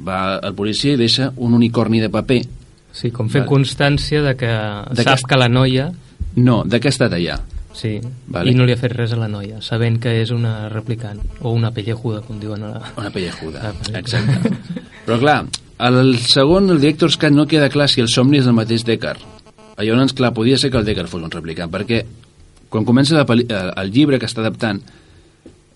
va 0.03 0.37
el 0.39 0.53
policia 0.55 0.93
i 0.95 0.99
deixa 0.99 1.29
un 1.37 1.53
unicorni 1.55 1.99
de 2.03 2.09
paper 2.11 2.41
Sí, 2.93 3.09
com 3.09 3.25
fer 3.27 3.41
Vale. 3.41 3.49
constància 3.49 4.21
de 4.21 4.35
que 4.37 4.45
De 4.93 5.01
sap 5.03 5.23
que- 5.23 5.29
que 5.33 5.37
la 5.39 5.47
noia... 5.49 5.87
No, 6.35 6.63
de 6.63 6.79
què 6.79 6.87
ha 6.91 6.93
estat 6.93 7.11
allà? 7.17 7.39
Sí, 7.73 7.95
Vale. 8.27 8.51
i 8.51 8.53
no 8.53 8.67
li 8.67 8.73
ha 8.75 8.77
fet 8.77 8.91
res 8.93 9.13
a 9.13 9.17
la 9.17 9.27
noia, 9.27 9.61
sabent 9.65 9.97
que 9.99 10.11
és 10.21 10.29
una 10.29 10.69
replicant, 10.69 11.17
o 11.41 11.51
una 11.57 11.71
pellejuda, 11.73 12.21
com 12.21 12.37
diuen 12.39 12.61
a 12.63 12.69
la... 12.75 12.91
Una 13.01 13.09
pellejuda, 13.09 13.63
Ah, 13.71 13.97
exacte. 13.97 14.51
Però 15.07 15.17
clar, 15.19 15.39
al 15.79 16.17
segon, 16.21 16.69
el 16.69 16.79
Director's 16.79 17.17
Cut 17.17 17.33
no 17.33 17.47
queda 17.47 17.69
clar 17.73 17.89
si 17.89 17.99
el 18.01 18.07
somni 18.13 18.37
és 18.37 18.45
el 18.45 18.53
mateix 18.53 18.85
Deckard. 18.85 19.17
Llavors, 19.79 20.13
clar, 20.13 20.31
podia 20.37 20.57
ser 20.61 20.69
que 20.69 20.77
el 20.77 20.85
Deckard 20.85 21.09
fos 21.09 21.23
un 21.25 21.31
replicant, 21.33 21.71
perquè 21.73 22.03
quan 22.73 22.85
comença 22.89 23.13
la 23.15 23.25
pel·li- 23.29 23.45
el, 23.53 23.69
el 23.77 23.91
llibre 23.93 24.17
que 24.19 24.25
està 24.25 24.41
adaptant, 24.41 24.81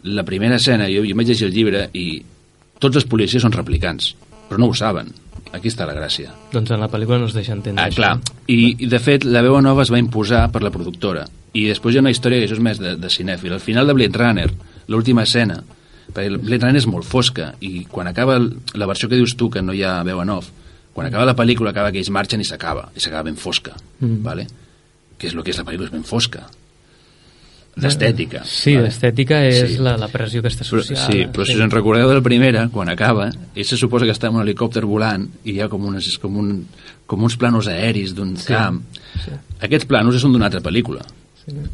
la 0.03 0.23
primera 0.25 0.55
escena, 0.57 0.87
jo, 0.89 1.03
jo 1.05 1.15
vaig 1.17 1.27
llegir 1.29 1.47
el 1.49 1.53
llibre 1.53 1.87
i 1.97 2.07
tots 2.81 2.97
els 2.99 3.05
policies 3.09 3.43
són 3.43 3.53
replicants, 3.55 4.11
però 4.49 4.59
no 4.61 4.69
ho 4.71 4.75
saben. 4.77 5.09
Aquí 5.55 5.69
està 5.71 5.85
la 5.87 5.93
gràcia. 5.95 6.33
Doncs 6.51 6.71
en 6.75 6.81
la 6.83 6.89
pel·lícula 6.91 7.17
no 7.21 7.27
es 7.29 7.33
deixa 7.35 7.53
entendre 7.55 7.81
Ah, 7.83 7.87
això. 7.87 8.01
clar. 8.01 8.19
I, 8.51 8.75
I, 8.83 8.87
de 8.91 8.99
fet, 8.99 9.23
la 9.25 9.41
veu 9.45 9.55
nova 9.63 9.83
es 9.85 9.91
va 9.93 9.99
imposar 9.99 10.49
per 10.51 10.61
la 10.63 10.71
productora. 10.73 11.23
I 11.55 11.63
després 11.69 11.95
hi 11.95 11.99
ha 11.99 12.03
una 12.03 12.11
història 12.11 12.39
que 12.41 12.49
això 12.49 12.57
és 12.57 12.63
més 12.63 12.79
de, 12.81 12.95
de 12.99 13.09
cinèfil. 13.09 13.53
Al 13.55 13.63
final 13.63 13.87
de 13.87 13.93
Blade 13.95 14.17
Runner, 14.19 14.49
l'última 14.91 15.23
escena, 15.23 15.61
perquè 16.13 16.29
Blade 16.35 16.65
Runner 16.65 16.81
és 16.81 16.87
molt 16.91 17.07
fosca, 17.07 17.53
i 17.63 17.85
quan 17.89 18.07
acaba 18.11 18.37
la 18.39 18.85
versió 18.91 19.07
que 19.09 19.15
dius 19.15 19.37
tu, 19.39 19.49
que 19.49 19.61
no 19.63 19.73
hi 19.73 19.83
ha 19.87 20.01
veu 20.03 20.19
en 20.21 20.29
off, 20.35 20.51
quan 20.93 21.07
acaba 21.07 21.25
la 21.25 21.35
pel·lícula, 21.35 21.71
acaba 21.71 21.91
que 21.91 21.99
ells 22.03 22.11
marxen 22.11 22.41
i 22.43 22.45
s'acaba, 22.47 22.89
i 22.95 22.99
s'acaba 22.99 23.23
ben 23.29 23.35
fosca, 23.37 23.73
Mm. 24.01 24.21
vale? 24.23 24.47
que 25.17 25.27
és 25.27 25.33
el 25.33 25.41
que 25.43 25.49
és 25.51 25.57
la 25.57 25.63
pel·lícula, 25.65 25.87
és 25.87 25.91
ben 25.95 26.03
fosca. 26.05 26.43
D'estètica. 27.77 28.41
Sí, 28.45 28.73
vale? 28.75 28.87
l'estètica 28.87 29.43
és 29.45 29.75
Sí. 29.75 29.77
la, 29.83 29.95
la 29.97 30.07
pressió 30.09 30.41
que 30.41 30.49
està 30.49 30.65
Però, 30.65 30.79
associada. 30.81 31.11
sí, 31.11 31.25
però 31.31 31.45
si 31.45 31.53
us 31.55 31.61
en 31.61 31.69
recordeu 31.71 32.07
de 32.09 32.15
la 32.15 32.21
primera, 32.25 32.67
quan 32.73 32.89
acaba, 32.89 33.29
ell 33.55 33.65
se 33.65 33.77
suposa 33.77 34.05
que 34.05 34.11
està 34.15 34.27
en 34.31 34.35
un 34.35 34.41
helicòpter 34.41 34.83
volant 34.85 35.27
i 35.45 35.51
hi 35.53 35.61
ha 35.61 35.69
com, 35.69 35.85
unes, 35.85 36.17
com, 36.17 36.35
un, 36.41 36.65
com 37.05 37.23
uns 37.23 37.37
planos 37.37 37.67
aeris 37.67 38.15
d'un 38.15 38.35
Sí, 38.37 38.47
camp. 38.47 38.81
sí. 39.23 39.31
Aquests 39.61 39.85
planos 39.85 40.19
són 40.21 40.33
d'una 40.33 40.45
altra 40.49 40.61
pel·lícula, 40.61 41.05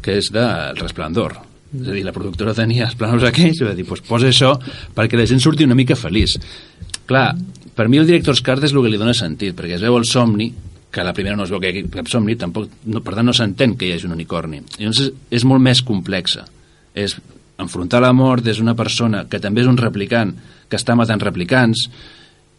que 0.02 0.18
és 0.18 0.30
de 0.30 0.40
El 0.70 0.76
Resplendor. 0.76 1.38
És 1.74 1.88
a 1.88 1.92
dir, 1.92 2.04
la 2.04 2.12
productora 2.12 2.52
tenia 2.54 2.84
els 2.86 2.94
planos 2.94 3.24
aquells 3.26 3.60
i 3.60 3.64
va 3.64 3.72
dir, 3.74 3.84
pues 3.84 4.00
posa 4.06 4.28
això 4.28 4.52
perquè 4.94 5.16
la 5.18 5.26
gent 5.26 5.40
surti 5.40 5.64
una 5.64 5.74
mica 5.74 5.96
feliç. 5.96 6.36
Clar, 7.06 7.34
per 7.74 7.88
mi 7.88 7.98
el 7.98 8.06
director's 8.06 8.40
cut 8.40 8.62
és 8.62 8.72
el 8.72 8.82
que 8.84 8.90
li 8.92 8.96
dona 9.00 9.12
sentit, 9.12 9.56
perquè 9.56 9.74
es 9.74 9.82
veu 9.82 9.96
el 9.98 10.04
somni, 10.04 10.52
que 10.94 11.02
a 11.02 11.04
la 11.04 11.12
primera 11.12 11.34
no 11.34 11.42
es 11.42 11.50
veu 11.50 11.58
que 11.58 11.72
hi 11.72 11.74
hagi 11.74 11.88
cap 11.90 12.06
somni, 12.10 12.36
tampoc, 12.38 12.70
no, 12.86 13.02
per 13.02 13.16
tant 13.18 13.26
no 13.26 13.34
s'entén 13.34 13.74
que 13.78 13.88
hi 13.88 13.96
hagi 13.96 14.06
un 14.06 14.14
unicorni. 14.14 14.62
Llavors 14.78 15.00
és, 15.02 15.14
és 15.40 15.46
molt 15.48 15.64
més 15.64 15.82
complexa. 15.82 16.46
És 16.94 17.16
enfrontar 17.58 18.00
la 18.02 18.12
mort 18.14 18.44
des 18.46 18.60
d'una 18.60 18.76
persona 18.78 19.24
que 19.30 19.40
també 19.42 19.64
és 19.64 19.70
un 19.70 19.78
replicant, 19.80 20.30
que 20.70 20.78
està 20.78 20.94
matant 20.94 21.22
replicants, 21.22 21.88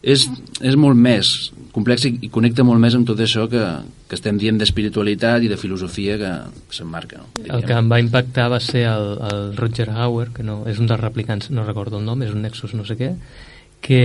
és, 0.06 0.26
és 0.60 0.76
molt 0.78 1.00
més 1.00 1.32
complex 1.72 2.06
i, 2.08 2.12
i 2.28 2.30
connecta 2.32 2.64
molt 2.64 2.80
més 2.80 2.94
amb 2.96 3.08
tot 3.08 3.20
això 3.20 3.46
que, 3.52 3.62
que 4.08 4.16
estem 4.16 4.38
dient 4.40 4.60
d'espiritualitat 4.60 5.44
i 5.44 5.50
de 5.50 5.58
filosofia 5.60 6.16
que 6.20 6.30
s'emmarca. 6.76 7.20
No? 7.20 7.44
El 7.56 7.64
que 7.66 7.76
em 7.76 7.90
va 7.92 8.00
impactar 8.00 8.48
va 8.52 8.60
ser 8.64 8.86
el, 8.92 9.10
el 9.30 9.42
Roger 9.58 9.90
Hauer, 9.92 10.30
que 10.36 10.46
no, 10.46 10.62
és 10.70 10.80
un 10.80 10.88
dels 10.88 11.02
replicants, 11.02 11.50
no 11.52 11.66
recordo 11.66 12.00
el 12.00 12.06
nom, 12.08 12.24
és 12.24 12.32
un 12.36 12.44
Nexus 12.44 12.76
no 12.76 12.86
sé 12.88 12.96
què, 13.00 13.12
que... 13.84 14.02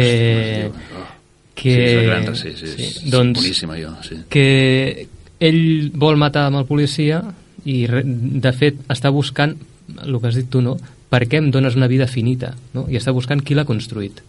que 1.55 1.73
Sí, 1.73 1.81
és 1.81 2.05
gran, 2.07 2.29
sí, 2.35 2.53
sí, 2.57 2.69
sí, 2.69 2.87
és 2.87 3.11
doncs, 3.11 3.39
boníssima, 3.39 3.77
jo, 3.81 3.91
sí. 4.05 4.21
que 4.31 5.07
ell 5.41 5.91
vol 5.97 6.19
matar 6.21 6.47
amb 6.49 6.61
el 6.61 6.67
policia 6.69 7.21
i 7.65 7.83
de 7.87 8.53
fet 8.57 8.79
està 8.93 9.11
buscant 9.13 9.55
el 9.99 10.17
que 10.19 10.29
has 10.29 10.37
dit 10.39 10.49
tu, 10.49 10.61
no? 10.63 10.77
Per 11.11 11.25
què 11.27 11.41
em 11.41 11.49
dones 11.51 11.75
una 11.75 11.89
vida 11.91 12.07
finita? 12.07 12.53
No? 12.75 12.85
I 12.87 12.97
està 12.99 13.11
buscant 13.11 13.41
qui 13.43 13.57
l'ha 13.57 13.67
construït. 13.67 14.21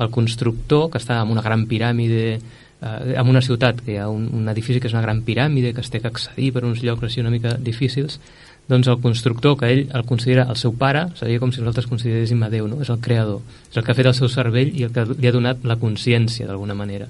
El 0.00 0.08
constructor, 0.10 0.88
que 0.90 1.00
està 1.02 1.18
en 1.20 1.32
una 1.34 1.44
gran 1.44 1.66
piràmide, 1.68 2.38
eh, 2.38 3.12
en 3.12 3.28
una 3.28 3.42
ciutat 3.44 3.82
que 3.84 3.96
hi 3.96 3.98
ha 4.00 4.08
un, 4.08 4.30
un 4.32 4.48
edifici 4.48 4.80
que 4.80 4.88
és 4.88 4.96
una 4.96 5.04
gran 5.04 5.20
piràmide, 5.26 5.74
que 5.76 5.84
es 5.84 5.92
té 5.92 6.00
que 6.00 6.08
accedir 6.08 6.52
per 6.54 6.64
uns 6.64 6.80
llocs 6.82 7.04
així 7.04 7.20
una 7.20 7.34
mica 7.34 7.58
difícils, 7.60 8.18
doncs 8.68 8.88
el 8.88 9.00
constructor, 9.02 9.56
que 9.58 9.68
ell 9.72 9.82
el 9.92 10.04
considera 10.08 10.46
el 10.48 10.56
seu 10.56 10.72
pare, 10.78 11.08
seria 11.18 11.40
com 11.42 11.50
si 11.52 11.60
nosaltres 11.60 11.88
consideréssim 11.90 12.42
a 12.42 12.50
Déu, 12.52 12.68
no? 12.70 12.80
és 12.80 12.90
el 12.90 13.00
creador, 13.04 13.40
és 13.70 13.76
el 13.76 13.84
que 13.84 13.92
ha 13.92 13.98
fet 13.98 14.06
el 14.06 14.14
seu 14.14 14.28
cervell 14.32 14.70
i 14.78 14.84
el 14.86 14.92
que 14.94 15.04
li 15.12 15.28
ha 15.28 15.32
donat 15.34 15.64
la 15.68 15.76
consciència 15.76 16.46
d'alguna 16.46 16.74
manera. 16.78 17.08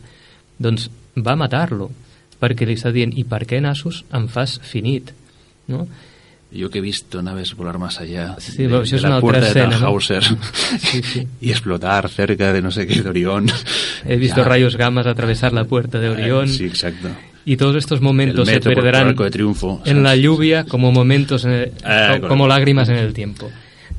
Doncs 0.58 0.88
va 1.16 1.36
matar-lo, 1.36 1.90
perquè 2.40 2.66
li 2.66 2.74
està 2.78 2.90
dient, 2.92 3.12
i 3.14 3.22
per 3.28 3.44
què, 3.46 3.60
nassos, 3.62 4.04
em 4.12 4.26
fas 4.32 4.58
finit? 4.64 5.12
No? 5.68 5.86
Yo 6.52 6.68
que 6.68 6.78
he 6.78 6.82
visto 6.82 7.22
naves 7.22 7.54
volar 7.56 7.78
más 7.78 7.98
allá 8.00 8.36
Sí, 8.38 8.66
de, 8.66 8.82
eso 8.82 8.90
de 8.90 8.96
es 8.96 9.02
la 9.04 9.20
puerta 9.20 9.38
otra 9.38 9.40
de 9.40 9.48
escena, 9.48 9.66
¿no? 9.68 9.72
Tannhauser 9.86 10.22
Sí, 10.78 11.02
sí. 11.02 11.28
y 11.40 11.50
explotar 11.50 12.08
cerca 12.10 12.52
de 12.52 12.60
no 12.60 12.70
sé 12.70 12.86
qué 12.86 13.00
de 13.00 13.08
Orión. 13.08 13.46
He 14.04 14.16
visto 14.16 14.42
Ya. 14.42 14.44
rayos 14.44 14.76
gamas 14.76 15.06
atravesar 15.06 15.52
la 15.54 15.64
puerta 15.64 15.98
de 15.98 16.10
Orión. 16.10 16.48
Sí, 16.48 16.66
exacto. 16.66 17.08
Y 17.44 17.56
todos 17.56 17.76
estos 17.76 18.00
momentos 18.00 18.48
se 18.48 18.60
perderán 18.60 19.14
de 19.16 19.30
Triunfo, 19.30 19.80
en 19.84 20.02
la 20.02 20.14
lluvia 20.16 20.64
como 20.64 20.92
momentos, 20.92 21.44
en 21.44 21.50
el- 21.50 21.72
Ah, 21.84 22.04
co- 22.04 22.06
correcte. 22.08 22.28
como 22.28 22.46
lágrimas 22.46 22.88
en 22.88 22.96
el 22.96 23.12
tiempo. 23.12 23.50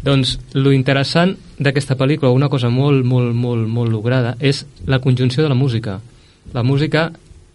Doncs 0.01 0.39
lo 0.53 0.71
interessant 0.73 1.38
d'aquesta 1.60 1.95
pel·lícula, 1.97 2.32
una 2.32 2.49
cosa 2.49 2.69
molt, 2.69 3.06
molt, 3.06 3.34
molt, 3.34 3.67
molt 3.67 3.91
lograda, 3.91 4.36
és 4.39 4.65
la 4.86 4.99
conjunció 4.99 5.43
de 5.43 5.49
la 5.49 5.56
música. 5.56 5.99
La 6.53 6.63
música, 6.63 7.12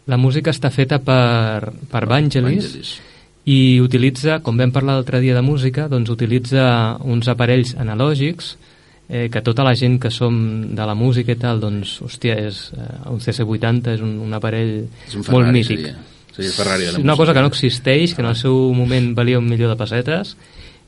la 0.07 0.17
música 0.17 0.51
està 0.51 0.71
feta 0.71 0.99
per, 0.99 1.73
per 1.91 2.07
Vangelis, 2.07 2.65
Vangelis. 2.65 3.01
i 3.45 3.81
utilitza, 3.81 4.41
com 4.41 4.57
vam 4.57 4.71
parlar 4.73 4.95
l'altre 4.95 5.21
dia 5.21 5.35
de 5.35 5.43
música, 5.43 5.89
doncs 5.89 6.09
utilitza 6.11 6.97
uns 7.05 7.29
aparells 7.29 7.75
analògics 7.77 8.57
eh, 9.09 9.29
que 9.33 9.41
tota 9.43 9.65
la 9.65 9.75
gent 9.75 9.99
que 10.01 10.11
som 10.11 10.75
de 10.77 10.87
la 10.87 10.95
música 10.95 11.33
i 11.33 11.37
tal, 11.41 11.61
doncs, 11.61 11.99
hòstia, 12.05 12.37
és, 12.49 12.73
eh, 12.77 13.11
un 13.11 13.21
CC80 13.21 13.95
és 13.97 14.05
un, 14.05 14.19
un 14.21 14.35
aparell 14.37 14.87
És 15.07 15.15
un 15.15 15.23
molt 15.25 15.31
Ferrari, 15.33 15.53
mític. 15.59 15.79
seria. 15.81 15.97
Seria 16.37 16.53
Ferrari 16.53 16.85
de 16.85 16.93
la 16.93 16.99
És 16.99 17.03
una 17.03 17.13
música. 17.13 17.23
cosa 17.23 17.35
que 17.35 17.41
no 17.41 17.53
existeix, 17.53 18.15
que 18.15 18.23
en 18.23 18.29
el 18.29 18.37
seu 18.37 18.55
moment 18.75 19.15
valia 19.17 19.39
un 19.39 19.49
milió 19.49 19.69
de 19.69 19.77
pessetes 19.77 20.37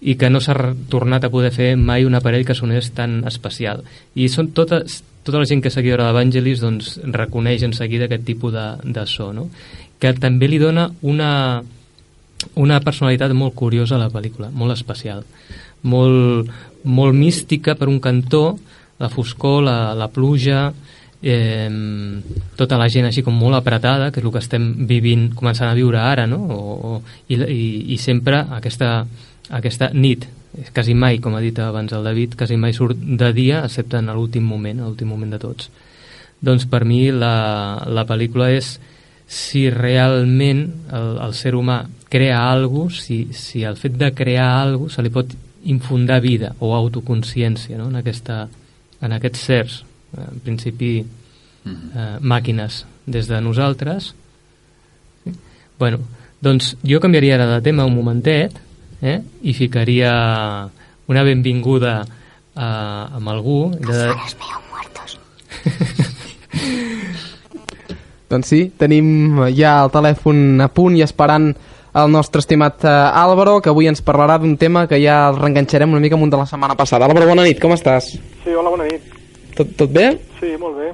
i 0.01 0.15
que 0.17 0.31
no 0.31 0.41
s'ha 0.41 0.55
tornat 0.89 1.25
a 1.25 1.31
poder 1.31 1.51
fer 1.53 1.77
mai 1.77 2.05
un 2.07 2.15
aparell 2.15 2.47
que 2.47 2.55
sonés 2.55 2.93
tan 2.97 3.25
especial. 3.29 3.83
I 4.15 4.29
són 4.33 4.53
totes, 4.57 5.03
tota 5.25 5.39
la 5.43 5.45
gent 5.45 5.61
que 5.61 5.69
és 5.69 5.75
seguidora 5.75 6.07
d'Evangelis 6.07 6.61
doncs, 6.63 6.95
reconeix 7.05 7.63
en 7.67 7.75
seguida 7.77 8.07
aquest 8.07 8.25
tipus 8.25 8.53
de, 8.55 8.67
de 8.85 9.05
so, 9.07 9.33
no? 9.37 9.51
que 10.01 10.15
també 10.17 10.49
li 10.49 10.57
dona 10.59 10.87
una, 11.03 11.63
una 12.57 12.81
personalitat 12.81 13.35
molt 13.37 13.55
curiosa 13.55 13.97
a 13.97 13.99
la 13.99 14.09
pel·lícula, 14.09 14.49
molt 14.51 14.73
especial, 14.73 15.25
molt, 15.83 16.49
molt 16.85 17.17
mística 17.17 17.75
per 17.77 17.89
un 17.89 18.01
cantó, 18.01 18.59
la 19.01 19.09
foscor, 19.09 19.63
la, 19.65 19.95
la 19.97 20.09
pluja, 20.13 20.69
eh, 21.23 21.69
tota 22.57 22.79
la 22.81 22.89
gent 22.89 23.09
així 23.09 23.25
com 23.25 23.37
molt 23.37 23.59
apretada, 23.59 24.11
que 24.11 24.21
és 24.21 24.27
el 24.27 24.33
que 24.33 24.43
estem 24.43 24.69
vivint, 24.89 25.31
començant 25.37 25.71
a 25.71 25.77
viure 25.77 26.01
ara, 26.01 26.27
no? 26.27 26.41
O, 26.49 26.61
o, 26.91 26.93
i, 27.29 27.37
i, 27.41 27.65
I 27.95 27.99
sempre 28.01 28.43
aquesta, 28.59 29.05
aquesta 29.51 29.91
nit, 29.93 30.27
quasi 30.75 30.95
mai, 30.95 31.21
com 31.23 31.37
ha 31.37 31.45
dit 31.45 31.59
abans 31.63 31.93
el 31.97 32.07
David, 32.07 32.37
quasi 32.39 32.57
mai 32.61 32.75
surt 32.77 32.99
de 32.99 33.33
dia, 33.37 33.65
excepte 33.65 34.01
en 34.01 34.11
l'últim 34.15 34.45
moment, 34.45 34.83
l'últim 34.85 35.09
moment 35.09 35.37
de 35.37 35.41
tots. 35.43 35.71
Doncs 36.41 36.65
per 36.73 36.87
mi 36.89 37.11
la, 37.13 37.85
la 37.87 38.07
pel·lícula 38.09 38.49
és 38.57 38.79
si 39.31 39.69
realment 39.71 40.65
el, 40.91 41.13
el 41.23 41.35
ser 41.39 41.53
humà 41.55 41.85
crea 42.11 42.41
alguna 42.51 42.89
cosa, 42.89 43.05
si, 43.05 43.21
si 43.37 43.63
el 43.63 43.77
fet 43.79 43.95
de 44.01 44.11
crear 44.17 44.49
alguna 44.65 44.89
cosa 44.89 44.99
se 44.99 45.05
li 45.07 45.13
pot 45.15 45.37
infundar 45.65 46.21
vida 46.21 46.55
o 46.61 46.75
autoconsciència 46.75 47.79
no? 47.79 47.89
en, 47.91 47.97
aquesta, 48.01 48.49
en 49.01 49.13
aquests 49.17 49.45
sers, 49.45 49.85
eh, 50.17 50.25
en 50.25 50.41
principi 50.45 50.93
eh, 51.01 52.17
màquines 52.21 52.85
des 53.07 53.29
de 53.29 53.41
nosaltres. 53.41 54.15
Sí? 55.25 55.35
Bueno, 55.79 56.01
doncs 56.41 56.77
jo 56.87 57.01
canviaria 57.01 57.37
ara 57.37 57.47
de 57.57 57.61
tema 57.65 57.85
un 57.85 57.95
momentet 57.97 58.57
eh? 59.03 59.21
i 59.43 59.53
ficaria 59.53 60.13
una 61.11 61.23
benvinguda 61.27 62.01
eh, 62.05 62.63
amb 62.63 63.29
algú. 63.29 63.71
De... 63.81 64.11
Doncs 68.31 68.47
sí, 68.47 68.61
tenim 68.79 69.41
ja 69.57 69.81
el 69.83 69.91
telèfon 69.91 70.63
a 70.63 70.69
punt 70.71 70.95
i 70.95 71.03
esperant 71.03 71.51
el 71.95 72.11
nostre 72.13 72.41
estimat 72.41 72.85
eh, 72.85 72.89
Álvaro, 72.91 73.59
que 73.61 73.71
avui 73.73 73.89
ens 73.91 74.03
parlarà 74.05 74.39
d'un 74.39 74.57
tema 74.61 74.87
que 74.91 75.01
ja 75.03 75.23
el 75.31 75.39
reenganxarem 75.41 75.91
una 75.91 76.03
mica 76.03 76.19
amb 76.19 76.27
un 76.27 76.33
de 76.33 76.41
la 76.41 76.47
setmana 76.47 76.77
passada. 76.79 77.09
Álvaro, 77.09 77.29
bona 77.31 77.47
nit, 77.47 77.61
com 77.63 77.75
estàs? 77.75 78.13
Sí, 78.45 78.55
hola, 78.55 78.71
bona 78.71 78.87
nit. 78.91 79.07
Tot, 79.57 79.73
tot 79.79 79.91
bé? 79.93 80.13
Sí, 80.39 80.55
molt 80.61 80.79
bé. 80.79 80.93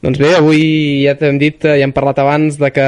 Doncs 0.00 0.20
bé, 0.20 0.34
avui 0.38 0.60
ja 1.04 1.16
t'hem 1.18 1.40
dit, 1.40 1.58
eh, 1.66 1.80
ja 1.80 1.88
hem 1.88 1.96
parlat 1.96 2.22
abans 2.22 2.56
de 2.60 2.70
que 2.72 2.86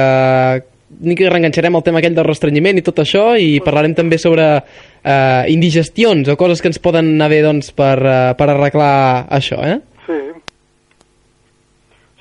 ni 1.01 1.15
que 1.17 1.29
reenganxarem 1.29 1.75
el 1.75 1.83
tema 1.83 1.99
aquell 1.99 2.15
del 2.15 2.27
restrenyiment 2.27 2.77
i 2.77 2.83
tot 2.85 2.99
això 3.01 3.33
i 3.39 3.57
parlarem 3.65 3.95
també 3.97 4.19
sobre 4.21 4.45
eh, 4.55 5.43
indigestions 5.53 6.29
o 6.29 6.37
coses 6.37 6.61
que 6.61 6.69
ens 6.69 6.81
poden 6.81 7.15
anar 7.15 7.31
bé 7.33 7.41
doncs, 7.45 7.71
per, 7.75 7.97
eh, 7.99 8.33
per 8.37 8.49
arreglar 8.49 9.27
això, 9.33 9.59
eh? 9.65 9.79
Sí. 10.05 10.19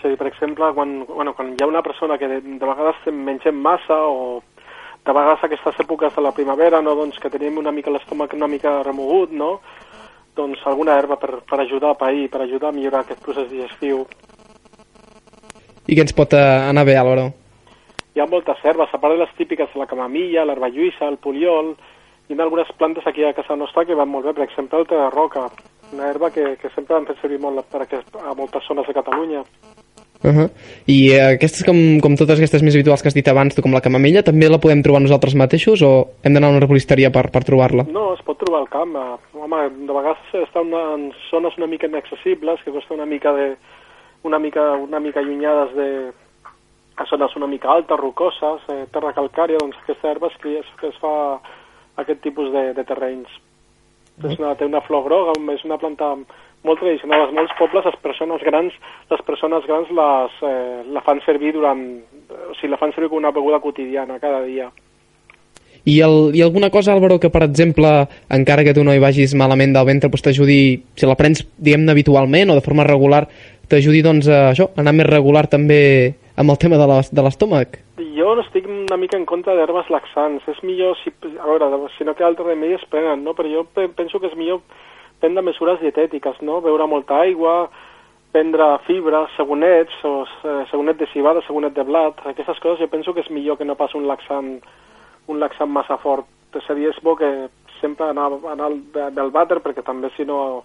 Sigui, 0.02 0.16
per 0.18 0.28
exemple, 0.32 0.72
quan, 0.74 1.02
bueno, 1.06 1.34
quan 1.36 1.52
hi 1.52 1.62
ha 1.62 1.70
una 1.70 1.84
persona 1.84 2.18
que 2.18 2.28
de, 2.28 2.40
de 2.42 2.66
vegades 2.66 3.04
mengem 3.12 3.60
massa 3.62 3.98
o 4.08 4.40
de 5.02 5.12
vegades 5.12 5.44
aquestes 5.44 5.80
èpoques 5.82 6.14
de 6.14 6.22
la 6.22 6.32
primavera, 6.32 6.80
no, 6.82 6.94
doncs, 6.94 7.18
que 7.18 7.30
tenim 7.30 7.58
una 7.58 7.72
mica 7.74 7.90
l'estómac 7.90 8.34
una 8.38 8.48
mica 8.48 8.82
remogut, 8.82 9.32
no? 9.34 9.56
doncs 10.36 10.62
alguna 10.64 10.96
herba 10.96 11.18
per, 11.20 11.42
per 11.44 11.60
ajudar 11.60 11.92
a 11.92 11.98
pair, 12.00 12.28
per 12.32 12.40
ajudar 12.42 12.70
a 12.70 12.76
millorar 12.76 13.02
aquest 13.02 13.20
procés 13.20 13.50
digestiu. 13.50 14.06
I 15.86 15.96
que 15.96 16.04
ens 16.06 16.14
pot 16.16 16.32
eh, 16.32 16.40
anar 16.70 16.86
bé, 16.88 16.96
Álvaro? 16.96 17.26
Hi 18.14 18.22
ha 18.22 18.28
moltes 18.30 18.60
herbes, 18.64 18.92
a 18.92 19.00
part 19.00 19.16
de 19.16 19.20
les 19.20 19.34
típiques, 19.36 19.74
la 19.76 19.88
camamilla, 19.90 20.46
l'herba 20.48 20.70
lluïssa, 20.72 21.08
el 21.08 21.18
poliol, 21.20 21.74
hi 22.28 22.38
ha 22.38 22.42
algunes 22.44 22.70
plantes 22.78 23.06
aquí 23.06 23.24
a 23.24 23.34
casa 23.36 23.56
nostra 23.56 23.84
que 23.84 23.98
van 23.98 24.08
molt 24.08 24.28
bé, 24.28 24.34
per 24.36 24.46
exemple 24.46 24.80
el 24.80 24.88
te 24.88 24.96
de 24.96 25.10
roca, 25.10 25.48
una 25.92 26.08
herba 26.08 26.30
que, 26.32 26.56
que 26.56 26.70
sempre 26.72 26.96
han 26.96 27.08
fet 27.08 27.20
servir 27.20 27.40
molt 27.42 27.66
per 27.72 27.82
aquest, 27.84 28.16
a 28.16 28.32
moltes 28.38 28.64
zones 28.68 28.88
de 28.88 28.96
Catalunya. 28.96 29.42
Uh 30.22 30.30
-huh. 30.30 30.50
I 30.86 31.12
eh, 31.12 31.34
aquestes, 31.34 31.64
com, 31.64 31.76
com 32.00 32.14
totes 32.14 32.38
aquestes 32.38 32.62
més 32.62 32.74
habituals 32.74 33.02
que 33.02 33.08
has 33.08 33.14
dit 33.14 33.28
abans, 33.28 33.54
tu, 33.54 33.62
com 33.62 33.72
la 33.72 33.80
camamella, 33.80 34.22
també 34.22 34.48
la 34.48 34.58
podem 34.58 34.82
trobar 34.82 35.00
nosaltres 35.00 35.34
mateixos 35.34 35.82
o 35.82 36.08
hem 36.22 36.32
d'anar 36.32 36.48
a 36.48 36.50
una 36.50 36.62
arboristeria 36.62 37.10
per, 37.10 37.30
per 37.30 37.42
trobar-la? 37.44 37.84
No, 37.90 38.14
es 38.14 38.22
pot 38.22 38.38
trobar 38.38 38.60
al 38.60 38.68
camp. 38.68 38.94
Home, 39.34 39.60
de 39.86 39.92
vegades 39.92 40.18
està 40.46 40.60
una, 40.60 40.94
en 40.94 41.12
zones 41.30 41.56
una 41.58 41.66
mica 41.66 41.86
inaccessibles, 41.86 42.60
que 42.64 42.70
costa 42.70 42.94
una 42.94 43.06
mica 43.06 43.32
de 43.32 43.56
una 44.22 44.38
mica, 44.38 44.72
una 44.72 45.00
mica 45.00 45.20
allunyades 45.20 45.74
de 45.74 46.12
a 46.96 47.06
zones 47.06 47.34
una 47.36 47.46
mica 47.46 47.72
altes, 47.72 47.98
rocoses, 47.98 48.60
eh, 48.68 48.86
terra 48.92 49.14
calcària, 49.16 49.58
doncs 49.58 49.76
aquesta 49.82 50.10
herba 50.10 50.28
es, 50.28 50.36
cria, 50.40 50.60
que 50.78 50.88
es 50.88 50.98
fa 51.00 51.40
aquest 51.96 52.20
tipus 52.20 52.52
de, 52.52 52.72
de 52.74 52.84
terrenys. 52.84 53.30
És 54.22 54.38
una, 54.38 54.54
té 54.54 54.68
una 54.68 54.82
flor 54.84 55.04
groga, 55.06 55.32
és 55.54 55.64
una 55.64 55.78
planta 55.80 56.12
molt 56.64 56.78
tradicional. 56.80 57.28
A 57.28 57.32
molts 57.34 57.52
pobles 57.58 57.84
les 57.84 57.96
persones 58.02 58.42
grans, 58.46 58.72
les 59.10 59.22
persones 59.26 59.66
grans 59.66 59.90
les, 59.90 60.38
eh, 60.46 60.82
la 60.92 61.02
fan 61.02 61.20
servir 61.26 61.52
durant... 61.56 61.82
O 62.32 62.54
sigui, 62.54 62.70
la 62.72 62.78
fan 62.80 62.92
servir 62.94 63.10
com 63.10 63.18
una 63.18 63.32
beguda 63.34 63.58
quotidiana 63.60 64.18
cada 64.22 64.42
dia. 64.46 64.70
I, 65.84 65.96
el, 66.00 66.30
I 66.34 66.42
alguna 66.42 66.70
cosa, 66.70 66.92
Álvaro, 66.92 67.18
que 67.18 67.30
per 67.30 67.42
exemple, 67.42 67.88
encara 68.30 68.62
que 68.62 68.74
tu 68.74 68.84
no 68.86 68.94
hi 68.94 69.00
vagis 69.02 69.34
malament 69.34 69.72
del 69.74 69.86
ventre, 69.88 70.08
doncs 70.12 70.22
t'ajudi, 70.22 70.60
si 70.94 71.08
la 71.10 71.16
prens, 71.18 71.42
diguem-ne, 71.58 71.90
habitualment 71.90 72.52
o 72.52 72.54
de 72.54 72.62
forma 72.62 72.84
regular, 72.86 73.24
t'ajudi, 73.68 74.02
doncs, 74.06 74.28
a 74.30 74.52
això, 74.52 74.68
a 74.70 74.80
anar 74.84 74.94
més 74.94 75.08
regular 75.10 75.48
també 75.50 76.14
amb 76.38 76.54
el 76.54 76.58
tema 76.62 76.78
de 76.78 76.86
l'es- 76.86 77.10
de 77.12 77.22
l'estómac? 77.26 77.80
Jo 78.14 78.36
estic 78.40 78.68
una 78.70 78.96
mica 78.96 79.18
en 79.18 79.26
contra 79.26 79.56
d'herbes 79.58 79.90
laxants. 79.90 80.46
És 80.48 80.62
millor, 80.62 80.94
si, 81.02 81.10
a 81.34 81.44
veure, 81.50 81.66
si 81.98 82.04
no 82.06 82.14
té 82.14 82.22
altre 82.24 82.46
remei 82.46 82.74
es 82.78 82.86
prenen, 82.88 83.24
no? 83.24 83.34
Però 83.34 83.50
jo 83.50 83.66
pe- 83.74 83.88
penso 83.90 84.20
que 84.20 84.30
és 84.30 84.36
millor 84.38 84.62
prendre 85.22 85.44
mesures 85.46 85.80
dietètiques, 85.80 86.42
no? 86.42 86.60
Beure 86.64 86.86
molta 86.90 87.22
aigua, 87.22 87.70
prendre 88.32 88.66
fibra, 88.86 89.26
segonets, 89.36 89.94
o 90.08 90.22
eh, 90.24 90.62
segonet 90.70 90.98
de 90.98 91.06
cibada, 91.12 91.42
segonet 91.46 91.74
de 91.76 91.84
blat, 91.84 92.20
aquestes 92.26 92.60
coses 92.64 92.80
jo 92.80 92.88
penso 92.90 93.14
que 93.14 93.20
és 93.22 93.30
millor 93.30 93.58
que 93.60 93.66
no 93.68 93.76
pas 93.76 93.92
un 93.94 94.06
laxant, 94.08 94.54
un 95.28 95.40
laxant 95.40 95.70
massa 95.70 95.98
fort. 96.00 96.26
És 96.56 96.68
a 96.68 96.74
dir, 96.76 96.90
és 96.90 96.98
bo 97.04 97.14
que 97.16 97.28
sempre 97.80 98.08
anar, 98.08 98.30
anar 98.52 98.70
del 99.12 99.30
vàter, 99.32 99.60
perquè 99.64 99.84
també 99.84 100.10
si 100.16 100.24
no 100.28 100.64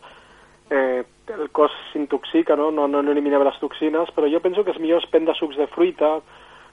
eh, 0.71 1.03
el 1.31 1.49
cos 1.55 1.71
s'intoxica, 1.91 2.55
no? 2.55 2.71
No, 2.71 2.87
no, 2.87 3.01
no 3.03 3.11
elimina 3.11 3.39
les 3.43 3.59
toxines, 3.59 4.11
però 4.15 4.27
jo 4.31 4.41
penso 4.43 4.63
que 4.63 4.71
és 4.75 4.79
millor 4.83 5.05
prendre 5.11 5.35
sucs 5.35 5.59
de 5.59 5.67
fruita, 5.67 6.17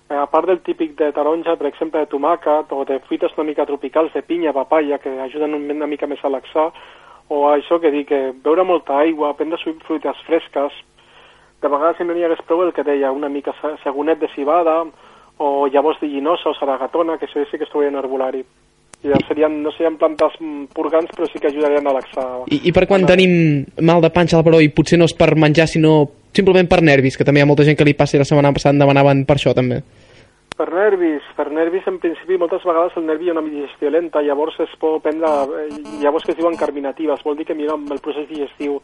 eh, 0.08 0.18
a 0.18 0.26
part 0.30 0.46
del 0.50 0.62
típic 0.66 0.96
de 0.98 1.12
taronja, 1.12 1.56
per 1.58 1.70
exemple, 1.70 2.02
de 2.02 2.10
tomàquet, 2.10 2.70
o 2.70 2.84
de 2.84 3.00
fruites 3.06 3.34
una 3.38 3.46
mica 3.50 3.66
tropicals, 3.66 4.12
de 4.14 4.22
pinya, 4.22 4.52
papaya, 4.52 4.98
que 4.98 5.10
ajuden 5.26 5.54
un- 5.54 5.70
una 5.70 5.86
mica 5.90 6.06
més 6.06 6.22
a 6.24 6.28
laxar, 6.28 6.72
o 7.28 7.48
això 7.50 7.80
que 7.80 7.90
dic, 7.90 8.08
que 8.08 8.32
beure 8.44 8.64
molta 8.64 8.98
aigua, 9.00 9.34
prendre 9.36 9.58
fruites 9.86 10.16
fresques, 10.26 10.72
de 11.62 11.68
vegades 11.68 11.96
si 11.96 12.04
no 12.04 12.12
n'hi 12.12 12.24
hagués 12.26 12.42
prou 12.46 12.62
el 12.62 12.72
que 12.76 12.84
deia, 12.84 13.12
una 13.12 13.28
mica 13.32 13.54
se- 13.60 13.76
segonet 13.82 14.20
de 14.20 14.28
cibada, 14.34 14.82
o 15.38 15.66
llavors 15.66 15.98
de 16.00 16.06
llinosa 16.08 16.50
o 16.50 16.54
saragatona, 16.54 17.16
que 17.18 17.26
això 17.26 17.42
sí 17.50 17.56
que 17.58 17.64
es 17.64 17.70
trobaria 17.70 17.90
en 17.90 17.98
herbolari. 18.02 18.44
I 19.04 19.12
serien, 19.28 19.62
no 19.62 19.70
serien 19.72 19.98
plantes 20.00 20.32
mm, 20.40 20.70
purgants, 20.72 21.10
però 21.12 21.26
sí 21.28 21.38
que 21.38 21.48
ajudarien 21.48 21.86
a 21.86 21.92
laxar. 21.92 22.26
I, 22.48 22.60
i 22.68 22.72
per 22.72 22.86
quan 22.88 23.04
tenim 23.04 23.64
mal 23.84 24.00
de 24.00 24.08
panxa, 24.12 24.38
Álvaro, 24.38 24.60
i 24.64 24.70
potser 24.72 24.96
no 24.98 25.04
és 25.04 25.12
per 25.16 25.34
menjar, 25.36 25.66
sinó 25.68 26.06
simplement 26.32 26.68
per 26.68 26.80
nervis, 26.82 27.16
que 27.16 27.24
també 27.24 27.40
hi 27.40 27.44
ha 27.44 27.48
molta 27.50 27.66
gent 27.66 27.76
que 27.76 27.84
li 27.84 27.92
passa 27.96 28.16
i 28.16 28.22
la 28.22 28.24
setmana 28.28 28.52
passada 28.56 28.72
em 28.72 28.80
demanaven 28.80 29.24
per 29.28 29.36
això, 29.36 29.52
també. 29.56 29.82
Per 30.54 30.68
nervis, 30.70 31.24
per 31.34 31.48
nervis 31.50 31.86
en 31.90 31.96
principi 31.98 32.36
moltes 32.38 32.62
vegades 32.62 32.94
el 32.96 33.08
nervi 33.08 33.26
hi 33.26 33.30
ha 33.32 33.34
una 33.34 33.42
digestió 33.42 33.90
lenta, 33.90 34.22
llavors 34.22 34.60
es 34.62 34.74
pot 34.78 35.02
prendre, 35.02 35.30
eh, 35.64 35.80
llavors 36.02 36.22
que 36.22 36.30
es 36.30 36.38
diuen 36.38 36.54
carminatives, 36.56 37.24
vol 37.26 37.36
dir 37.36 37.46
que 37.48 37.56
mira 37.58 37.74
el 37.74 38.02
procés 38.04 38.28
digestiu 38.28 38.78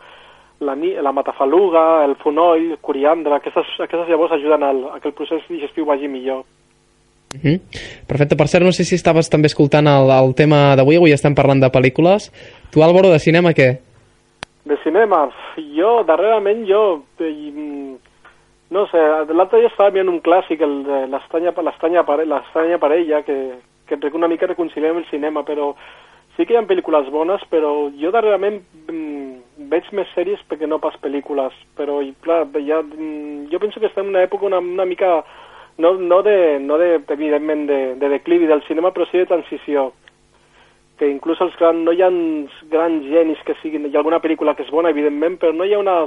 la, 0.66 0.74
la 0.74 1.12
matafaluga, 1.12 2.04
el 2.04 2.16
fonoll, 2.16 2.74
coriandre, 2.80 3.36
aquestes, 3.36 3.70
aquestes 3.78 4.10
llavors 4.10 4.34
ajuden 4.34 4.66
al, 4.66 4.82
a 4.96 4.98
que 4.98 5.08
el 5.12 5.14
procés 5.14 5.46
digestiu 5.48 5.86
vagi 5.86 6.08
millor. 6.08 6.42
Uh 7.34 7.38
-huh. 7.38 7.60
Perfecte, 8.06 8.36
per 8.36 8.48
cert, 8.48 8.64
no 8.64 8.72
sé 8.72 8.84
si 8.84 8.96
estaves 8.96 9.30
també 9.30 9.46
escoltant 9.46 9.86
el, 9.86 10.10
el 10.10 10.34
tema 10.34 10.74
d'avui, 10.74 10.96
avui 10.96 11.12
estem 11.12 11.34
parlant 11.34 11.60
de 11.60 11.70
pel·lícules. 11.70 12.32
Tu, 12.72 12.82
Álvaro, 12.82 13.10
de 13.10 13.20
cinema, 13.20 13.50
què? 13.50 13.78
De 14.64 14.76
cinema, 14.82 15.30
jo, 15.56 16.02
darrerament 16.04 16.66
jo, 16.66 17.04
eh, 17.20 17.52
mm, 17.54 17.96
no 18.70 18.86
sé, 18.86 19.00
l'altre 19.34 19.58
dia 19.58 19.70
estava 19.70 19.90
mirant 19.90 20.12
un 20.12 20.20
clàssic, 20.22 20.60
el 20.62 20.82
de 20.86 21.00
l'estranya 21.10 21.52
l'estranya 21.66 22.04
pare, 22.06 22.24
l'estranya 22.24 22.78
parella, 22.78 23.22
que, 23.26 23.36
que 23.86 23.98
rec- 23.98 24.14
una 24.14 24.28
mica 24.30 24.46
reconciliem 24.46 25.00
el 25.00 25.08
cinema, 25.10 25.42
però 25.42 25.72
sí 26.36 26.46
que 26.46 26.54
hi 26.54 26.56
ha 26.56 26.62
pel·lícules 26.62 27.10
bones, 27.10 27.42
però 27.50 27.90
jo 27.98 28.12
darrerament 28.14 28.60
mm, 28.86 29.66
veig 29.72 29.90
més 29.92 30.08
sèries 30.14 30.40
perquè 30.48 30.68
no 30.70 30.78
pas 30.78 30.94
pel·lícules, 31.02 31.52
però 31.76 31.98
i, 32.00 32.14
clar, 32.22 32.44
ja, 32.62 32.80
mm, 32.82 33.50
jo 33.50 33.58
penso 33.58 33.80
que 33.80 33.90
estem 33.90 34.06
en 34.06 34.14
una 34.14 34.22
època 34.22 34.46
una, 34.46 34.62
una 34.62 34.86
mica, 34.86 35.24
no, 35.78 35.94
no, 35.98 36.22
de, 36.22 36.58
no 36.62 36.78
de, 36.78 37.00
evidentment 37.08 37.66
de, 37.66 37.80
de 37.98 38.08
declivi 38.14 38.46
del 38.46 38.62
cinema, 38.68 38.94
però 38.94 39.08
sí 39.10 39.18
de 39.18 39.26
transició. 39.26 39.90
Que 41.00 41.08
inclús 41.08 41.40
els 41.40 41.56
gran, 41.58 41.82
no 41.84 41.92
hi 41.96 42.02
ha 42.04 42.10
grans 42.70 43.06
genis 43.08 43.40
que 43.48 43.56
siguin, 43.62 43.88
hi 43.88 43.96
ha 43.96 44.04
alguna 44.04 44.20
pel·lícula 44.22 44.54
que 44.54 44.62
és 44.62 44.70
bona, 44.70 44.94
evidentment, 44.94 45.40
però 45.40 45.52
no 45.56 45.66
hi 45.66 45.74
ha 45.74 45.82
una... 45.82 46.04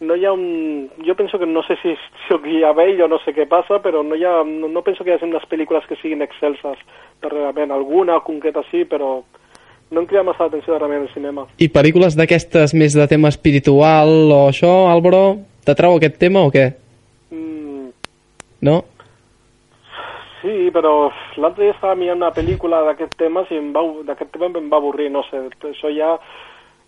No 0.00 0.16
hi 0.16 0.24
ha 0.26 0.32
un... 0.34 0.90
Jo 1.06 1.14
penso 1.14 1.38
que 1.38 1.46
no 1.46 1.62
sé 1.62 1.76
si 1.82 1.94
sóc 2.26 2.46
ja 2.50 2.72
vell 2.74 3.00
o 3.04 3.08
no 3.08 3.20
sé 3.22 3.32
què 3.36 3.46
passa, 3.48 3.78
però 3.82 4.02
no, 4.02 4.16
hi 4.18 4.24
ha, 4.26 4.42
no, 4.44 4.68
no 4.68 4.82
penso 4.82 5.04
que 5.04 5.12
hi 5.12 5.14
hagi 5.14 5.28
unes 5.28 5.46
pel·lícules 5.50 5.86
que 5.88 5.98
siguin 6.00 6.24
excelses 6.26 6.80
darrerament. 7.22 7.72
Alguna 7.72 8.18
concreta 8.26 8.64
sí, 8.70 8.84
però 8.84 9.20
no 9.90 10.00
em 10.02 10.08
crida 10.10 10.24
massa 10.26 10.48
l'atenció 10.48 10.74
darrerament 10.74 11.06
el 11.06 11.14
cinema. 11.14 11.46
I 11.62 11.70
pel·lícules 11.70 12.18
d'aquestes 12.18 12.74
més 12.74 12.96
de 12.98 13.06
tema 13.08 13.30
espiritual 13.30 14.32
o 14.34 14.40
això, 14.48 14.72
Álvaro, 14.90 15.38
t'atrau 15.64 16.00
aquest 16.00 16.18
tema 16.18 16.42
o 16.42 16.50
què? 16.54 16.72
Mm, 17.30 17.92
No? 18.64 18.82
sí, 20.44 20.68
però 20.76 21.08
l'altre 21.40 21.64
dia 21.64 21.72
estava 21.72 21.96
mirant 21.96 22.20
una 22.20 22.34
pel·lícula 22.36 22.82
d'aquest 22.84 23.14
tema 23.16 23.46
i 23.48 23.56
em 23.56 23.70
va, 23.72 23.80
d'aquest 24.10 24.28
tema 24.34 24.50
em 24.60 24.68
va 24.68 24.76
avorrir, 24.76 25.08
no 25.10 25.24
sé, 25.30 25.40
això 25.70 25.88
ja... 25.94 26.18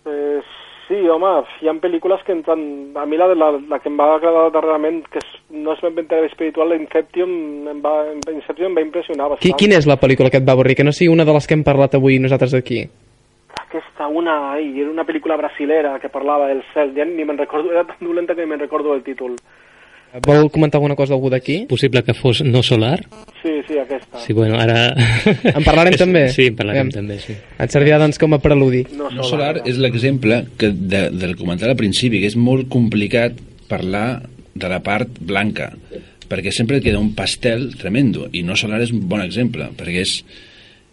Eh, 0.05 0.41
sí, 0.87 0.97
home, 1.09 1.29
hi 1.61 1.69
ha 1.69 1.73
pel·lícules 1.83 2.23
que 2.25 2.33
entran... 2.33 2.61
A 2.97 3.05
mi 3.05 3.17
la, 3.19 3.27
la, 3.35 3.51
la 3.59 3.79
que 3.79 3.89
em 3.91 3.97
va 3.99 4.09
agradar 4.15 4.47
darrerament, 4.55 5.01
que 5.11 5.21
és, 5.21 5.33
no 5.53 5.75
és 5.75 5.83
ben 5.83 5.95
bé 5.97 6.21
espiritual, 6.25 6.73
Inception 6.77 7.29
em 7.73 7.81
va, 7.83 7.95
Inception 8.33 8.71
em 8.71 8.77
va 8.79 8.85
impressionar 8.85 9.27
Qui, 9.27 9.35
bastant. 9.35 9.59
quina 9.59 9.77
és 9.77 9.89
la 9.89 9.99
pel·lícula 10.01 10.31
que 10.31 10.41
et 10.41 10.47
va 10.47 10.55
avorrir? 10.57 10.77
Que 10.79 10.87
no 10.87 10.95
sigui 10.95 11.11
una 11.13 11.25
de 11.27 11.35
les 11.35 11.47
que 11.47 11.57
hem 11.57 11.65
parlat 11.67 11.95
avui 11.99 12.19
nosaltres 12.23 12.55
aquí. 12.57 12.85
Aquesta, 13.67 14.07
una, 14.07 14.53
ai, 14.53 14.69
era 14.79 14.89
una 14.89 15.05
pel·lícula 15.05 15.37
brasilera 15.37 15.97
que 15.99 16.09
parlava 16.13 16.47
del 16.47 16.63
cel, 16.73 16.93
ja 16.95 17.05
ni 17.05 17.25
me'n 17.25 17.37
recordo, 17.37 17.71
era 17.73 17.83
tan 17.87 17.99
dolenta 18.01 18.35
que 18.35 18.45
ni 18.45 18.51
me'n 18.51 18.63
recordo 18.63 18.93
del 18.93 19.03
títol. 19.03 19.35
Vol 20.25 20.49
comentar 20.49 20.79
alguna 20.79 20.95
cosa 20.95 21.13
algú 21.13 21.29
d'aquí? 21.29 21.65
Possible 21.69 22.01
que 22.03 22.13
fos 22.17 22.41
no 22.41 22.63
solar? 22.63 23.03
Sí, 23.43 23.51
sí, 23.67 23.77
aquesta. 23.77 24.19
Sí, 24.23 24.33
bueno, 24.33 24.57
ara... 24.59 24.93
En 25.51 25.63
parlarem 25.65 25.93
també? 26.03 26.23
Sí, 26.33 26.47
en 26.49 26.55
parlarem 26.57 26.87
Aviam. 26.87 26.93
també, 26.95 27.19
sí. 27.21 27.35
Et 27.59 27.73
servirà 27.75 27.99
doncs 28.01 28.17
com 28.21 28.33
a 28.33 28.39
preludi. 28.41 28.85
No, 28.97 29.11
No 29.13 29.27
solar 29.27 29.61
és 29.67 29.77
l'exemple 29.83 30.41
que 30.57 30.71
de, 30.73 31.03
del 31.13 31.35
comentari 31.37 31.75
al 31.75 31.79
principi, 31.79 32.21
que 32.23 32.31
és 32.31 32.37
molt 32.39 32.69
complicat 32.73 33.37
parlar 33.69 34.23
de 34.57 34.69
la 34.71 34.79
part 34.81 35.19
blanca, 35.19 35.69
perquè 36.27 36.51
sempre 36.55 36.81
queda 36.81 36.99
un 36.99 37.11
pastel 37.15 37.69
tremendo, 37.77 38.25
i 38.33 38.41
no 38.43 38.55
solar 38.57 38.81
és 38.81 38.91
un 38.95 39.03
bon 39.07 39.21
exemple, 39.21 39.69
perquè 39.77 40.01
és, 40.07 40.17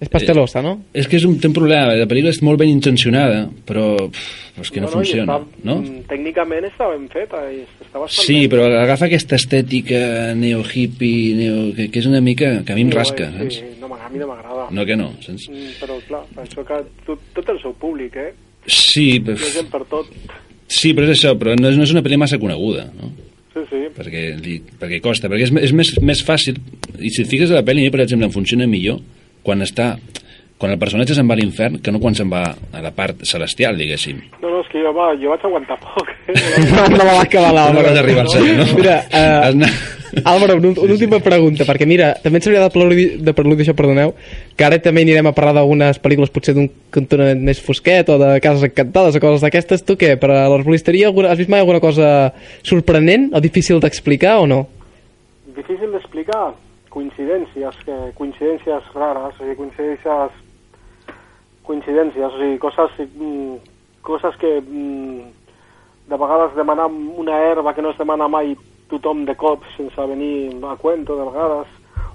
És 0.02 0.10
pastelosa, 0.10 0.60
no? 0.60 0.72
és 0.92 1.06
que 1.08 1.16
és 1.16 1.24
un, 1.24 1.36
té 1.40 1.46
un 1.48 1.54
problema, 1.54 1.94
la 1.94 2.06
pel·lícula 2.10 2.32
és 2.34 2.40
molt 2.44 2.58
ben 2.60 2.68
intencionada, 2.68 3.44
però, 3.64 3.84
pff, 4.10 4.58
és 4.60 4.70
que 4.74 4.82
no, 4.82 4.88
i 4.90 4.92
funciona, 4.92 5.36
està, 5.38 5.62
no? 5.68 5.76
Tècnicament 6.10 6.66
està 6.66 6.88
ben 6.90 7.06
feta 7.12 7.40
i 7.50 7.60
està 7.62 8.02
bastant 8.02 8.26
Sí, 8.26 8.40
ben 8.42 8.52
però 8.52 8.66
agafa 8.82 9.06
aquesta 9.08 9.38
estètica 9.38 10.00
neo-hippie, 10.38 11.34
neo, 11.38 11.60
que, 11.78 11.88
que 11.94 12.02
és 12.02 12.10
una 12.10 12.20
mica... 12.20 12.50
que 12.66 12.74
a 12.74 12.76
mi 12.76 12.84
em 12.88 12.92
Sí, 12.92 12.98
rasca, 12.98 13.30
guai, 13.30 13.46
saps? 13.46 13.60
Sí, 13.62 13.70
no, 13.80 13.88
a 13.94 14.10
mi 14.10 14.20
no 14.20 14.28
m'agrada. 14.32 14.66
No 14.74 14.86
que 14.90 14.98
no, 14.98 15.08
saps? 15.24 15.46
Mm, 15.48 15.72
Però, 15.80 15.98
clar, 16.10 16.22
això 16.42 16.66
que 16.66 16.82
tot, 17.06 17.24
tot 17.38 17.54
el 17.54 17.62
seu 17.62 17.78
públic, 17.78 18.18
eh? 18.18 18.32
Sí, 18.66 19.08
però, 19.24 19.38
gent 19.54 19.70
per 19.72 19.84
tot. 19.90 20.10
sí, 20.66 20.92
però 20.92 21.06
és 21.06 21.14
això, 21.16 21.36
però 21.38 21.54
no 21.58 21.70
és, 21.70 21.78
no 21.78 21.86
és 21.86 21.94
una 21.94 22.02
pel·li 22.02 22.18
massa 22.20 22.42
coneguda, 22.42 22.88
no? 22.98 23.14
Sí, 23.54 23.62
sí. 23.70 23.84
perquè, 23.94 24.22
li, 24.42 24.58
perquè 24.80 24.98
costa, 25.00 25.30
perquè 25.30 25.46
és, 25.46 25.52
és 25.70 25.72
més, 25.78 25.94
més 26.02 26.22
fàcil 26.26 26.56
i 26.98 27.12
si 27.14 27.22
et 27.22 27.28
fixes 27.30 27.52
a 27.54 27.60
la 27.60 27.66
pel·li, 27.66 27.84
mi, 27.86 27.92
per 27.94 28.02
exemple, 28.02 28.26
em 28.26 28.34
funciona 28.34 28.66
millor 28.66 28.98
quan 29.44 29.62
està 29.62 29.94
quan 30.58 30.70
el 30.72 30.78
personatge 30.78 31.12
se'n 31.16 31.26
va 31.28 31.34
a 31.34 31.36
l'infern 31.36 31.80
que 31.82 31.92
no 31.92 31.98
quan 32.00 32.14
se'n 32.14 32.30
va 32.30 32.44
a 32.72 32.80
la 32.80 32.92
part 32.94 33.24
celestial, 33.26 33.76
diguéssim. 33.76 34.20
No, 34.40 34.48
no, 34.48 34.60
és 34.62 34.68
que 34.72 34.80
jo, 34.80 34.92
va, 34.96 35.10
jo 35.20 35.28
vaig 35.32 35.42
aguantar 35.44 35.76
poc. 35.82 36.08
Eh? 36.30 36.36
No, 36.70 36.86
no 36.94 37.04
va 37.04 37.16
acabar 37.20 37.50
No 37.50 37.56
l'Àlvaro. 37.58 37.88
vas 37.90 37.98
arribar 38.00 38.22
al 38.22 38.30
cel, 38.32 38.46
no? 38.56 38.64
Mira, 38.78 38.94
eh, 39.10 39.18
Has 39.18 39.54
anat- 39.58 39.90
Álvaro, 40.24 40.56
una, 40.62 40.68
una 40.78 40.92
última 40.94 41.18
pregunta, 41.18 41.64
perquè 41.66 41.88
mira, 41.90 42.12
també 42.22 42.38
ens 42.38 42.46
hauria 42.46 42.62
de 42.62 42.70
preludi, 42.70 43.06
de 43.26 43.32
preludi 43.34 43.64
això, 43.66 43.74
perdoneu, 43.74 44.12
que 44.56 44.64
ara 44.64 44.78
també 44.78 45.02
anirem 45.02 45.26
a 45.26 45.32
parlar 45.34 45.56
d'algunes 45.58 45.98
pel·lícules 46.00 46.30
potser 46.30 46.54
d'un 46.54 46.70
cantonament 46.94 47.42
més 47.42 47.58
fosquet 47.60 48.08
o 48.14 48.16
de 48.22 48.36
cases 48.40 48.62
encantades 48.70 49.18
o 49.18 49.20
coses 49.24 49.42
d'aquestes. 49.42 49.82
Tu 49.84 49.98
què, 49.98 50.14
per 50.22 50.30
a 50.30 50.44
l'arbolisteria 50.48 51.10
alguna- 51.10 51.32
has 51.34 51.42
vist 51.42 51.50
mai 51.50 51.60
alguna 51.66 51.82
cosa 51.82 52.30
sorprenent 52.62 53.32
o 53.34 53.42
difícil 53.42 53.82
d'explicar 53.82 54.38
o 54.38 54.46
no? 54.46 54.68
Difícil 55.56 55.90
d'explicar. 55.92 56.54
Coincidències, 56.94 57.78
que, 57.84 57.94
coincidències 58.18 58.90
rares, 58.94 59.34
o 59.34 59.38
sigui, 59.38 59.56
coincidències 59.58 60.42
coincidències, 61.64 62.28
o 62.28 62.38
sigui, 62.38 62.58
coses, 62.58 62.90
mm, 63.16 63.56
coses 64.02 64.36
que 64.36 64.60
mm, 64.60 65.20
de 66.08 66.16
vegades 66.16 66.54
demanar 66.54 66.86
una 66.86 67.40
herba 67.40 67.74
que 67.74 67.82
no 67.82 67.90
es 67.90 67.98
demana 67.98 68.28
mai 68.28 68.54
tothom 68.90 69.24
de 69.24 69.34
cop 69.34 69.64
sense 69.76 70.06
venir 70.06 70.60
a 70.62 70.76
cuento 70.76 71.16
de 71.16 71.24
vegades, 71.24 71.68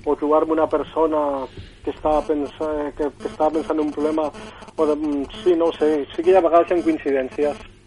o 0.06 0.16
trobar-me 0.16 0.54
una 0.54 0.68
persona 0.68 1.48
que 1.84 1.92
està, 1.92 2.22
pensant, 2.28 2.94
que, 2.96 3.10
que 3.10 3.28
està 3.28 3.50
pensant 3.50 3.80
en 3.80 3.88
un 3.88 3.92
problema, 3.92 4.30
o 4.78 4.86
de, 4.86 4.96
mm, 4.96 5.26
sí, 5.44 5.56
no 5.58 5.72
sé, 5.74 6.06
sí 6.14 6.24
que 6.24 6.32
hi 6.32 6.38
ha 6.38 6.46
vegades 6.46 6.70
hi 6.70 6.78
ha 6.78 6.84
coincidències. 6.86 7.79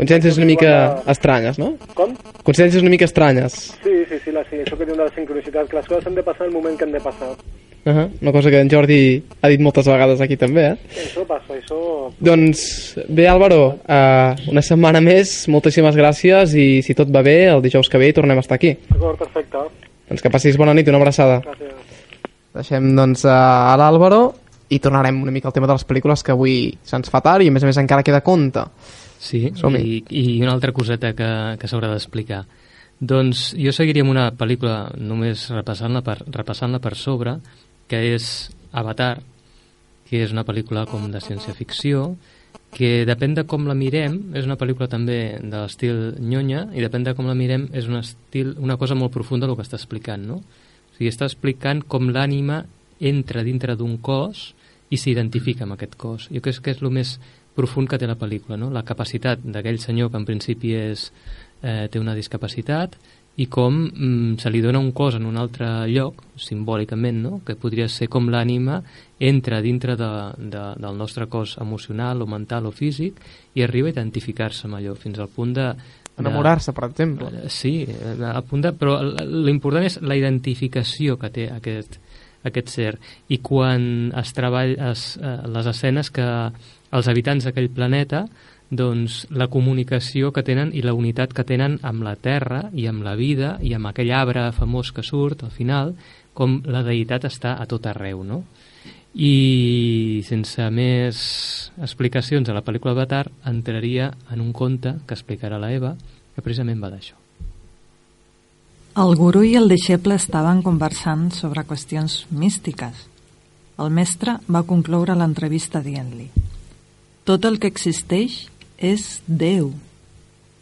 Coincidències 0.00 0.38
una 0.40 0.46
mica 0.48 0.70
estranyes, 1.12 1.58
no? 1.60 1.74
Com? 1.94 2.14
Coincidències 2.46 2.80
una 2.80 2.92
mica 2.92 3.04
estranyes. 3.04 3.56
Sí, 3.84 3.96
sí, 4.08 4.20
sí, 4.24 4.32
la, 4.32 4.44
sí, 4.48 4.62
això 4.64 4.78
que 4.78 4.86
diu 4.88 4.96
de 4.96 5.02
la 5.04 5.12
sincronicitat, 5.12 5.68
que 5.68 5.76
les 5.76 5.90
coses 5.90 6.06
han 6.08 6.16
de 6.16 6.24
passar 6.24 6.46
el 6.46 6.54
moment 6.54 6.78
que 6.78 6.86
han 6.88 6.94
de 6.96 7.02
passar. 7.04 7.34
Uh 7.84 7.92
-huh. 7.92 8.08
Una 8.20 8.32
cosa 8.32 8.50
que 8.50 8.60
en 8.60 8.70
Jordi 8.70 9.22
ha 9.40 9.48
dit 9.48 9.60
moltes 9.60 9.86
vegades 9.86 10.20
aquí 10.20 10.36
també, 10.36 10.66
eh? 10.72 10.76
Això 11.04 11.24
passa, 11.26 11.54
això... 11.54 12.12
Doncs 12.18 12.98
bé, 13.08 13.28
Álvaro, 13.28 13.80
uh, 13.88 14.50
una 14.50 14.62
setmana 14.62 15.00
més, 15.00 15.48
moltíssimes 15.48 15.96
gràcies 15.96 16.54
i 16.54 16.82
si 16.82 16.94
tot 16.94 17.08
va 17.08 17.22
bé, 17.22 17.48
el 17.48 17.62
dijous 17.62 17.88
que 17.88 17.98
ve 17.98 18.08
hi 18.08 18.12
tornem 18.12 18.36
a 18.36 18.40
estar 18.40 18.56
aquí. 18.56 18.76
D'acord, 18.90 19.18
perfecte. 19.18 19.58
Doncs 20.08 20.22
que 20.22 20.30
passis 20.30 20.56
bona 20.56 20.74
nit 20.74 20.86
i 20.86 20.90
una 20.90 20.98
abraçada. 20.98 21.40
Gràcies. 21.40 21.72
Deixem 22.54 22.96
doncs 22.96 23.24
a 23.24 23.76
l'Àlvaro 23.78 24.34
i 24.68 24.78
tornarem 24.78 25.22
una 25.22 25.30
mica 25.30 25.48
al 25.48 25.54
tema 25.54 25.66
de 25.66 25.72
les 25.72 25.86
pel·lícules 25.86 26.22
que 26.22 26.32
avui 26.32 26.78
se'ns 26.82 27.10
fa 27.10 27.20
tard 27.20 27.42
i 27.42 27.48
a 27.48 27.50
més 27.50 27.62
a 27.62 27.66
més 27.66 27.78
encara 27.78 28.02
queda 28.02 28.20
compte. 28.20 28.64
Sí, 29.20 29.42
i, 29.52 29.96
i 30.16 30.24
una 30.40 30.54
altra 30.54 30.72
coseta 30.72 31.12
que, 31.12 31.28
que 31.60 31.68
s'haurà 31.68 31.90
d'explicar. 31.92 32.44
Doncs 33.00 33.50
jo 33.56 33.72
seguiria 33.72 34.04
amb 34.04 34.14
una 34.14 34.30
pel·lícula 34.36 34.90
només 34.96 35.46
repassant-la 35.52 36.00
per, 36.04 36.18
repassant 36.32 36.78
per 36.80 36.94
sobre, 36.96 37.36
que 37.88 38.00
és 38.14 38.50
Avatar, 38.72 39.18
que 40.08 40.22
és 40.24 40.32
una 40.32 40.44
pel·lícula 40.48 40.86
com 40.88 41.04
de 41.12 41.20
ciència-ficció, 41.20 42.14
que 42.72 43.04
depèn 43.06 43.34
de 43.36 43.44
com 43.50 43.66
la 43.68 43.76
mirem, 43.76 44.16
és 44.38 44.46
una 44.48 44.56
pel·lícula 44.58 44.88
també 44.90 45.18
de 45.42 45.56
l'estil 45.56 46.00
nyonya, 46.22 46.68
i 46.72 46.84
depèn 46.84 47.04
de 47.06 47.14
com 47.18 47.28
la 47.28 47.36
mirem 47.36 47.68
és 47.76 47.90
un 47.90 47.98
estil, 48.00 48.54
una 48.62 48.78
cosa 48.80 48.96
molt 48.96 49.12
profunda 49.12 49.48
el 49.50 49.56
que 49.58 49.66
està 49.66 49.78
explicant, 49.80 50.24
no? 50.26 50.40
O 50.40 50.96
sigui, 50.96 51.10
està 51.10 51.28
explicant 51.28 51.82
com 51.82 52.08
l'ànima 52.14 52.62
entra 53.00 53.44
dintre 53.44 53.76
d'un 53.76 53.98
cos 53.98 54.50
i 54.90 54.98
s'identifica 55.00 55.66
amb 55.66 55.76
aquest 55.76 55.96
cos. 55.98 56.28
Jo 56.30 56.42
crec 56.44 56.60
que 56.62 56.74
és 56.74 56.82
el 56.82 56.92
més 56.94 57.16
profund 57.60 57.90
que 57.90 58.00
té 58.00 58.08
la 58.08 58.18
pel·lícula, 58.18 58.58
no? 58.58 58.72
la 58.72 58.86
capacitat 58.88 59.44
d'aquell 59.44 59.78
senyor 59.82 60.10
que 60.10 60.20
en 60.20 60.26
principi 60.28 60.74
és, 60.78 61.10
eh, 61.62 61.86
té 61.92 62.00
una 62.00 62.16
discapacitat 62.16 62.96
i 63.40 63.46
com 63.46 63.76
mm, 63.86 64.40
se 64.42 64.50
li 64.50 64.60
dona 64.60 64.80
un 64.82 64.90
cos 64.92 65.16
en 65.16 65.26
un 65.28 65.38
altre 65.40 65.68
lloc, 65.88 66.24
simbòlicament, 66.40 67.20
no? 67.22 67.40
que 67.46 67.56
podria 67.56 67.86
ser 67.88 68.10
com 68.12 68.28
l'ànima 68.32 68.80
entra 69.20 69.60
dintre 69.64 69.96
de, 69.96 70.10
de, 70.36 70.64
del 70.82 70.98
nostre 70.98 71.28
cos 71.30 71.56
emocional 71.62 72.20
o 72.20 72.28
mental 72.28 72.68
o 72.68 72.74
físic 72.74 73.20
i 73.54 73.64
arriba 73.64 73.88
a 73.88 73.94
identificar-se 73.94 74.66
amb 74.68 74.80
allò, 74.80 74.96
fins 74.98 75.20
al 75.20 75.32
punt 75.32 75.54
de... 75.56 75.70
Enamorar-se, 76.20 76.74
per 76.76 76.90
exemple. 76.90 77.30
Eh, 77.32 77.48
Sí, 77.48 77.86
eh, 77.88 78.16
a 78.28 78.42
punt 78.44 78.66
de, 78.66 78.74
però 78.76 78.98
l'important 79.24 79.86
és 79.88 80.00
la 80.02 80.18
identificació 80.18 81.16
que 81.20 81.30
té 81.32 81.48
aquest, 81.54 81.96
aquest 82.46 82.72
ser 82.72 82.92
i 83.28 83.40
quan 83.44 84.12
es 84.16 84.32
treballa 84.36 84.92
es, 84.92 85.16
eh, 85.20 85.36
les 85.48 85.66
escenes 85.66 86.10
que 86.10 86.26
els 86.90 87.10
habitants 87.10 87.46
d'aquell 87.46 87.70
planeta 87.72 88.24
doncs 88.70 89.24
la 89.34 89.48
comunicació 89.50 90.30
que 90.32 90.44
tenen 90.46 90.70
i 90.72 90.82
la 90.86 90.94
unitat 90.94 91.34
que 91.34 91.44
tenen 91.44 91.78
amb 91.82 92.06
la 92.06 92.14
Terra 92.14 92.68
i 92.72 92.86
amb 92.86 93.02
la 93.02 93.16
vida 93.18 93.56
i 93.66 93.74
amb 93.74 93.90
aquell 93.90 94.12
arbre 94.14 94.46
famós 94.54 94.92
que 94.94 95.02
surt 95.02 95.42
al 95.42 95.50
final 95.50 95.94
com 96.34 96.60
la 96.64 96.84
deïtat 96.86 97.26
està 97.26 97.56
a 97.58 97.66
tot 97.66 97.90
arreu 97.90 98.22
no? 98.24 98.44
i 99.14 100.22
sense 100.26 100.70
més 100.70 101.18
explicacions 101.82 102.48
a 102.48 102.54
la 102.54 102.62
pel·lícula 102.62 102.94
Avatar 102.94 103.26
entraria 103.50 104.12
en 104.30 104.40
un 104.40 104.52
conte 104.52 105.00
que 105.06 105.18
explicarà 105.18 105.58
la 105.58 105.74
Eva 105.74 105.96
que 105.98 106.46
precisament 106.46 106.78
va 106.78 106.94
d'això 106.94 107.19
El 108.98 109.14
gurú 109.14 109.44
i 109.46 109.52
el 109.54 109.68
deixeble 109.70 110.16
estaven 110.18 110.64
conversant 110.66 111.28
sobre 111.30 111.62
qüestions 111.62 112.24
místiques. 112.34 113.04
El 113.78 113.92
mestre 113.94 114.34
va 114.50 114.64
concloure 114.66 115.14
l'entrevista 115.14 115.78
dient-li 115.78 116.26
Tot 117.22 117.46
el 117.46 117.60
que 117.62 117.70
existeix 117.70 118.48
és 118.76 119.22
Déu. 119.28 119.70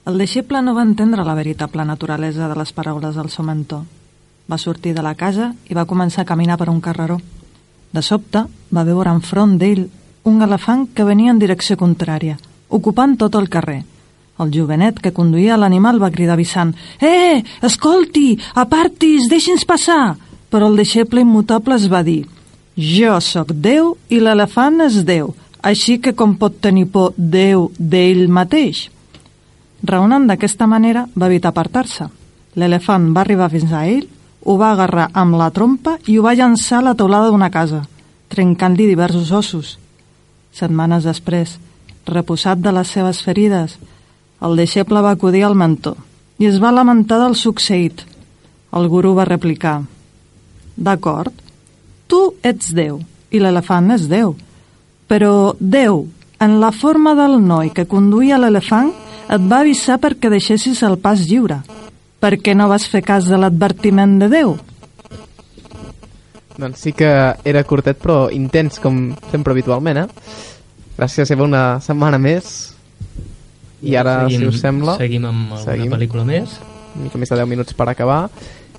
El 0.05 0.21
deixeble 0.21 0.61
no 0.61 0.75
va 0.77 0.85
entendre 0.85 1.25
la 1.25 1.39
veritable 1.39 1.89
naturalesa 1.89 2.53
de 2.53 2.59
les 2.61 2.73
paraules 2.77 3.17
del 3.17 3.33
seu 3.33 3.49
mentor. 3.49 3.87
Va 4.45 4.61
sortir 4.61 4.93
de 4.93 5.03
la 5.03 5.15
casa 5.15 5.55
i 5.71 5.73
va 5.73 5.89
començar 5.89 6.27
a 6.27 6.29
caminar 6.29 6.59
per 6.61 6.69
un 6.69 6.83
carreró. 6.85 7.17
De 7.93 8.03
sobte, 8.03 8.45
va 8.69 8.85
veure 8.85 9.09
enfront 9.09 9.57
d'ell 9.57 9.87
un 10.25 10.43
elefant 10.45 10.85
que 10.93 11.09
venia 11.09 11.33
en 11.33 11.41
direcció 11.41 11.81
contrària, 11.81 12.37
ocupant 12.69 13.17
tot 13.17 13.41
el 13.41 13.49
carrer. 13.49 13.87
El 14.39 14.53
jovenet 14.55 15.01
que 15.03 15.13
conduïa 15.15 15.59
l'animal 15.59 15.99
va 16.03 16.13
cridar 16.15 16.37
avisant 16.39 16.75
«Eh, 17.01 17.43
escolti, 17.63 18.39
apartis, 18.55 19.29
deixi'ns 19.31 19.67
passar!» 19.67 20.17
Però 20.49 20.69
el 20.71 20.79
deixeble 20.79 21.25
immutable 21.25 21.77
es 21.77 21.89
va 21.91 22.05
dir 22.07 22.23
«Jo 22.79 23.19
sóc 23.21 23.51
Déu 23.53 23.97
i 24.09 24.21
l'elefant 24.23 24.79
és 24.87 25.03
Déu, 25.05 25.35
així 25.63 25.99
que 25.99 26.15
com 26.15 26.37
pot 26.39 26.61
tenir 26.63 26.87
por 26.95 27.13
Déu 27.17 27.71
d'ell 27.79 28.29
mateix?» 28.29 28.87
Raonant 29.83 30.27
d'aquesta 30.27 30.67
manera, 30.67 31.07
va 31.15 31.27
evitar 31.27 31.53
apartar-se. 31.53 32.09
L'elefant 32.59 33.13
va 33.15 33.23
arribar 33.23 33.51
fins 33.51 33.73
a 33.73 33.85
ell, 33.87 34.07
ho 34.43 34.57
va 34.59 34.73
agarrar 34.73 35.11
amb 35.13 35.37
la 35.39 35.51
trompa 35.55 35.99
i 36.07 36.19
ho 36.19 36.23
va 36.25 36.35
llançar 36.35 36.81
a 36.81 36.87
la 36.89 36.95
teulada 36.99 37.31
d'una 37.31 37.51
casa, 37.51 37.83
trencant-li 38.33 38.87
diversos 38.89 39.31
ossos. 39.33 39.77
Setmanes 40.55 41.05
després, 41.07 41.59
reposat 42.07 42.63
de 42.63 42.73
les 42.73 42.91
seves 42.91 43.23
ferides, 43.23 43.77
el 44.45 44.57
deixeble 44.57 45.03
va 45.05 45.15
acudir 45.17 45.45
al 45.47 45.57
mentor 45.59 45.97
i 46.39 46.47
es 46.47 46.61
va 46.63 46.75
lamentar 46.75 47.19
del 47.23 47.35
succeït. 47.35 48.05
El 48.73 48.87
gurú 48.93 49.15
va 49.17 49.27
replicar 49.27 49.81
D'acord, 50.79 51.33
tu 52.07 52.21
ets 52.47 52.71
Déu 52.75 53.01
i 53.35 53.41
l'elefant 53.43 53.91
és 53.91 54.07
Déu, 54.09 54.37
però 55.11 55.57
Déu, 55.59 56.05
en 56.39 56.61
la 56.63 56.71
forma 56.71 57.17
del 57.19 57.41
noi 57.43 57.73
que 57.75 57.89
conduïa 57.91 58.39
l'elefant, 58.39 58.93
et 59.29 59.43
va 59.51 59.61
avisar 59.65 59.99
perquè 60.01 60.31
deixessis 60.31 60.85
el 60.87 60.97
pas 61.03 61.27
lliure. 61.27 61.59
Per 62.23 62.39
què 62.39 62.55
no 62.55 62.69
vas 62.71 62.87
fer 62.89 63.03
cas 63.03 63.27
de 63.27 63.37
l'advertiment 63.39 64.17
de 64.23 64.31
Déu? 64.31 64.55
Doncs 66.59 66.81
sí 66.87 66.95
que 66.95 67.11
era 67.47 67.63
curtet 67.67 68.01
però 68.03 68.29
intens 68.35 68.81
com 68.83 69.13
sempre 69.31 69.55
habitualment, 69.55 70.05
eh? 70.05 70.07
Gràcies, 70.99 71.31
Eva, 71.31 71.47
una 71.47 71.65
setmana 71.83 72.19
més. 72.19 72.78
I 73.83 73.95
ara, 73.97 74.29
si 74.29 74.45
us 74.47 74.59
sembla, 74.61 74.97
seguim 74.99 75.25
amb 75.29 75.53
alguna 75.53 75.65
seguim. 75.65 75.93
pel·lícula 75.93 76.25
més 76.27 76.59
una 76.95 77.05
mica 77.05 77.19
més 77.19 77.29
de 77.31 77.37
10 77.37 77.47
minuts 77.47 77.75
per 77.79 77.89
acabar. 77.89 78.29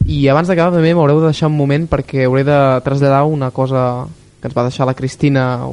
I 0.09 0.27
abans 0.27 0.47
d'acabar 0.49 0.73
també 0.75 0.93
m'haureu 0.95 1.19
de 1.21 1.29
deixar 1.29 1.47
un 1.47 1.55
moment 1.55 1.85
perquè 1.87 2.25
hauré 2.25 2.43
de 2.43 2.57
traslladar 2.83 3.23
una 3.29 3.51
cosa 3.51 4.07
que 4.41 4.47
ens 4.49 4.55
va 4.57 4.63
deixar 4.67 4.85
la 4.87 4.93
Cristina, 4.95 5.63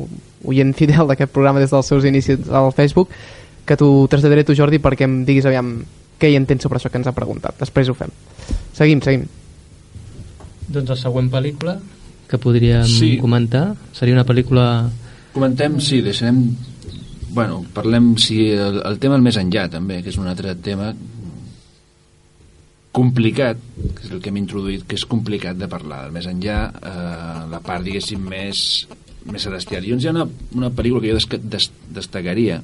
oient 0.44 0.74
fidel 0.74 1.06
d'aquest 1.08 1.32
programa 1.32 1.58
des 1.62 1.70
dels 1.70 1.86
seus 1.86 2.04
inicis 2.04 2.48
al 2.50 2.70
Facebook, 2.72 3.08
que 3.66 3.76
t'ho 3.76 4.06
traslladaré 4.10 4.44
tu, 4.44 4.54
Jordi, 4.54 4.78
perquè 4.78 5.06
em 5.08 5.24
diguis 5.26 5.46
aviam 5.46 5.80
què 6.20 6.30
hi 6.30 6.36
entens 6.38 6.62
sobre 6.62 6.78
això 6.78 6.90
que 6.90 6.98
ens 6.98 7.06
ha 7.10 7.12
preguntat. 7.16 7.58
Després 7.58 7.88
ho 7.90 7.94
fem. 7.94 8.10
Seguim, 8.74 9.00
seguim. 9.02 9.26
doncs 10.68 10.88
la 10.90 10.96
següent 10.98 11.28
pel·lícula 11.30 11.76
que 12.28 12.38
podríem 12.42 12.84
Sí. 12.86 13.16
comentar 13.18 13.74
seria 13.92 14.14
una 14.14 14.24
pel·lícula 14.26 14.90
Comentem, 15.32 15.80
sí, 15.80 16.00
deixarem... 16.00 16.56
Bueno, 17.34 17.64
parlem 17.74 18.14
si 18.22 18.50
el, 18.54 18.80
el 18.86 18.98
tema 19.02 19.18
el 19.18 19.24
més 19.24 19.38
enllà, 19.40 19.66
també, 19.72 20.00
que 20.02 20.12
és 20.12 20.18
un 20.20 20.28
altre 20.30 20.54
tema 20.62 20.92
complicat, 22.96 23.60
que 23.92 24.06
és 24.06 24.12
el 24.14 24.22
que 24.24 24.30
hem 24.32 24.38
introduït, 24.40 24.86
que 24.88 24.96
és 24.96 25.04
complicat 25.08 25.58
de 25.60 25.68
parlar. 25.68 26.06
El 26.06 26.14
més 26.14 26.28
enllà, 26.30 26.60
eh, 26.70 27.40
la 27.52 27.60
part, 27.64 27.84
diguéssim, 27.84 28.22
més, 28.24 28.86
més 29.28 29.44
celestial. 29.44 29.84
I 29.84 29.92
llavors 29.92 30.06
hi 30.06 30.08
ha 30.08 30.14
una, 30.14 30.26
una 30.56 30.70
pel·lícula 30.72 31.04
que 31.04 31.12
jo 31.12 31.18
des, 31.18 31.48
des, 31.52 31.68
destacaria, 31.98 32.62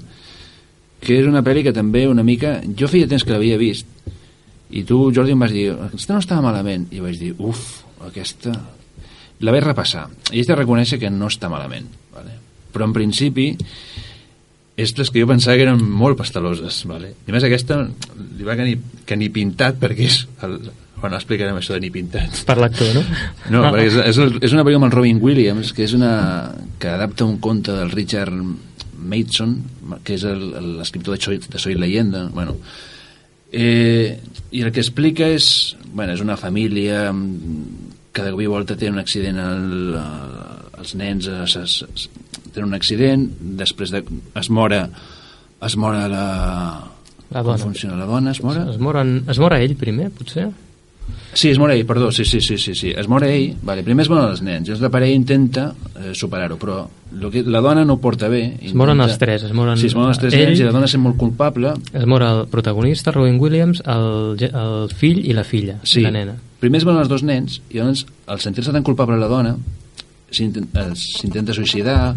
que 1.03 1.19
és 1.19 1.29
una 1.29 1.43
pel·li 1.45 1.67
que 1.67 1.75
també 1.77 2.07
una 2.09 2.25
mica... 2.25 2.61
Jo 2.79 2.89
feia 2.89 3.11
temps 3.11 3.27
que 3.27 3.35
l'havia 3.35 3.61
vist, 3.61 3.91
i 4.73 4.87
tu, 4.89 5.11
Jordi, 5.13 5.35
em 5.37 5.43
vas 5.45 5.53
dir, 5.53 5.67
aquesta 5.75 6.17
no 6.17 6.23
estava 6.23 6.47
malament. 6.47 6.87
I 6.97 7.03
vaig 7.05 7.19
dir, 7.21 7.35
uf, 7.37 7.83
aquesta... 8.09 8.55
La 9.43 9.53
vaig 9.53 9.67
repassar. 9.67 10.07
I 10.31 10.39
haig 10.39 10.49
de 10.49 10.57
reconèixer 10.57 11.01
que 11.03 11.11
no 11.13 11.29
està 11.29 11.51
malament. 11.53 11.91
Vale? 12.15 12.39
Però 12.73 12.87
en 12.89 12.95
principi 12.97 13.51
és 14.85 14.95
les 14.99 15.11
que 15.11 15.22
jo 15.22 15.28
pensava 15.30 15.59
que 15.59 15.66
eren 15.66 15.83
molt 15.83 16.18
pasteloses. 16.20 16.83
Vale? 16.91 17.14
I 17.26 17.33
a 17.33 17.37
més 17.37 17.47
aquesta 17.49 17.83
li 17.85 18.47
va 18.47 18.57
que 18.59 18.66
ni, 18.68 18.76
que 19.07 19.18
ni 19.18 19.30
pintat 19.35 19.80
perquè 19.83 20.09
és... 20.09 20.22
El, 20.47 20.59
bueno, 21.03 21.18
explicarem 21.18 21.57
això 21.59 21.74
de 21.74 21.83
ni 21.83 21.91
pintat. 21.91 22.45
per 22.47 22.55
l'actor, 22.62 22.93
no? 22.95 23.03
No, 23.51 23.62
perquè 23.74 23.89
és, 23.89 23.97
és, 24.12 24.20
és 24.39 24.53
una 24.55 24.62
pel·lícula 24.62 24.85
amb 24.85 24.89
el 24.91 24.95
Robin 24.95 25.22
Williams, 25.22 25.72
que 25.74 25.83
és 25.89 25.97
una... 25.99 26.12
que 26.78 26.93
adapta 26.93 27.26
un 27.26 27.41
conte 27.43 27.74
del 27.74 27.91
Richard 27.91 28.37
Mason, 29.03 29.57
que 30.07 30.14
és 30.14 30.22
l'escriptor 30.22 31.18
de, 31.18 31.24
Soy, 31.24 31.41
de 31.43 31.59
Soy 31.59 31.74
Leyenda. 31.74 32.28
Bueno, 32.30 32.55
eh, 33.51 34.18
I 34.53 34.62
el 34.62 34.70
que 34.70 34.85
explica 34.85 35.26
és... 35.26 35.74
Bueno, 35.93 36.14
és 36.14 36.22
una 36.24 36.39
família 36.41 37.11
que 38.12 38.22
de 38.22 38.30
cop 38.33 38.41
i 38.45 38.49
volta 38.49 38.76
té 38.78 38.89
un 38.93 39.01
accident 39.01 39.39
el, 39.41 39.97
els 40.78 40.95
nens 41.01 41.28
eh, 41.28 41.43
se, 41.49 41.64
tenen 42.53 42.69
un 42.71 42.75
accident, 42.79 43.29
després 43.59 43.91
de, 43.95 44.05
es 44.41 44.51
mora 44.51 44.89
es 45.63 45.77
mora 45.77 46.09
la... 46.11 46.25
La 47.33 47.41
Com 47.41 47.53
dona. 47.55 47.63
funciona 47.65 47.97
la 47.97 48.05
dona? 48.05 48.33
Es 48.35 48.43
mora? 48.45 48.67
Es, 48.71 48.77
moren, 48.79 49.23
es 49.31 49.39
mora 49.41 49.61
ell 49.63 49.73
primer, 49.81 50.11
potser? 50.13 50.51
Sí, 51.33 51.49
es 51.49 51.59
mora 51.59 51.73
ell, 51.75 51.87
perdó, 51.89 52.11
sí, 52.13 52.27
sí, 52.27 52.41
sí, 52.45 52.59
sí, 52.59 52.75
sí. 52.77 52.91
es 52.95 53.09
mora 53.09 53.27
ell, 53.33 53.55
vale, 53.65 53.83
primer 53.83 54.05
es 54.05 54.11
moren 54.13 54.29
els 54.35 54.43
nens, 54.45 54.67
llavors 54.69 54.83
la 54.85 54.91
parella 54.93 55.17
intenta 55.17 55.65
eh, 55.97 56.11
superar-ho, 56.15 56.59
però 56.61 56.83
lo 57.17 57.31
que, 57.33 57.41
la 57.43 57.63
dona 57.65 57.87
no 57.89 57.95
ho 57.97 58.01
porta 58.05 58.29
bé. 58.29 58.43
Es 58.61 58.75
moren 58.77 59.01
els 59.01 59.17
tres, 59.19 59.47
es 59.49 59.55
moren 59.57 59.79
Sí, 59.81 59.89
es 59.89 59.95
moren 59.97 60.13
els 60.13 60.21
tres 60.21 60.35
ell- 60.37 60.51
nens 60.51 60.61
i 60.61 60.67
la 60.69 60.75
dona 60.77 60.87
sent 60.93 61.03
molt 61.03 61.17
culpable. 61.17 61.73
Es 61.95 62.05
mora 62.07 62.29
el 62.37 62.45
protagonista, 62.53 63.11
Robin 63.17 63.41
Williams, 63.41 63.81
el, 63.87 64.37
el 64.53 64.91
fill 64.95 65.25
i 65.25 65.33
la 65.33 65.45
filla, 65.49 65.79
Sí, 65.83 66.03
la 66.05 66.13
nena. 66.13 66.37
primer 66.61 66.83
es 66.83 66.85
moren 66.87 67.01
els 67.01 67.09
dos 67.11 67.25
nens 67.25 67.63
i 67.71 67.79
llavors, 67.81 68.05
al 68.27 68.41
sentir-se 68.45 68.71
tan 68.77 68.85
culpable 68.85 69.17
la 69.19 69.27
dona, 69.33 69.57
eh, 70.41 70.93
s'intenta 70.95 71.55
suïcidar, 71.55 72.14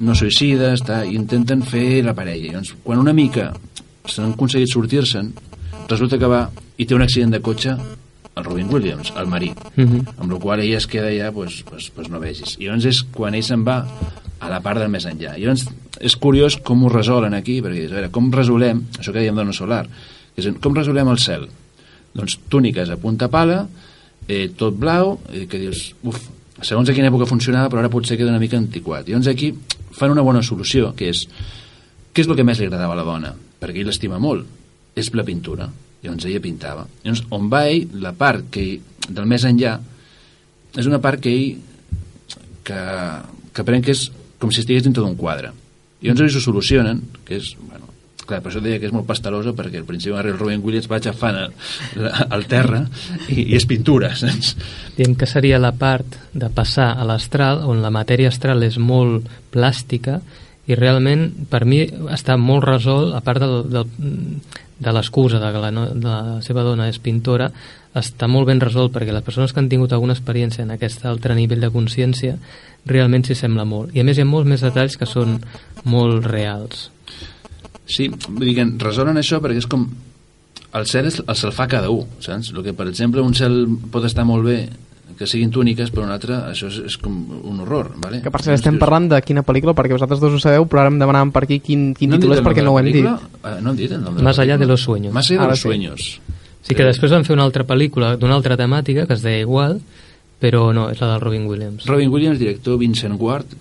no 0.00 0.14
suïcida, 0.14 0.72
està, 0.76 1.04
i 1.06 1.14
intenten 1.16 1.62
fer 1.62 2.02
la 2.04 2.14
parella. 2.14 2.52
Llavors, 2.52 2.74
quan 2.84 2.98
una 2.98 3.12
mica 3.16 3.52
s'han 4.06 4.32
aconseguit 4.34 4.68
sortir-se'n, 4.72 5.32
resulta 5.88 6.18
que 6.18 6.26
va 6.30 6.50
i 6.76 6.84
té 6.86 6.94
un 6.94 7.02
accident 7.02 7.32
de 7.32 7.40
cotxe 7.40 7.76
el 8.36 8.44
Robin 8.44 8.68
Williams, 8.68 9.12
el 9.16 9.26
marit, 9.26 9.56
Mhm. 9.76 10.02
amb 10.18 10.32
la 10.32 10.38
qual 10.38 10.60
ella 10.60 10.76
es 10.76 10.86
queda 10.86 11.08
ja, 11.10 11.32
pues, 11.32 11.62
pues, 11.62 11.90
pues 11.90 12.10
no 12.10 12.20
vegis. 12.20 12.56
I 12.58 12.64
llavors 12.66 12.84
és 12.84 13.02
quan 13.02 13.34
ell 13.34 13.42
se'n 13.42 13.64
va 13.64 13.86
a 14.40 14.50
la 14.50 14.60
part 14.60 14.78
del 14.78 14.90
més 14.90 15.06
enllà. 15.06 15.38
I 15.38 15.40
llavors 15.46 15.64
és 16.00 16.16
curiós 16.16 16.58
com 16.58 16.84
ho 16.84 16.90
resolen 16.90 17.32
aquí, 17.32 17.62
perquè 17.62 17.80
dius, 17.80 17.92
a 17.92 17.94
veure, 17.94 18.10
com 18.10 18.30
resolem, 18.30 18.82
això 18.98 19.12
que 19.12 19.20
dèiem 19.20 19.34
d'ona 19.34 19.54
solar, 19.54 19.86
que 20.34 20.42
és, 20.42 20.50
com 20.60 20.74
resolem 20.74 21.08
el 21.08 21.18
cel? 21.18 21.48
Doncs 22.14 22.38
túniques 22.50 22.90
a 22.90 22.96
punta 22.98 23.28
pala, 23.28 23.66
eh, 24.28 24.50
tot 24.54 24.76
blau, 24.76 25.18
eh, 25.32 25.46
que 25.46 25.58
dius, 25.58 25.94
uf, 26.02 26.20
segons 26.64 26.88
a 26.88 26.94
quina 26.96 27.10
època 27.10 27.28
funcionava, 27.28 27.70
però 27.72 27.82
ara 27.82 27.92
potser 27.92 28.16
queda 28.16 28.32
una 28.32 28.40
mica 28.40 28.56
antiquat. 28.56 29.08
I 29.08 29.14
llavors 29.14 29.28
aquí 29.32 29.52
fan 29.96 30.14
una 30.14 30.24
bona 30.24 30.42
solució, 30.44 30.92
que 30.96 31.10
és, 31.12 31.26
què 32.12 32.24
és 32.24 32.30
el 32.30 32.36
que 32.38 32.46
més 32.46 32.60
li 32.60 32.68
agradava 32.68 32.96
a 32.96 33.00
la 33.00 33.04
dona? 33.04 33.34
Perquè 33.60 33.82
ell 33.82 33.90
l'estima 33.90 34.20
molt, 34.22 34.46
és 34.96 35.12
la 35.14 35.24
pintura. 35.26 35.68
Llavors 36.02 36.28
ella 36.28 36.42
pintava. 36.44 36.86
Llavors, 37.04 37.24
on 37.36 37.50
va 37.52 37.66
ell, 37.68 37.88
la 38.00 38.14
part 38.16 38.48
que 38.52 38.64
ell, 38.64 38.92
del 39.06 39.28
més 39.28 39.44
enllà, 39.48 39.76
és 40.76 40.88
una 40.88 41.00
part 41.02 41.20
que 41.22 41.32
ell 41.32 41.56
que, 42.66 42.80
que 43.54 43.64
pren 43.64 43.84
que 43.84 43.94
és 43.94 44.08
com 44.40 44.52
si 44.52 44.62
estigués 44.62 44.84
dintre 44.84 45.04
d'un 45.04 45.16
quadre. 45.16 45.52
I 46.00 46.08
llavors 46.08 46.26
ells 46.26 46.40
ho 46.40 46.44
solucionen, 46.44 47.02
que 47.24 47.38
és, 47.38 47.54
bueno, 47.60 47.85
clar, 48.28 48.40
per 48.44 48.50
això 48.50 48.62
deia 48.64 48.80
que 48.82 48.88
és 48.90 48.94
molt 48.94 49.06
pastelosa, 49.08 49.54
perquè 49.56 49.80
al 49.80 49.86
principi 49.88 50.16
el 50.16 50.38
Robin 50.38 50.64
Williams 50.64 50.88
va 50.90 50.98
aixafant 50.98 51.38
el 52.36 52.48
terra 52.50 52.82
i, 53.28 53.42
i 53.46 53.56
és 53.58 53.66
pintura, 53.68 54.12
saps? 54.18 54.54
Diem 54.96 55.14
que 55.18 55.28
seria 55.30 55.60
la 55.62 55.72
part 55.76 56.18
de 56.34 56.50
passar 56.54 56.92
a 56.96 57.06
l'astral, 57.08 57.64
on 57.64 57.82
la 57.84 57.94
matèria 57.94 58.32
astral 58.32 58.66
és 58.66 58.80
molt 58.82 59.30
plàstica, 59.54 60.20
i 60.66 60.74
realment, 60.74 61.28
per 61.50 61.62
mi, 61.64 61.84
està 62.10 62.34
molt 62.40 62.64
resolt, 62.66 63.14
a 63.14 63.22
part 63.22 63.38
del, 63.42 63.60
del, 63.70 63.90
de 64.82 64.92
l'excusa 64.92 65.38
de 65.38 65.50
que 65.54 65.62
la, 65.62 65.70
de 65.70 66.06
la 66.06 66.38
seva 66.42 66.64
dona 66.66 66.88
és 66.90 66.98
pintora, 67.02 67.52
està 67.96 68.28
molt 68.28 68.50
ben 68.50 68.60
resolt 68.60 68.92
perquè 68.92 69.14
les 69.14 69.24
persones 69.24 69.54
que 69.54 69.62
han 69.62 69.70
tingut 69.72 69.94
alguna 69.94 70.16
experiència 70.16 70.66
en 70.66 70.74
aquest 70.74 71.06
altre 71.08 71.36
nivell 71.38 71.62
de 71.64 71.72
consciència 71.72 72.36
realment 72.86 73.24
s'hi 73.24 73.38
sembla 73.38 73.64
molt. 73.64 73.94
I 73.96 74.02
a 74.02 74.06
més 74.06 74.18
hi 74.18 74.26
ha 74.26 74.28
molts 74.28 74.50
més 74.50 74.64
detalls 74.66 74.98
que 75.00 75.08
són 75.08 75.38
molt 75.88 76.26
reals. 76.28 76.90
Sí, 77.86 78.08
vull 78.10 78.48
dir 78.48 78.56
que 78.58 78.66
resolen 78.82 79.18
això 79.20 79.40
perquè 79.42 79.62
és 79.62 79.68
com 79.70 79.86
el 80.76 80.88
cel 80.90 81.06
és, 81.08 81.20
el 81.22 81.38
se'l 81.38 81.54
fa 81.54 81.68
cada 81.70 81.90
un, 81.92 82.18
saps? 82.20 82.50
El 82.52 82.64
que, 82.66 82.74
per 82.76 82.88
exemple, 82.90 83.22
un 83.22 83.34
cel 83.38 83.62
pot 83.92 84.04
estar 84.04 84.26
molt 84.28 84.44
bé 84.46 84.58
que 85.16 85.26
siguin 85.26 85.50
túniques, 85.54 85.90
però 85.94 86.04
un 86.04 86.12
altre, 86.12 86.36
això 86.50 86.68
és, 86.68 86.76
és 86.90 86.96
com 87.00 87.14
un 87.48 87.60
horror, 87.64 87.92
vale? 88.02 88.20
Que 88.24 88.32
per 88.32 88.42
cert, 88.44 88.58
estem 88.58 88.76
parlant 88.80 89.06
de 89.08 89.20
quina 89.24 89.44
pel·lícula, 89.46 89.72
perquè 89.76 89.96
vosaltres 89.96 90.20
dos 90.20 90.34
ho 90.36 90.40
sabeu, 90.42 90.66
però 90.68 90.82
ara 90.82 90.92
em 90.92 90.98
demanàvem 91.00 91.32
per 91.32 91.46
aquí 91.46 91.60
quin, 91.64 91.88
quin 91.96 92.12
hem 92.12 92.20
títol 92.20 92.36
és 92.36 92.42
perquè 92.44 92.64
no 92.66 92.74
ho 92.74 92.80
hem 92.80 92.90
dit. 92.90 93.06
Eh, 93.06 93.54
no 93.62 93.72
hem 93.72 93.78
dit 93.78 93.94
el 93.96 94.02
nom 94.02 94.18
de 94.18 94.26
Más 94.26 94.40
allá 94.42 94.58
de 94.58 94.66
los 94.68 94.82
sueños. 94.82 95.14
Más 95.14 95.30
allá 95.30 95.46
de 95.46 95.54
los 95.54 95.62
sí. 95.62 95.68
sueños. 95.70 96.10
Sí 96.66 96.74
que 96.74 96.84
després 96.84 97.14
van 97.14 97.24
fer 97.24 97.36
una 97.36 97.46
altra 97.46 97.64
pel·lícula 97.64 98.16
d'una 98.18 98.34
altra 98.34 98.58
temàtica 98.58 99.06
que 99.06 99.14
es 99.14 99.22
deia 99.22 99.40
igual, 99.46 99.78
però 100.42 100.68
no, 100.74 100.88
és 100.90 101.00
la 101.00 101.14
del 101.14 101.22
Robin 101.22 101.46
Williams. 101.46 101.86
Robin 101.86 102.10
Williams, 102.12 102.40
director 102.42 102.76
Vincent 102.76 103.16
Ward, 103.22 103.54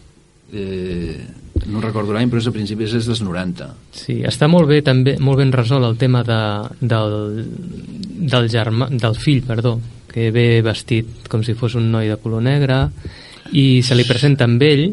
eh, 0.51 1.21
no 1.71 1.81
recordo 1.81 2.13
l'any, 2.13 2.29
però 2.29 2.41
és 2.41 2.47
a 2.49 2.53
principis 2.55 2.93
és 2.97 3.07
dels 3.09 3.21
90. 3.25 3.67
Sí, 3.95 4.19
està 4.27 4.49
molt 4.51 4.69
bé 4.69 4.81
també 4.85 5.15
molt 5.19 5.41
ben 5.41 5.53
resolt 5.55 5.87
el 5.87 5.97
tema 6.01 6.23
de, 6.27 6.39
del, 6.81 7.15
del, 8.31 8.49
germà, 8.51 8.89
del 8.91 9.17
fill, 9.19 9.41
perdó, 9.47 9.77
que 10.11 10.29
ve 10.31 10.61
vestit 10.65 11.27
com 11.31 11.43
si 11.43 11.57
fos 11.57 11.75
un 11.79 11.89
noi 11.91 12.11
de 12.11 12.19
color 12.21 12.43
negre 12.45 12.85
i 13.53 13.81
se 13.85 13.97
li 13.97 14.05
presenta 14.07 14.47
amb 14.47 14.61
ell 14.63 14.87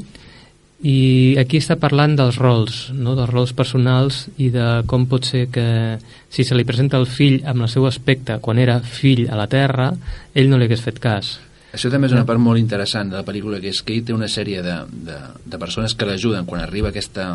i 0.82 1.36
aquí 1.38 1.60
està 1.62 1.76
parlant 1.78 2.16
dels 2.18 2.40
rols, 2.42 2.88
no? 2.90 3.14
dels 3.14 3.30
rols 3.30 3.52
personals 3.54 4.24
i 4.42 4.48
de 4.50 4.82
com 4.90 5.06
pot 5.06 5.28
ser 5.28 5.44
que 5.54 5.66
si 6.32 6.42
se 6.42 6.58
li 6.58 6.66
presenta 6.66 6.98
el 6.98 7.06
fill 7.06 7.38
amb 7.46 7.62
el 7.62 7.70
seu 7.70 7.86
aspecte 7.86 8.40
quan 8.42 8.58
era 8.58 8.80
fill 8.82 9.28
a 9.30 9.38
la 9.38 9.46
Terra, 9.46 9.92
ell 10.34 10.50
no 10.50 10.58
li 10.58 10.66
hagués 10.66 10.82
fet 10.82 10.98
cas. 11.02 11.36
Això 11.72 11.88
també 11.90 12.06
és 12.06 12.12
una 12.12 12.26
part 12.28 12.38
molt 12.42 12.60
interessant 12.60 13.08
de 13.10 13.16
la 13.16 13.24
pel·lícula, 13.24 13.60
que 13.60 13.70
és 13.72 13.80
que 13.82 13.94
ell 13.96 14.04
té 14.04 14.12
una 14.12 14.28
sèrie 14.28 14.60
de, 14.62 14.74
de, 15.08 15.16
de 15.46 15.58
persones 15.58 15.94
que 15.96 16.04
l'ajuden 16.08 16.44
quan 16.44 16.60
arriba 16.60 16.90
aquesta, 16.92 17.30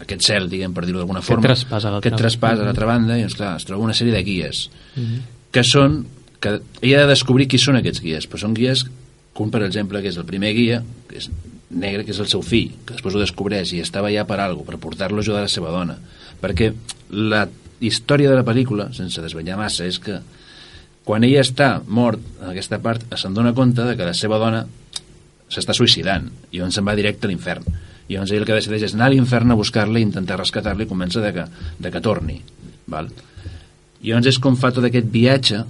aquest 0.00 0.24
cel, 0.24 0.48
diguem, 0.48 0.72
per 0.72 0.86
dir-ho 0.86 0.98
d'alguna 1.02 1.20
forma. 1.22 1.44
traspàs 1.50 1.84
a 1.84 1.90
l'altra 1.92 2.08
Aquest 2.14 2.22
traspàs 2.22 2.54
a 2.54 2.56
banda. 2.56 2.64
l'altra 2.70 2.86
banda, 2.88 3.18
i 3.18 3.26
doncs, 3.26 3.36
clar, 3.36 3.56
es 3.60 3.66
troba 3.68 3.84
una 3.84 3.92
sèrie 3.94 4.14
de 4.14 4.22
guies, 4.24 4.68
Mhm. 4.96 5.20
que 5.52 5.62
són... 5.64 6.04
que 6.42 6.60
ella 6.80 6.96
ha 6.98 7.02
de 7.06 7.12
descobrir 7.12 7.46
qui 7.46 7.56
són 7.58 7.76
aquests 7.78 8.00
guies, 8.02 8.24
però 8.28 8.40
són 8.40 8.54
guies 8.54 8.86
com, 9.32 9.48
per 9.50 9.62
exemple, 9.62 10.00
que 10.02 10.08
és 10.08 10.16
el 10.18 10.24
primer 10.26 10.52
guia, 10.56 10.82
que 11.08 11.18
és 11.20 11.28
negre, 11.70 12.04
que 12.04 12.10
és 12.10 12.18
el 12.18 12.26
seu 12.26 12.42
fill, 12.42 12.72
que 12.84 12.94
després 12.96 13.14
ho 13.14 13.20
descobreix 13.20 13.70
i 13.74 13.78
estava 13.80 14.08
allà 14.08 14.24
per 14.26 14.40
alguna 14.40 14.66
per 14.66 14.78
portar-lo 14.82 15.18
a 15.18 15.20
ajudar 15.20 15.42
la 15.42 15.48
seva 15.48 15.70
dona. 15.70 15.94
Perquè 16.42 16.72
la 17.10 17.44
història 17.80 18.28
de 18.28 18.34
la 18.34 18.44
pel·lícula, 18.44 18.88
sense 18.92 19.22
desvetllar 19.22 19.56
massa, 19.56 19.86
és 19.86 20.00
que 20.02 20.18
quan 21.04 21.24
ella 21.26 21.40
està 21.42 21.80
mort 21.86 22.20
en 22.40 22.50
aquesta 22.52 22.78
part 22.82 23.02
se'n 23.18 23.34
dona 23.34 23.52
compte 23.54 23.82
de 23.84 23.96
que 23.98 24.06
la 24.06 24.14
seva 24.14 24.38
dona 24.38 24.64
s'està 25.52 25.74
suïcidant 25.76 26.28
i 26.50 26.58
llavors 26.60 26.78
se'n 26.78 26.86
va 26.86 26.94
directe 26.98 27.26
a 27.26 27.30
l'infern 27.32 27.66
i 28.08 28.14
llavors 28.14 28.32
ell 28.32 28.42
el 28.42 28.46
que 28.48 28.56
decideix 28.56 28.86
és 28.88 28.94
anar 28.96 29.10
a 29.10 29.14
l'infern 29.14 29.50
a 29.52 29.58
buscar-la 29.58 29.98
i 30.00 30.06
intentar 30.06 30.38
rescatar-la 30.40 30.84
i 30.86 30.90
comença 30.90 31.20
de 31.20 31.32
que, 31.36 31.44
de 31.78 31.90
que 31.90 32.00
torni 32.00 32.40
val? 32.86 33.10
i 34.02 34.10
llavors 34.10 34.26
és 34.32 34.38
com 34.42 34.56
fa 34.56 34.72
tot 34.74 34.84
aquest 34.88 35.10
viatge 35.12 35.64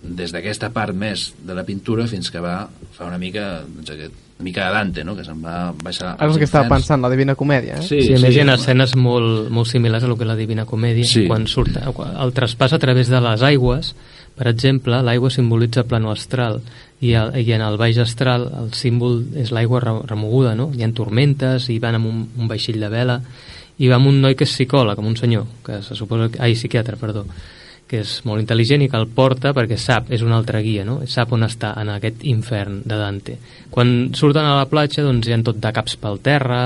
des 0.00 0.32
d'aquesta 0.32 0.70
part 0.72 0.94
més 0.96 1.30
de 1.44 1.54
la 1.56 1.64
pintura 1.68 2.06
fins 2.08 2.30
que 2.32 2.40
va 2.40 2.62
fa 2.96 3.04
una 3.08 3.18
mica 3.20 3.60
doncs, 3.66 3.90
aquest, 3.92 4.14
una 4.38 4.46
mica 4.46 4.64
de 4.64 4.72
Dante 4.72 5.02
no? 5.04 5.12
que 5.16 5.24
se'n 5.26 5.42
va 5.44 5.56
baixar 5.76 6.14
Ara 6.14 6.30
és 6.30 6.36
el 6.36 6.40
que 6.40 6.48
estava 6.48 6.70
pensant, 6.72 7.02
la 7.04 7.10
Divina 7.12 7.34
Comèdia, 7.36 7.76
eh? 7.76 7.82
sí, 7.84 7.98
Sí, 8.06 8.14
a 8.16 8.20
més 8.22 8.32
hi 8.32 8.40
ha 8.40 8.46
home. 8.46 8.54
escenes 8.56 8.94
molt, 8.96 9.50
molt 9.52 9.68
similars 9.68 10.06
a 10.06 10.08
lo 10.08 10.16
que 10.16 10.24
la 10.24 10.36
Divina 10.38 10.64
Comèdia, 10.64 11.04
Sí. 11.04 11.26
quan 11.28 11.44
surt 11.46 11.76
el 11.84 12.32
traspàs 12.32 12.72
a 12.72 12.78
través 12.80 13.08
de 13.12 13.20
les 13.20 13.42
aigües, 13.42 13.92
per 14.40 14.48
exemple, 14.48 15.02
l'aigua 15.04 15.28
simbolitza 15.28 15.84
plano 15.84 16.08
astral, 16.14 16.62
i, 17.04 17.12
el, 17.12 17.34
i 17.36 17.52
en 17.52 17.60
el 17.60 17.76
baix 17.80 17.98
astral 18.00 18.46
el 18.56 18.72
símbol 18.76 19.20
és 19.36 19.52
l'aigua 19.52 19.82
re- 19.84 19.98
remoguda, 20.08 20.54
no? 20.56 20.70
Hi 20.72 20.84
ha 20.84 20.88
tormentes, 20.96 21.68
i 21.68 21.76
van 21.82 21.98
amb 21.98 22.08
un, 22.08 22.22
un 22.40 22.48
vaixell 22.48 22.80
de 22.80 22.88
vela, 22.88 23.18
i 23.76 23.88
va 23.92 24.00
amb 24.00 24.08
un 24.08 24.22
noi 24.24 24.36
que 24.36 24.48
és 24.48 24.54
psicòleg, 24.56 24.96
amb 24.96 25.12
un 25.12 25.16
senyor, 25.20 25.44
que 25.64 25.82
se 25.84 25.96
suposa... 25.96 26.30
Que, 26.32 26.40
ai, 26.40 26.56
psiquiatre, 26.56 26.96
perdó, 27.00 27.26
que 27.90 28.00
és 28.00 28.14
molt 28.24 28.40
intel·ligent 28.40 28.84
i 28.84 28.88
que 28.88 28.96
el 29.00 29.08
porta 29.12 29.52
perquè 29.56 29.76
sap, 29.80 30.08
és 30.14 30.24
un 30.24 30.32
altre 30.32 30.62
guia, 30.64 30.86
no? 30.88 31.00
sap 31.10 31.32
on 31.36 31.44
està, 31.44 31.74
en 31.80 31.92
aquest 31.92 32.24
infern 32.32 32.80
de 32.86 32.96
Dante. 32.96 33.36
Quan 33.72 34.14
surten 34.16 34.46
a 34.46 34.56
la 34.56 34.68
platja, 34.72 35.04
doncs 35.04 35.28
hi 35.28 35.36
ha 35.36 35.40
tot 35.44 35.60
de 35.60 35.72
caps 35.74 36.00
pel 36.00 36.20
terra, 36.24 36.62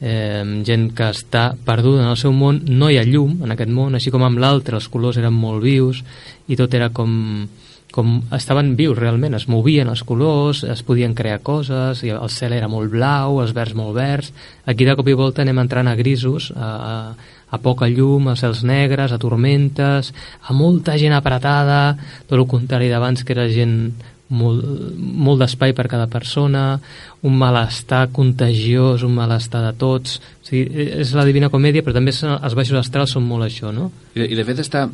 eh, 0.00 0.44
gent 0.64 0.90
que 0.96 1.10
està 1.12 1.52
perduda 1.66 2.04
en 2.04 2.10
el 2.12 2.18
seu 2.20 2.34
món, 2.34 2.60
no 2.68 2.90
hi 2.90 2.98
ha 2.98 3.06
llum 3.06 3.42
en 3.44 3.54
aquest 3.54 3.72
món, 3.74 3.94
així 3.94 4.12
com 4.14 4.24
amb 4.26 4.38
l'altre 4.42 4.78
els 4.78 4.88
colors 4.90 5.18
eren 5.18 5.34
molt 5.34 5.62
vius 5.64 6.02
i 6.48 6.56
tot 6.58 6.74
era 6.74 6.90
com, 6.94 7.46
com 7.92 8.18
estaven 8.34 8.74
vius 8.78 8.98
realment, 8.98 9.34
es 9.38 9.48
movien 9.48 9.88
els 9.90 10.04
colors, 10.06 10.62
es 10.64 10.84
podien 10.86 11.16
crear 11.18 11.40
coses, 11.42 12.04
i 12.04 12.12
el 12.14 12.30
cel 12.32 12.54
era 12.56 12.68
molt 12.70 12.92
blau, 12.92 13.40
els 13.42 13.54
verds 13.56 13.76
molt 13.78 13.96
verds. 13.96 14.30
Aquí 14.66 14.86
de 14.86 14.94
cop 14.96 15.08
i 15.08 15.16
volta 15.18 15.42
anem 15.42 15.64
entrant 15.64 15.88
a 15.90 15.96
grisos, 15.98 16.52
a, 16.54 16.68
a, 16.68 17.34
a 17.48 17.60
poca 17.64 17.88
llum, 17.88 18.28
a 18.28 18.36
cels 18.36 18.62
negres, 18.68 19.12
a 19.12 19.18
tormentes, 19.18 20.12
a 20.44 20.56
molta 20.56 20.98
gent 21.00 21.16
apretada, 21.16 21.96
tot 22.28 22.38
el 22.38 22.46
contrari 22.48 22.92
d'abans 22.92 23.24
que 23.24 23.34
era 23.36 23.48
gent 23.50 23.92
molt, 24.28 24.64
molt 24.98 25.42
d'espai 25.42 25.74
per 25.76 25.86
cada 25.88 26.06
persona, 26.10 26.78
un 27.24 27.36
malestar 27.40 28.08
contagiós, 28.14 29.04
un 29.06 29.14
malestar 29.16 29.62
de 29.64 29.74
tots. 29.80 30.18
O 30.42 30.48
sigui, 30.50 30.88
és 31.02 31.12
la 31.16 31.26
Divina 31.28 31.50
Comèdia, 31.52 31.84
però 31.84 31.96
també 31.96 32.12
els 32.12 32.56
baixos 32.58 32.80
astrals 32.80 33.16
són 33.16 33.26
molt 33.28 33.48
això, 33.48 33.72
no? 33.74 33.90
I, 34.14 34.26
i 34.28 34.38
de 34.38 34.46
fet 34.48 34.60
està 34.64 34.86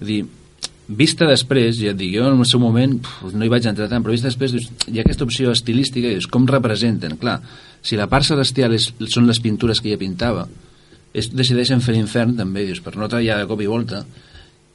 dir, 0.00 0.22
vista 0.88 1.28
després, 1.28 1.76
ja 1.78 1.92
et 1.92 1.98
dic, 1.98 2.14
jo 2.16 2.26
en 2.26 2.40
el 2.40 2.48
seu 2.48 2.62
moment 2.62 2.96
pf, 2.98 3.34
no 3.36 3.46
hi 3.46 3.52
vaig 3.52 3.68
entrar 3.68 3.88
tant, 3.90 4.02
però 4.02 4.14
vista 4.14 4.30
després 4.30 4.56
dius, 4.56 4.70
hi 4.88 4.98
ha 4.98 5.04
aquesta 5.04 5.26
opció 5.26 5.52
estilística 5.54 6.10
dius, 6.10 6.26
com 6.30 6.48
representen? 6.50 7.14
Clar, 7.20 7.38
si 7.82 7.98
la 8.00 8.08
part 8.10 8.26
celestial 8.26 8.74
és, 8.76 8.90
són 9.12 9.28
les 9.30 9.40
pintures 9.44 9.80
que 9.80 9.92
ella 9.92 10.00
pintava, 10.00 10.48
és, 11.14 11.30
decideixen 11.34 11.82
fer 11.84 11.94
l'infern 11.94 12.34
també, 12.38 12.66
dius, 12.66 12.82
per 12.82 12.96
no 12.98 13.10
tallar 13.10 13.38
de 13.40 13.46
cop 13.50 13.62
i 13.62 13.70
volta, 13.70 14.04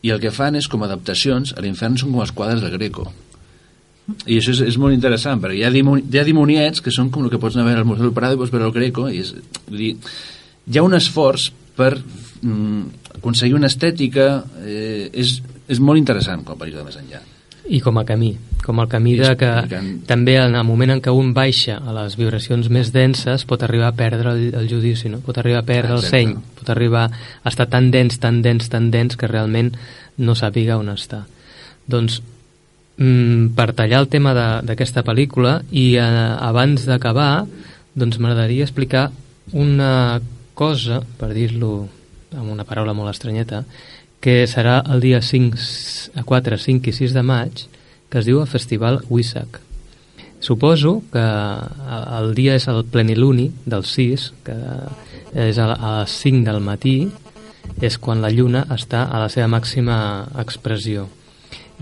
i 0.05 0.11
el 0.13 0.21
que 0.21 0.31
fan 0.31 0.55
és 0.59 0.69
com 0.69 0.83
adaptacions, 0.85 1.55
a 1.57 1.63
l'infern 1.65 1.97
són 1.97 2.13
com 2.13 2.23
els 2.23 2.33
quadres 2.35 2.61
del 2.61 2.75
Greco. 2.77 3.07
I 4.25 4.37
això 4.37 4.53
és, 4.53 4.61
és 4.69 4.77
molt 4.81 4.93
interessant 4.93 5.41
perquè 5.41 5.59
hi 5.59 5.65
ha, 5.65 5.71
dimoni, 5.73 6.05
hi 6.11 6.21
ha 6.21 6.25
dimoniets 6.27 6.83
que 6.85 6.93
són 6.93 7.09
com 7.13 7.25
el 7.25 7.33
que 7.33 7.41
pots 7.41 7.57
anar 7.57 7.65
a 7.65 7.69
veure 7.71 7.83
al 7.83 7.89
Museu 7.89 8.07
del 8.07 8.15
Prado 8.17 8.37
i 8.37 8.41
pots 8.41 8.53
veure 8.53 8.69
el 8.69 8.75
Greco 8.75 9.07
i 9.09 9.21
és, 9.23 9.33
vull 9.67 9.81
dir, 9.81 9.93
hi 10.65 10.77
ha 10.77 10.85
un 10.85 10.97
esforç 10.97 11.49
per 11.75 11.93
mm, 11.97 13.15
aconseguir 13.17 13.57
una 13.57 13.71
estètica 13.71 14.27
eh, 14.61 15.07
és, 15.09 15.39
és 15.67 15.81
molt 15.81 16.01
interessant 16.01 16.45
com 16.45 16.53
a 16.53 16.61
pel·lícula 16.61 16.83
de 16.83 16.91
més 16.91 16.99
enllà 17.01 17.23
i 17.65 17.79
com 17.81 17.97
a 17.97 18.03
camí, 18.05 18.29
com 18.61 18.79
el 18.83 18.87
camí 18.89 19.15
de 19.17 19.31
que 19.39 19.49
també 20.05 20.35
en 20.37 20.53
el 20.53 20.65
moment 20.67 20.91
en 20.93 21.01
què 21.01 21.09
un 21.09 21.31
baixa 21.33 21.79
a 21.81 21.95
les 21.97 22.13
vibracions 22.19 22.69
més 22.69 22.91
denses 22.93 23.45
pot 23.49 23.63
arribar 23.65 23.89
a 23.89 23.97
perdre 23.97 24.35
el, 24.35 24.43
el 24.53 24.69
judici, 24.69 25.09
no? 25.09 25.23
pot 25.25 25.39
arribar 25.41 25.63
a 25.63 25.65
perdre 25.65 25.97
Exacte. 25.97 26.05
el 26.05 26.13
seny, 26.13 26.35
pot 26.59 26.69
arribar 26.69 27.07
a 27.09 27.49
estar 27.49 27.65
tan 27.71 27.89
dens, 27.89 28.19
tan 28.21 28.43
dens, 28.45 28.69
tan 28.69 28.91
dens 28.93 29.17
que 29.17 29.29
realment 29.31 29.73
no 30.21 30.37
sàpiga 30.37 30.77
on 30.77 30.93
està. 30.93 31.23
Doncs 31.89 32.21
mm, 32.97 33.55
per 33.57 33.73
tallar 33.73 34.03
el 34.03 34.09
tema 34.11 34.33
d'aquesta 34.35 35.03
pel·lícula 35.07 35.59
i 35.71 35.95
eh, 35.97 36.05
abans 36.05 36.87
d'acabar 36.87 37.45
doncs 37.95 38.19
m'agradaria 38.19 38.65
explicar 38.67 39.09
una 39.53 40.21
cosa, 40.55 41.01
per 41.19 41.33
dir-lo 41.35 41.87
amb 42.35 42.51
una 42.51 42.65
paraula 42.67 42.95
molt 42.95 43.13
estranyeta, 43.13 43.63
que 44.19 44.43
serà 44.49 44.79
el 44.91 45.03
dia 45.03 45.21
5, 45.21 46.23
4, 46.25 46.57
5 46.57 46.89
i 46.89 46.95
6 46.95 47.13
de 47.15 47.23
maig, 47.23 47.65
que 48.09 48.19
es 48.19 48.27
diu 48.27 48.41
el 48.41 48.49
Festival 48.49 49.01
Wissac. 49.09 49.61
Suposo 50.41 51.01
que 51.13 51.21
el 51.21 52.33
dia 52.37 52.55
és 52.59 52.67
el 52.69 52.83
pleniluni 52.91 53.47
del 53.65 53.85
6, 53.87 54.25
que 54.45 54.57
és 55.45 55.59
a 55.61 55.67
les 55.71 56.17
5 56.23 56.43
del 56.47 56.61
matí, 56.63 56.97
és 57.81 57.97
quan 57.99 58.21
la 58.21 58.31
lluna 58.31 58.65
està 58.75 59.05
a 59.05 59.21
la 59.23 59.29
seva 59.31 59.47
màxima 59.51 59.97
expressió. 60.41 61.07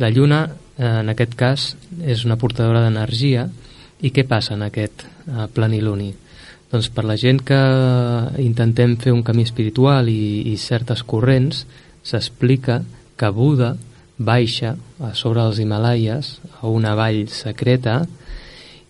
La 0.02 0.10
lluna, 0.10 0.46
en 0.78 1.10
aquest 1.12 1.36
cas, 1.38 1.74
és 2.02 2.26
una 2.26 2.38
portadora 2.42 2.82
d'energia 2.84 3.48
i 4.02 4.12
què 4.12 4.26
passa 4.28 4.56
en 4.58 4.66
aquest 4.66 5.06
eh, 5.06 5.46
planiluni? 5.54 6.12
Doncs 6.74 6.90
per 6.90 7.06
la 7.06 7.18
gent 7.20 7.44
que 7.46 7.60
intentem 8.42 8.96
fer 8.98 9.14
un 9.14 9.22
camí 9.26 9.46
espiritual 9.46 10.10
i, 10.10 10.50
i 10.50 10.58
certes 10.58 11.04
corrents, 11.06 11.68
s'explica 12.04 12.82
que 13.16 13.30
Buda 13.30 13.76
baixa 14.18 14.74
a 15.02 15.14
sobre 15.18 15.44
els 15.46 15.60
Himalaies 15.62 16.40
a 16.62 16.70
una 16.70 16.96
vall 16.98 17.28
secreta 17.30 18.02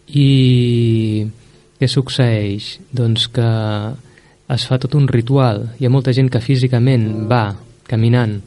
i 0.07 1.27
què 1.79 1.89
succeeix? 1.91 2.77
Doncs 2.95 3.27
que 3.35 3.49
es 4.53 4.65
fa 4.69 4.79
tot 4.79 4.95
un 4.95 5.07
ritual. 5.11 5.65
Hi 5.79 5.87
ha 5.87 5.91
molta 5.93 6.15
gent 6.15 6.31
que 6.31 6.43
físicament 6.43 7.27
va 7.27 7.45
caminant 7.89 8.39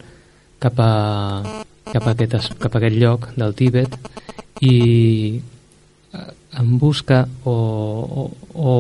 cap 0.62 0.80
a, 0.80 1.65
cap 1.93 2.07
a, 2.07 2.14
aquest, 2.14 2.55
cap 2.61 2.74
a 2.74 2.80
aquest 2.80 2.97
lloc 2.99 3.28
del 3.37 3.55
Tíbet 3.57 3.97
i 4.64 4.76
eh, 5.37 6.30
en 6.61 6.78
busca 6.80 7.22
o, 7.45 7.53
o, 7.53 8.26
o 8.55 8.76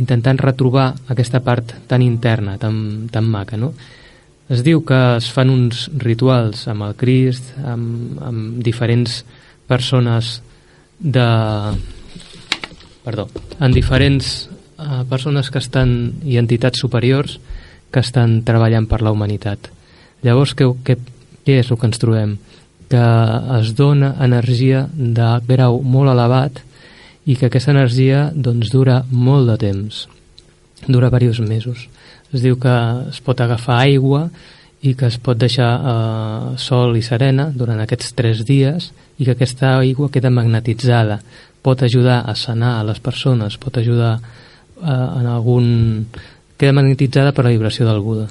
intentant 0.00 0.38
retrobar 0.40 0.90
aquesta 1.12 1.40
part 1.44 1.72
tan 1.88 2.02
interna, 2.04 2.56
tan, 2.60 3.08
tan 3.12 3.28
maca, 3.28 3.56
no? 3.56 3.72
Es 4.46 4.62
diu 4.62 4.84
que 4.86 4.98
es 5.16 5.26
fan 5.34 5.50
uns 5.50 5.88
rituals 5.98 6.68
amb 6.70 6.86
el 6.86 6.94
Crist, 6.98 7.50
amb, 7.66 8.20
amb 8.22 8.60
diferents 8.62 9.24
persones 9.66 10.40
de... 10.98 11.26
Perdó, 13.06 13.26
amb 13.62 13.74
diferents 13.74 14.46
uh, 14.78 15.02
persones 15.10 15.50
que 15.50 15.58
estan 15.62 15.90
i 16.26 16.38
entitats 16.38 16.80
superiors 16.82 17.40
que 17.90 18.02
estan 18.02 18.40
treballant 18.46 18.86
per 18.90 19.00
la 19.02 19.12
humanitat. 19.14 19.70
Llavors, 20.26 20.54
què, 20.58 20.66
què, 20.86 20.96
què 21.46 21.60
és 21.62 21.70
el 21.70 21.78
que 21.78 21.86
ens 21.86 22.02
trobem? 22.02 22.36
Que 22.90 23.06
es 23.60 23.72
dona 23.78 24.16
energia 24.22 24.86
de 24.92 25.28
grau 25.46 25.78
molt 25.82 26.10
elevat 26.10 26.58
i 27.26 27.36
que 27.38 27.48
aquesta 27.48 27.72
energia 27.74 28.28
doncs, 28.34 28.70
dura 28.74 29.00
molt 29.10 29.50
de 29.50 29.56
temps, 29.62 30.04
dura 30.86 31.10
diversos 31.10 31.46
mesos. 31.46 31.86
Es 32.34 32.42
diu 32.42 32.58
que 32.58 32.74
es 33.10 33.22
pot 33.22 33.40
agafar 33.40 33.80
aigua 33.84 34.26
i 34.82 34.94
que 34.94 35.08
es 35.08 35.18
pot 35.22 35.38
deixar 35.38 35.70
eh, 35.78 36.54
sol 36.60 36.96
i 36.98 37.02
serena 37.02 37.48
durant 37.54 37.80
aquests 37.82 38.14
tres 38.18 38.42
dies 38.46 38.90
i 39.18 39.24
que 39.24 39.34
aquesta 39.34 39.76
aigua 39.78 40.10
queda 40.12 40.30
magnetitzada. 40.30 41.20
Pot 41.62 41.82
ajudar 41.82 42.22
a 42.26 42.34
sanar 42.38 42.76
a 42.78 42.86
les 42.86 42.98
persones, 43.02 43.58
pot 43.58 43.78
ajudar 43.78 44.18
eh, 44.18 44.90
en 44.90 45.26
algun... 45.26 46.06
queda 46.56 46.72
magnetitzada 46.72 47.32
per 47.36 47.44
la 47.44 47.54
vibració 47.54 47.86
del 47.86 48.00
Buda. 48.00 48.30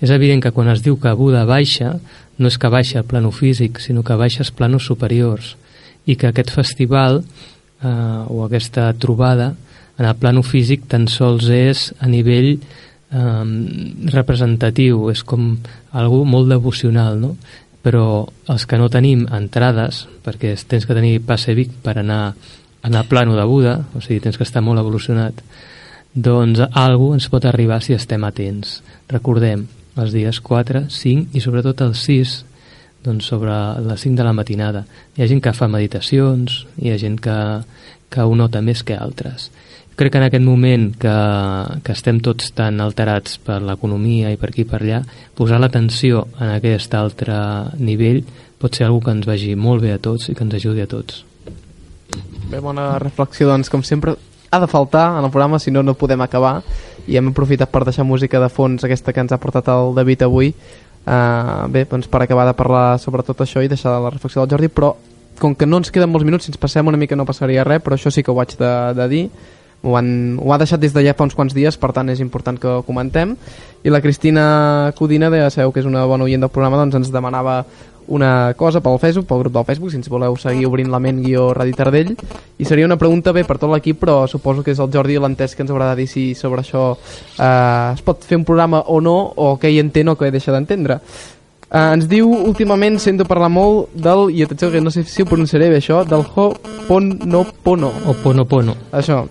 És 0.00 0.10
evident 0.14 0.40
que 0.40 0.52
quan 0.54 0.70
es 0.70 0.80
diu 0.84 0.96
que 1.00 1.12
Buda 1.18 1.42
baixa, 1.44 1.96
no 2.38 2.50
és 2.50 2.58
que 2.58 2.70
baixa 2.70 3.00
al 3.00 3.08
plano 3.08 3.30
físic, 3.34 3.80
sinó 3.82 4.04
que 4.06 4.16
baixa 4.18 4.44
als 4.44 4.52
planos 4.54 4.86
superiors 4.86 5.56
i 6.06 6.16
que 6.16 6.30
aquest 6.30 6.52
festival 6.54 7.22
eh, 7.22 7.88
o 8.26 8.44
aquesta 8.46 8.92
trobada 8.94 9.54
en 9.98 10.06
el 10.06 10.16
plano 10.16 10.44
físic 10.46 10.86
tan 10.88 11.08
sols 11.10 11.48
és 11.50 11.88
a 11.98 12.08
nivell 12.08 12.54
eh, 12.54 13.46
representatiu, 14.14 15.08
és 15.10 15.24
com 15.26 15.56
algú 15.92 16.22
molt 16.24 16.48
devocional, 16.54 17.18
no? 17.20 17.34
però 17.82 18.26
els 18.50 18.66
que 18.68 18.78
no 18.78 18.90
tenim 18.92 19.26
entrades, 19.32 20.06
perquè 20.24 20.54
tens 20.68 20.86
que 20.86 20.96
tenir 20.96 21.22
passe 21.24 21.54
Vic 21.56 21.72
per 21.82 21.96
anar 21.98 22.34
en 22.84 22.94
el 22.94 23.06
plano 23.08 23.36
de 23.36 23.44
Buda, 23.48 23.78
o 23.94 24.02
sigui, 24.02 24.20
tens 24.20 24.36
que 24.38 24.46
estar 24.46 24.62
molt 24.62 24.80
evolucionat, 24.82 25.40
doncs 26.14 26.60
algú 26.72 27.12
ens 27.14 27.28
pot 27.30 27.46
arribar 27.46 27.80
si 27.82 27.94
estem 27.94 28.24
atents. 28.26 28.80
Recordem, 29.10 29.66
els 29.98 30.14
dies 30.14 30.40
4, 30.44 30.86
5 30.92 31.36
i 31.36 31.42
sobretot 31.42 31.82
el 31.86 31.94
6 31.98 32.34
doncs, 33.04 33.28
sobre 33.30 33.54
les 33.84 34.00
5 34.00 34.18
de 34.18 34.26
la 34.26 34.34
matinada. 34.34 34.84
Hi 35.16 35.22
ha 35.22 35.30
gent 35.30 35.42
que 35.44 35.54
fa 35.54 35.68
meditacions, 35.70 36.64
hi 36.82 36.92
ha 36.92 36.98
gent 37.00 37.18
que, 37.22 37.38
que 38.10 38.26
ho 38.26 38.36
nota 38.36 38.62
més 38.64 38.82
que 38.82 38.96
altres. 38.98 39.50
Crec 39.98 40.12
que 40.14 40.20
en 40.20 40.28
aquest 40.28 40.44
moment 40.46 40.92
que, 40.94 41.14
que 41.82 41.94
estem 41.96 42.20
tots 42.22 42.52
tan 42.54 42.78
alterats 42.80 43.40
per 43.42 43.58
l'economia 43.66 44.30
i 44.30 44.38
per 44.38 44.52
aquí 44.52 44.62
i 44.62 44.68
per 44.68 44.78
allà, 44.84 45.00
posar 45.34 45.58
l'atenció 45.58 46.28
en 46.38 46.52
aquest 46.54 46.94
altre 46.94 47.38
nivell 47.82 48.22
pot 48.58 48.74
ser 48.74 48.86
algo 48.86 49.00
que 49.02 49.14
ens 49.14 49.26
vagi 49.26 49.54
molt 49.58 49.82
bé 49.82 49.94
a 49.94 50.02
tots 50.02 50.30
i 50.30 50.36
que 50.38 50.46
ens 50.46 50.54
ajudi 50.58 50.82
a 50.82 50.90
tots. 50.90 51.24
Bé, 52.48 52.60
bona 52.62 52.92
reflexió, 53.02 53.48
doncs, 53.50 53.70
com 53.70 53.82
sempre, 53.82 54.14
ha 54.50 54.60
de 54.62 54.70
faltar 54.70 55.18
en 55.18 55.26
el 55.26 55.30
programa, 55.30 55.58
si 55.58 55.70
no, 55.74 55.82
no 55.82 55.98
podem 55.98 56.22
acabar 56.22 56.62
i 57.08 57.16
hem 57.16 57.32
aprofitat 57.32 57.72
per 57.72 57.86
deixar 57.88 58.04
música 58.06 58.40
de 58.40 58.50
fons 58.52 58.84
aquesta 58.84 59.14
que 59.16 59.24
ens 59.24 59.32
ha 59.32 59.40
portat 59.40 59.72
el 59.72 59.96
David 59.96 60.28
avui 60.28 60.52
Uh, 61.08 61.64
bé, 61.72 61.86
doncs 61.88 62.04
per 62.04 62.20
acabar 62.20 62.44
de 62.44 62.52
parlar 62.52 62.98
sobre 63.00 63.22
tot 63.24 63.38
això 63.40 63.62
i 63.64 63.68
deixar 63.70 63.94
la 63.96 64.10
reflexió 64.12 64.42
del 64.42 64.50
Jordi, 64.50 64.68
però 64.68 64.90
com 65.40 65.54
que 65.56 65.64
no 65.64 65.78
ens 65.80 65.88
queden 65.94 66.10
molts 66.12 66.26
minuts, 66.26 66.44
si 66.44 66.52
ens 66.52 66.60
passem 66.60 66.84
una 66.90 66.98
mica 67.00 67.16
no 67.16 67.24
passaria 67.24 67.64
res, 67.64 67.80
però 67.80 67.96
això 67.96 68.12
sí 68.12 68.20
que 68.20 68.34
ho 68.34 68.40
haig 68.42 68.52
de, 68.58 68.72
de 68.98 69.06
dir. 69.08 69.22
Ho, 69.86 69.94
han, 69.96 70.10
ho 70.42 70.52
ha 70.52 70.58
deixat 70.60 70.82
des 70.82 70.92
d'allà 70.92 71.14
fa 71.16 71.24
uns 71.24 71.36
quants 71.38 71.54
dies, 71.56 71.78
per 71.80 71.94
tant 71.96 72.10
és 72.12 72.20
important 72.20 72.58
que 72.60 72.68
ho 72.68 72.82
comentem. 72.84 73.36
I 73.86 73.94
la 73.94 74.02
Cristina 74.04 74.92
Codina, 74.98 75.30
de, 75.32 75.40
ja 75.46 75.52
sabeu 75.54 75.72
que 75.72 75.80
és 75.80 75.88
una 75.88 76.04
bona 76.10 76.26
oient 76.26 76.44
del 76.44 76.52
programa, 76.52 76.82
doncs 76.82 76.98
ens 76.98 77.12
demanava 77.14 77.62
una 78.08 78.54
cosa 78.56 78.80
pel 78.80 78.98
Facebook, 78.98 79.26
pel 79.28 79.42
grup 79.44 79.54
del 79.54 79.64
Facebook, 79.68 79.92
si 79.92 79.98
ens 80.00 80.08
voleu 80.08 80.36
seguir 80.40 80.66
obrint 80.68 80.90
la 80.90 81.00
ment 81.02 81.22
guió 81.22 81.52
Radi 81.56 81.74
Tardell, 81.76 82.14
i 82.58 82.66
seria 82.68 82.88
una 82.88 82.98
pregunta 83.00 83.32
bé 83.36 83.44
per 83.44 83.58
tot 83.58 83.72
l'equip, 83.72 84.00
però 84.00 84.22
suposo 84.26 84.64
que 84.64 84.72
és 84.72 84.80
el 84.82 84.90
Jordi 84.92 85.18
l'entès 85.20 85.54
que 85.54 85.64
ens 85.64 85.72
haurà 85.72 85.90
de 85.92 86.02
dir 86.02 86.08
si 86.10 86.28
sobre 86.38 86.64
això 86.64 86.90
eh, 86.94 87.94
es 87.94 88.04
pot 88.06 88.24
fer 88.24 88.40
un 88.40 88.46
programa 88.48 88.82
o 88.88 89.00
no, 89.04 89.18
o 89.36 89.56
què 89.60 89.72
hi 89.72 89.82
entén 89.82 90.08
o 90.08 90.16
què 90.16 90.32
deixa 90.32 90.54
d'entendre. 90.54 91.00
Eh, 91.68 91.84
ens 91.84 92.08
diu 92.08 92.30
últimament, 92.32 92.96
sento 93.02 93.28
parlar 93.28 93.50
molt 93.52 93.92
del, 93.92 94.30
i 94.32 94.42
atenció 94.46 94.72
que 94.72 94.80
no 94.80 94.90
sé 94.94 95.04
si 95.04 95.22
ho 95.22 95.28
pronunciaré 95.28 95.68
bé 95.68 95.82
això, 95.82 96.00
del 96.08 96.24
Ho'oponopono. 96.24 97.92
Oponopono. 98.14 98.76
Això. 98.92 99.26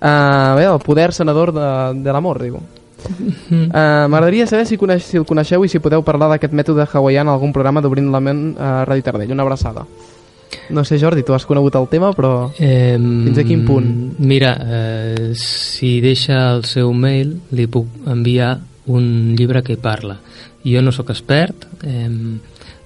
Eh, 0.00 0.52
bé, 0.58 0.66
el 0.66 0.82
poder 0.82 1.12
senador 1.14 1.54
de, 1.54 1.70
de 2.02 2.12
l'amor, 2.12 2.42
diu. 2.42 2.58
Uh, 3.08 4.06
M'agradaria 4.10 4.46
saber 4.46 4.66
si, 4.68 4.78
coneix, 4.80 5.04
si 5.06 5.18
el 5.20 5.26
coneixeu 5.26 5.64
i 5.64 5.70
si 5.72 5.80
podeu 5.82 6.04
parlar 6.06 6.30
d'aquest 6.32 6.54
mètode 6.56 6.86
hawaiià 6.86 7.24
en 7.24 7.32
algun 7.32 7.52
programa 7.52 7.82
d'Obrint 7.82 8.10
la 8.12 8.20
ment 8.24 8.42
a 8.58 8.80
Ràdio 8.88 9.06
Tardell. 9.06 9.32
Una 9.32 9.46
abraçada. 9.46 9.86
No 10.70 10.84
sé, 10.84 10.98
Jordi, 10.98 11.22
tu 11.22 11.34
has 11.34 11.46
conegut 11.46 11.76
el 11.78 11.88
tema, 11.90 12.12
però 12.14 12.50
eh, 12.58 12.96
fins 12.98 13.38
a 13.38 13.44
quin 13.46 13.64
punt? 13.66 13.90
Mira, 14.18 14.52
eh, 14.60 15.30
si 15.38 15.98
deixa 16.02 16.40
el 16.54 16.64
seu 16.66 16.92
mail, 16.94 17.36
li 17.54 17.66
puc 17.70 18.06
enviar 18.10 18.56
un 18.90 19.34
llibre 19.38 19.62
que 19.66 19.78
parla. 19.78 20.18
Jo 20.66 20.82
no 20.82 20.92
sóc 20.94 21.10
expert, 21.14 21.66
eh, 21.86 22.10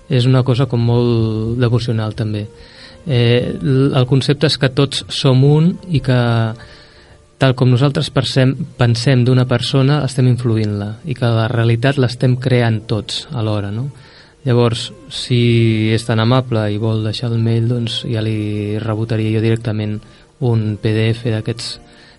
és 0.09 0.29
una 0.29 0.45
cosa 0.45 0.67
com 0.69 0.81
molt 0.85 1.59
devocional 1.61 2.15
també. 2.17 2.47
Eh, 3.07 3.53
el 3.61 4.07
concepte 4.09 4.49
és 4.49 4.57
que 4.61 4.73
tots 4.73 5.05
som 5.13 5.43
un 5.45 5.75
i 5.93 6.01
que 6.05 6.21
tal 7.45 7.53
com 7.53 7.69
nosaltres 7.69 8.09
pensem, 8.09 8.55
pensem 8.79 9.21
d'una 9.27 9.45
persona, 9.45 9.99
estem 10.07 10.31
influint-la 10.31 10.95
i 11.05 11.17
que 11.19 11.29
la 11.29 11.45
realitat 11.53 11.99
l'estem 12.01 12.39
creant 12.41 12.79
tots 12.89 13.27
alhora, 13.37 13.69
no? 13.69 13.91
Llavors, 14.47 14.87
si 15.13 15.91
és 15.93 16.05
tan 16.09 16.23
amable 16.25 16.63
i 16.73 16.81
vol 16.81 17.05
deixar 17.05 17.29
el 17.29 17.45
mail, 17.45 17.69
doncs 17.69 18.01
ja 18.09 18.25
li 18.25 18.81
rebotaria 18.81 19.37
jo 19.37 19.45
directament 19.45 19.99
un 20.41 20.79
PDF 20.81 21.29
d'aquests 21.37 21.71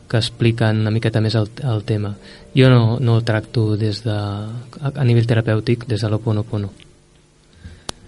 que 0.10 0.22
expliquen 0.22 0.86
una 0.86 0.94
miqueta 0.94 1.22
més 1.26 1.38
el, 1.42 1.50
el 1.74 1.82
tema. 1.90 2.14
Jo 2.54 2.70
no, 2.70 3.00
no 3.02 3.22
tracto 3.26 3.72
des 3.82 4.06
de, 4.06 4.14
a, 4.14 4.94
a 4.94 5.10
nivell 5.10 5.26
terapèutic 5.26 5.90
des 5.90 6.06
de 6.06 6.14
l'Oponopono. 6.14 6.70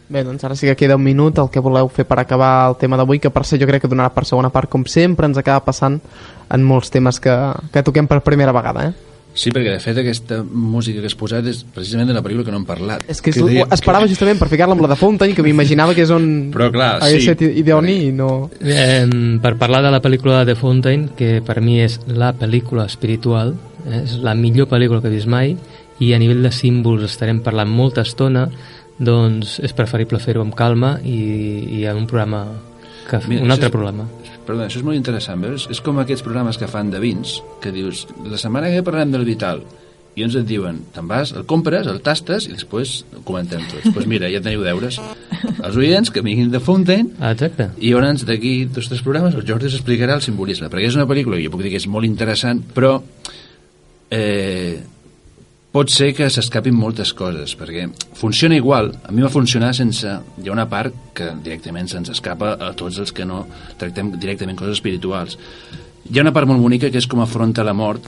Bé, 0.08 0.24
doncs 0.24 0.46
ara 0.48 0.56
sí 0.56 0.70
que 0.70 0.78
queda 0.80 0.96
un 0.96 1.04
minut 1.04 1.40
el 1.42 1.50
que 1.52 1.60
voleu 1.60 1.90
fer 1.92 2.06
per 2.08 2.22
acabar 2.22 2.70
el 2.70 2.78
tema 2.80 2.96
d'avui, 2.96 3.20
que 3.20 3.32
per 3.34 3.44
ser 3.46 3.60
jo 3.60 3.68
crec 3.68 3.84
que 3.84 3.92
donarà 3.92 4.14
per 4.16 4.24
segona 4.26 4.52
part, 4.54 4.70
com 4.72 4.86
sempre 4.88 5.28
ens 5.28 5.38
acaba 5.38 5.66
passant 5.66 6.00
en 6.48 6.64
molts 6.64 6.94
temes 6.94 7.20
que, 7.20 7.36
que 7.74 7.84
toquem 7.84 8.08
per 8.08 8.22
primera 8.24 8.56
vegada, 8.56 8.88
eh? 8.88 9.08
Sí, 9.38 9.52
perquè 9.54 9.76
de 9.76 9.82
fet 9.82 10.00
aquesta 10.02 10.40
música 10.42 11.02
que 11.04 11.10
has 11.12 11.16
posat 11.18 11.46
és 11.52 11.60
precisament 11.76 12.10
de 12.10 12.16
la 12.16 12.24
pel·lícula 12.26 12.48
que 12.48 12.54
no 12.54 12.58
hem 12.58 12.66
parlat. 12.66 13.04
És 13.12 13.20
que 13.22 13.30
és, 13.30 13.38
dèiem 13.38 13.76
esperava 13.76 14.08
justament 14.10 14.40
per 14.40 14.48
ficar-la 14.50 14.74
amb 14.74 14.82
la 14.82 14.90
de 14.90 14.98
Fountain, 14.98 15.36
que 15.38 15.46
m'imaginava 15.46 15.94
que 15.94 16.08
és 16.08 16.14
on 16.14 16.26
Però 16.56 16.72
clar, 16.74 16.96
hagués 17.06 17.22
sí. 17.22 17.30
estat 17.30 17.60
idoni 17.62 17.98
i 18.08 18.12
no... 18.18 18.32
Eh, 18.58 19.04
per 19.44 19.54
parlar 19.62 19.84
de 19.86 19.92
la 19.94 20.02
pel·lícula 20.02 20.42
de 20.48 20.56
Fontaine, 20.58 21.12
que 21.20 21.44
per 21.46 21.60
mi 21.62 21.78
és 21.84 22.00
la 22.08 22.32
pel·lícula 22.34 22.88
espiritual, 22.90 23.54
eh, 23.86 24.02
és 24.02 24.18
la 24.26 24.34
millor 24.40 24.72
pel·lícula 24.72 25.04
que 25.04 25.12
he 25.12 25.18
vist 25.20 25.30
mai, 25.30 25.54
i 26.02 26.14
a 26.14 26.20
nivell 26.22 26.42
de 26.46 26.54
símbols 26.54 27.06
estarem 27.06 27.44
parlant 27.46 27.70
molta 27.70 28.02
estona, 28.06 28.48
doncs 29.00 29.60
és 29.64 29.74
preferible 29.78 30.20
fer-ho 30.20 30.42
amb 30.42 30.56
calma 30.58 30.96
i, 31.04 31.18
i 31.80 31.84
en 31.86 31.98
un 32.04 32.08
programa 32.10 32.46
que, 33.10 33.20
Mira, 33.28 33.44
un 33.46 33.52
altre 33.52 33.68
és- 33.70 33.74
programa. 33.74 34.08
Perdona, 34.48 34.68
això 34.70 34.80
és 34.80 34.84
molt 34.88 34.96
interessant, 34.96 35.42
veus? 35.44 35.68
És 35.70 35.82
com 35.84 35.98
aquests 36.00 36.24
programes 36.24 36.58
que 36.58 36.68
fan 36.72 36.90
de 36.90 37.00
vins, 37.04 37.42
que 37.62 37.72
dius, 37.76 38.06
la 38.26 38.38
setmana 38.40 38.70
que 38.72 38.82
parlem 38.84 39.12
del 39.12 39.26
Vital, 39.28 39.62
i 40.18 40.24
ens 40.24 40.34
et 40.40 40.48
diuen, 40.50 40.80
te'n 40.96 41.06
vas, 41.06 41.34
el 41.36 41.44
compres, 41.46 41.86
el 41.86 42.00
tastes, 42.02 42.48
i 42.48 42.54
després 42.56 43.04
ho 43.14 43.20
comentem 43.28 43.60
tots. 43.68 43.84
Doncs 43.84 43.94
pues 43.94 44.08
mira, 44.10 44.30
ja 44.34 44.40
teniu 44.42 44.64
deures. 44.66 44.98
Els 45.62 45.76
oients 45.78 46.10
que 46.10 46.24
vinguin 46.26 46.50
de 46.50 46.60
Fontaine, 46.64 47.12
Ah, 47.20 47.34
exacte. 47.36 47.68
i 47.78 47.92
llavors 47.92 48.24
d'aquí 48.26 48.66
dos 48.66 48.88
o 48.88 48.90
tres 48.96 49.04
programes 49.04 49.36
el 49.36 49.46
Jordi 49.46 49.68
us 49.68 49.76
explicarà 49.78 50.16
el 50.16 50.24
simbolisme, 50.26 50.70
perquè 50.72 50.88
és 50.88 50.96
una 50.96 51.06
pel·lícula 51.06 51.36
que 51.38 51.44
jo 51.46 51.52
puc 51.52 51.62
dir 51.62 51.70
que 51.76 51.78
és 51.84 51.88
molt 51.88 52.06
interessant, 52.08 52.64
però 52.74 53.02
eh, 54.10 54.80
pot 55.72 55.92
ser 55.94 56.14
que 56.18 56.30
s'escapin 56.32 56.76
moltes 56.76 57.12
coses, 57.18 57.54
perquè 57.60 57.88
funciona 58.18 58.58
igual, 58.58 58.94
a 59.04 59.12
mi 59.12 59.26
va 59.26 59.34
funcionar 59.34 59.74
sense... 59.78 60.14
Hi 60.38 60.50
ha 60.50 60.56
una 60.56 60.68
part 60.70 60.96
que 61.18 61.34
directament 61.44 61.90
se'ns 61.92 62.14
escapa 62.14 62.56
a 62.56 62.72
tots 62.78 63.02
els 63.04 63.14
que 63.14 63.28
no 63.28 63.44
tractem 63.78 64.14
directament 64.18 64.58
coses 64.58 64.80
espirituals. 64.80 65.38
Hi 66.08 66.20
ha 66.20 66.24
una 66.24 66.32
part 66.32 66.48
molt 66.48 66.64
bonica 66.64 66.90
que 66.90 67.02
és 67.02 67.08
com 67.10 67.20
afronta 67.20 67.66
la 67.68 67.76
mort 67.76 68.08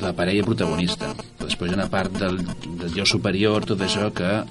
la 0.00 0.12
parella 0.16 0.44
protagonista. 0.44 1.14
Després 1.40 1.70
hi 1.70 1.74
ha 1.74 1.80
una 1.80 1.88
part 1.92 2.14
del, 2.20 2.40
del 2.80 2.94
jo 2.94 3.06
superior, 3.08 3.64
tot 3.68 3.80
això, 3.84 4.10
que 4.12 4.44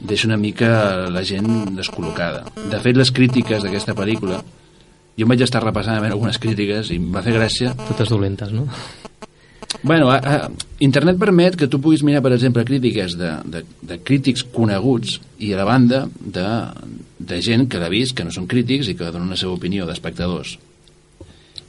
deixa 0.00 0.30
una 0.30 0.38
mica 0.40 1.10
la 1.10 1.24
gent 1.26 1.76
descol·locada. 1.76 2.46
De 2.70 2.80
fet, 2.82 2.98
les 2.98 3.12
crítiques 3.14 3.66
d'aquesta 3.66 3.96
pel·lícula, 3.98 4.40
jo 5.18 5.26
em 5.26 5.34
vaig 5.34 5.42
estar 5.44 5.62
repassant 5.64 5.98
a 5.98 6.02
veure 6.02 6.16
algunes 6.16 6.38
crítiques 6.42 6.94
i 6.94 7.00
em 7.02 7.10
va 7.12 7.24
fer 7.26 7.36
gràcia 7.36 7.74
Totes 7.82 8.14
dolentes, 8.14 8.54
no? 8.54 8.68
Bueno, 9.82 10.10
a, 10.10 10.18
a, 10.18 10.50
internet 10.78 11.18
permet 11.20 11.56
que 11.56 11.68
tu 11.70 11.80
puguis 11.80 12.02
mirar, 12.04 12.22
per 12.24 12.32
exemple, 12.34 12.64
crítiques 12.68 13.16
de, 13.18 13.30
de, 13.44 13.62
de 13.86 13.98
crítics 14.04 14.42
coneguts 14.54 15.18
i 15.38 15.52
a 15.54 15.60
la 15.60 15.68
banda 15.68 16.02
de, 16.20 16.46
de 17.18 17.40
gent 17.44 17.68
que 17.70 17.80
l'ha 17.80 17.90
vist, 17.92 18.16
que 18.16 18.26
no 18.26 18.34
són 18.34 18.48
crítics 18.50 18.90
i 18.90 18.96
que 18.98 19.12
donen 19.12 19.30
la 19.32 19.38
seva 19.40 19.54
opinió 19.56 19.86
d'espectadors. 19.88 20.56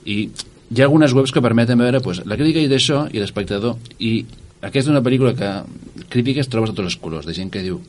I 0.05 0.17
hi 0.71 0.81
ha 0.81 0.87
algunes 0.87 1.13
webs 1.13 1.33
que 1.35 1.43
permeten 1.43 1.79
veure 1.79 2.01
pues, 2.03 2.23
la 2.25 2.37
crítica 2.39 2.63
i 2.63 2.69
d'això 2.71 3.05
i 3.11 3.21
l'espectador. 3.21 3.77
I 3.99 4.25
aquesta 4.61 4.87
és 4.87 4.93
una 4.93 5.03
pel·lícula 5.05 5.35
que 5.37 5.51
crítiques 6.11 6.49
trobes 6.51 6.71
a 6.71 6.75
tots 6.77 6.93
els 6.93 6.99
colors, 7.01 7.27
de 7.27 7.35
gent 7.37 7.51
que 7.53 7.63
diu 7.65 7.81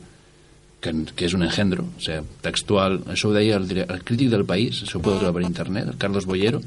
que, 0.83 0.91
que 1.15 1.27
és 1.29 1.35
un 1.37 1.45
engendro, 1.47 1.85
o 1.87 2.03
sigui, 2.03 2.25
textual. 2.43 2.99
Això 3.13 3.29
ho 3.29 3.35
deia 3.35 3.59
el, 3.59 3.69
el 3.85 4.03
crític 4.03 4.31
del 4.33 4.43
País, 4.49 4.83
això 4.83 4.99
ho 4.99 5.03
podeu 5.05 5.21
trobar 5.21 5.39
per 5.39 5.47
internet, 5.47 5.93
el 5.93 5.99
Carlos 6.01 6.27
Bollero, 6.27 6.59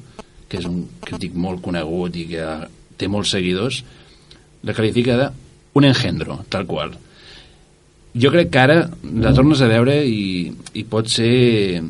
que 0.49 0.61
és 0.61 0.69
un 0.69 0.85
crític 1.05 1.37
molt 1.37 1.61
conegut 1.65 2.17
i 2.17 2.25
que 2.31 2.47
té 2.97 3.09
molts 3.09 3.33
seguidors, 3.37 3.83
la 4.67 4.75
qualifica 4.75 5.17
de 5.19 5.29
un 5.77 5.85
engendro, 5.85 6.41
tal 6.49 6.67
qual. 6.67 6.95
Jo 8.17 8.33
crec 8.33 8.51
que 8.51 8.63
ara 8.63 8.79
la 9.21 9.33
tornes 9.37 9.61
a 9.61 9.69
veure 9.71 9.99
i, 10.09 10.49
i 10.75 10.85
pot 10.89 11.11
ser... 11.13 11.83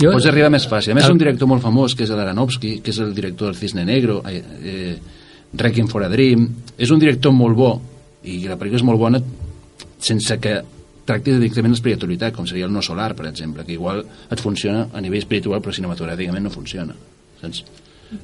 Jo, 0.00 0.10
Pots 0.10 0.26
arribar 0.28 0.50
més 0.52 0.66
fàcil. 0.68 0.92
A 0.92 0.98
més, 0.98 1.08
un 1.12 1.20
director 1.20 1.48
molt 1.48 1.62
famós, 1.64 1.94
que 1.96 2.06
és 2.06 2.12
l'Aranovski, 2.12 2.78
que 2.84 2.92
és 2.92 3.00
el 3.04 3.12
director 3.16 3.50
del 3.50 3.58
Cisne 3.58 3.84
Negro, 3.88 4.22
eh, 4.28 4.40
eh, 4.40 4.94
Requiem 5.60 5.88
for 5.88 6.04
a 6.04 6.08
Dream. 6.12 6.46
És 6.76 6.92
un 6.92 7.00
director 7.00 7.32
molt 7.36 7.56
bo, 7.56 7.72
i 8.24 8.40
la 8.48 8.56
pel·lícula 8.60 8.80
és 8.80 8.86
molt 8.86 9.00
bona 9.00 9.20
sense 10.04 10.36
que 10.40 10.58
tracti 11.04 11.34
directament 11.36 11.74
l'espiritualitat, 11.74 12.34
com 12.36 12.48
seria 12.48 12.68
el 12.68 12.72
no 12.72 12.82
solar, 12.84 13.12
per 13.16 13.28
exemple, 13.28 13.64
que 13.64 13.76
igual 13.76 14.02
et 14.04 14.40
funciona 14.40 14.86
a 14.92 15.02
nivell 15.04 15.20
espiritual, 15.20 15.60
però 15.64 15.72
cinematogràficament 15.76 16.48
no 16.48 16.52
funciona. 16.52 16.96
Saps? 17.40 17.64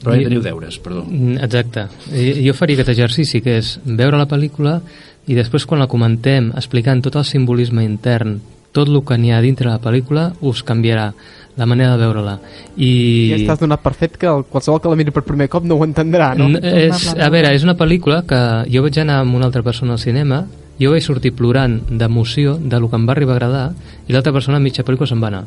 Però 0.02 0.14
ja 0.14 0.20
I- 0.20 0.24
teniu 0.28 0.42
deures, 0.44 0.78
perdó. 0.78 1.04
Mm, 1.08 1.38
Exacte. 1.44 1.86
I- 2.12 2.46
Jo 2.46 2.54
faria 2.54 2.76
aquest 2.78 2.88
exercici, 2.94 3.40
que 3.42 3.58
és 3.58 3.78
veure 3.84 4.16
la 4.18 4.28
pel·lícula 4.28 4.80
i 5.26 5.34
després 5.34 5.66
quan 5.66 5.80
la 5.80 5.86
comentem 5.88 6.52
explicant 6.56 7.02
tot 7.02 7.16
el 7.16 7.24
simbolisme 7.24 7.84
intern, 7.84 8.40
tot 8.72 8.88
el 8.88 9.02
que 9.04 9.18
n'hi 9.18 9.32
ha 9.32 9.40
dintre 9.42 9.68
la 9.68 9.80
pel·lícula, 9.80 10.32
us 10.40 10.62
canviarà 10.64 11.12
la 11.56 11.66
manera 11.66 11.96
de 11.96 12.04
veure-la. 12.06 12.38
I... 12.78 12.90
Ja 13.32 13.36
estàs 13.36 13.58
donat 13.60 13.82
per 13.82 13.92
fet 13.98 14.16
que 14.16 14.26
el, 14.30 14.44
qualsevol 14.48 14.80
que 14.80 14.88
la 14.88 14.96
miri 14.96 15.10
per 15.10 15.24
primer 15.26 15.48
cop 15.50 15.64
no 15.66 15.74
ho 15.76 15.84
entendrà, 15.84 16.34
no? 16.38 16.46
N- 16.48 16.60
és, 16.62 17.08
a 17.18 17.28
veure, 17.28 17.50
és 17.54 17.64
una 17.66 17.74
pel·lícula 17.76 18.22
que 18.26 18.38
jo 18.72 18.82
vaig 18.86 18.98
anar 19.02 19.20
amb 19.24 19.34
una 19.34 19.46
altra 19.50 19.62
persona 19.66 19.92
al 19.98 19.98
cinema 19.98 20.44
jo 20.80 20.92
vaig 20.94 21.02
sortir 21.04 21.34
plorant 21.36 21.80
d'emoció 21.90 22.54
de 22.56 22.78
lo 22.80 22.88
que 22.88 22.96
em 22.96 23.06
va 23.06 23.12
arribar 23.12 23.34
a 23.34 23.36
agradar 23.36 23.64
i 24.08 24.12
l'altra 24.14 24.32
persona 24.32 24.56
a 24.56 24.60
mitja 24.64 24.84
pel·lícula 24.86 25.06
se'n 25.10 25.20
va 25.20 25.28
anar 25.28 25.42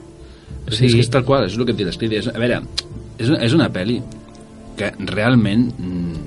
O 0.68 0.72
sigui, 0.72 0.88
és 0.92 0.94
que 0.94 1.00
és 1.08 1.10
tal 1.10 1.24
qual, 1.26 1.46
és 1.48 1.58
el 1.58 1.66
que 1.66 1.72
et 1.72 1.78
diré. 1.78 2.20
A 2.30 2.40
veure, 2.40 2.62
és 3.18 3.30
una, 3.30 3.40
és 3.44 3.54
una 3.54 3.70
pel·li 3.74 4.02
que 4.78 4.92
realment 5.14 5.68
mm, 5.72 6.24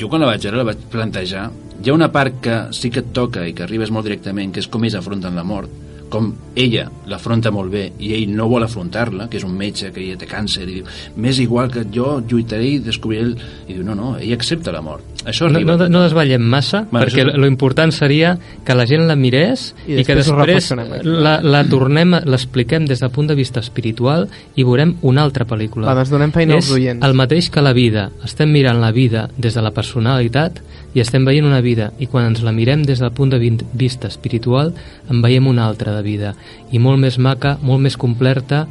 jo 0.00 0.08
quan 0.08 0.22
la 0.22 0.32
vaig 0.32 0.42
veure 0.46 0.62
la 0.62 0.68
vaig 0.72 0.82
plantejar. 0.92 1.46
Hi 1.82 1.90
ha 1.90 1.96
una 1.96 2.12
part 2.14 2.40
que 2.42 2.58
sí 2.76 2.90
que 2.90 3.02
et 3.02 3.14
toca 3.14 3.46
i 3.46 3.54
que 3.56 3.64
arribes 3.66 3.90
molt 3.90 4.06
directament, 4.06 4.52
que 4.54 4.62
és 4.62 4.68
com 4.70 4.84
ells 4.84 4.98
afronten 4.98 5.38
la 5.38 5.46
mort 5.46 5.80
com 6.12 6.26
ella 6.60 6.84
l'afronta 7.08 7.48
molt 7.50 7.72
bé 7.72 7.86
i 8.04 8.10
ell 8.18 8.34
no 8.36 8.44
vol 8.50 8.66
afrontar-la, 8.66 9.30
que 9.32 9.38
és 9.40 9.44
un 9.48 9.54
metge 9.56 9.88
que 9.94 10.02
ella 10.04 10.18
té 10.20 10.26
càncer 10.28 10.66
i 10.68 10.74
diu, 10.74 10.84
m'és 11.16 11.38
igual 11.40 11.70
que 11.72 11.86
jo 11.92 12.18
lluitaré 12.20 12.66
i 12.74 12.78
descobriré 12.84 13.22
el... 13.24 13.32
i 13.68 13.72
diu, 13.78 13.84
no, 13.86 13.94
no, 13.96 14.18
ella 14.20 14.36
accepta 14.36 14.74
la 14.74 14.82
mort 14.84 15.08
això 15.24 15.46
no, 15.48 15.54
arriba 15.56 15.76
no, 15.78 15.88
no 15.88 16.02
desvetllem 16.02 16.42
massa 16.52 16.82
Bueno, 16.90 17.06
perquè 17.06 17.22
això 17.22 17.32
és- 17.32 17.38
lo 17.40 17.46
important 17.48 17.92
seria 17.94 18.34
que 18.66 18.74
la 18.76 18.84
gent 18.90 19.06
la 19.08 19.16
mirés 19.16 19.68
I 19.86 20.00
i, 20.00 20.04
que 20.04 20.16
després 20.18 20.36
reflexionem. 20.36 20.92
la, 21.22 21.36
la 21.40 21.64
tornem, 21.70 22.14
a- 22.18 22.22
l'expliquem 22.26 22.84
des 22.90 23.00
del 23.00 23.10
punt 23.14 23.30
de 23.30 23.36
vista 23.38 23.60
espiritual 23.64 24.28
i 24.56 24.64
veurem 24.66 24.96
una 25.02 25.22
altra 25.22 25.46
pel·lícula 25.48 25.86
Va, 25.88 25.94
doncs 25.94 26.10
donem 26.12 26.32
feina 26.34 26.58
als 26.58 26.66
és 26.68 26.76
oients. 26.76 27.06
el 27.06 27.14
mateix 27.14 27.48
que 27.54 27.62
la 27.64 27.72
vida 27.72 28.10
estem 28.24 28.50
mirant 28.52 28.80
la 28.82 28.92
vida 28.92 29.28
des 29.38 29.54
de 29.54 29.62
la 29.62 29.70
personalitat 29.72 30.60
i 30.94 31.00
estem 31.00 31.24
veient 31.24 31.46
una 31.48 31.62
vida 31.64 31.90
i 31.98 32.08
quan 32.10 32.28
ens 32.28 32.42
la 32.44 32.52
mirem 32.52 32.84
des 32.84 33.00
del 33.00 33.12
punt 33.16 33.32
de 33.32 33.40
vista 33.72 34.08
espiritual 34.08 34.74
en 35.10 35.22
veiem 35.24 35.46
una 35.48 35.66
altra 35.66 35.94
de 35.96 36.02
vida 36.02 36.34
i 36.70 36.78
molt 36.78 37.00
més 37.00 37.18
maca, 37.18 37.56
molt 37.62 37.80
més 37.80 37.96
completa 37.96 38.66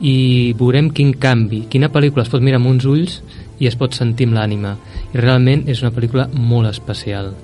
i 0.00 0.52
veurem 0.58 0.90
quin 0.90 1.14
canvi 1.18 1.64
quina 1.70 1.90
pel·lícula 1.92 2.26
es 2.26 2.30
pot 2.30 2.42
mirar 2.42 2.60
amb 2.62 2.70
uns 2.70 2.86
ulls 2.86 3.20
i 3.62 3.68
es 3.70 3.78
pot 3.78 3.94
sentir 3.94 4.28
amb 4.28 4.38
l'ànima 4.38 4.76
i 5.12 5.18
realment 5.18 5.66
és 5.70 5.82
una 5.82 5.94
pel·lícula 5.94 6.28
molt 6.34 6.70
especial 6.70 7.34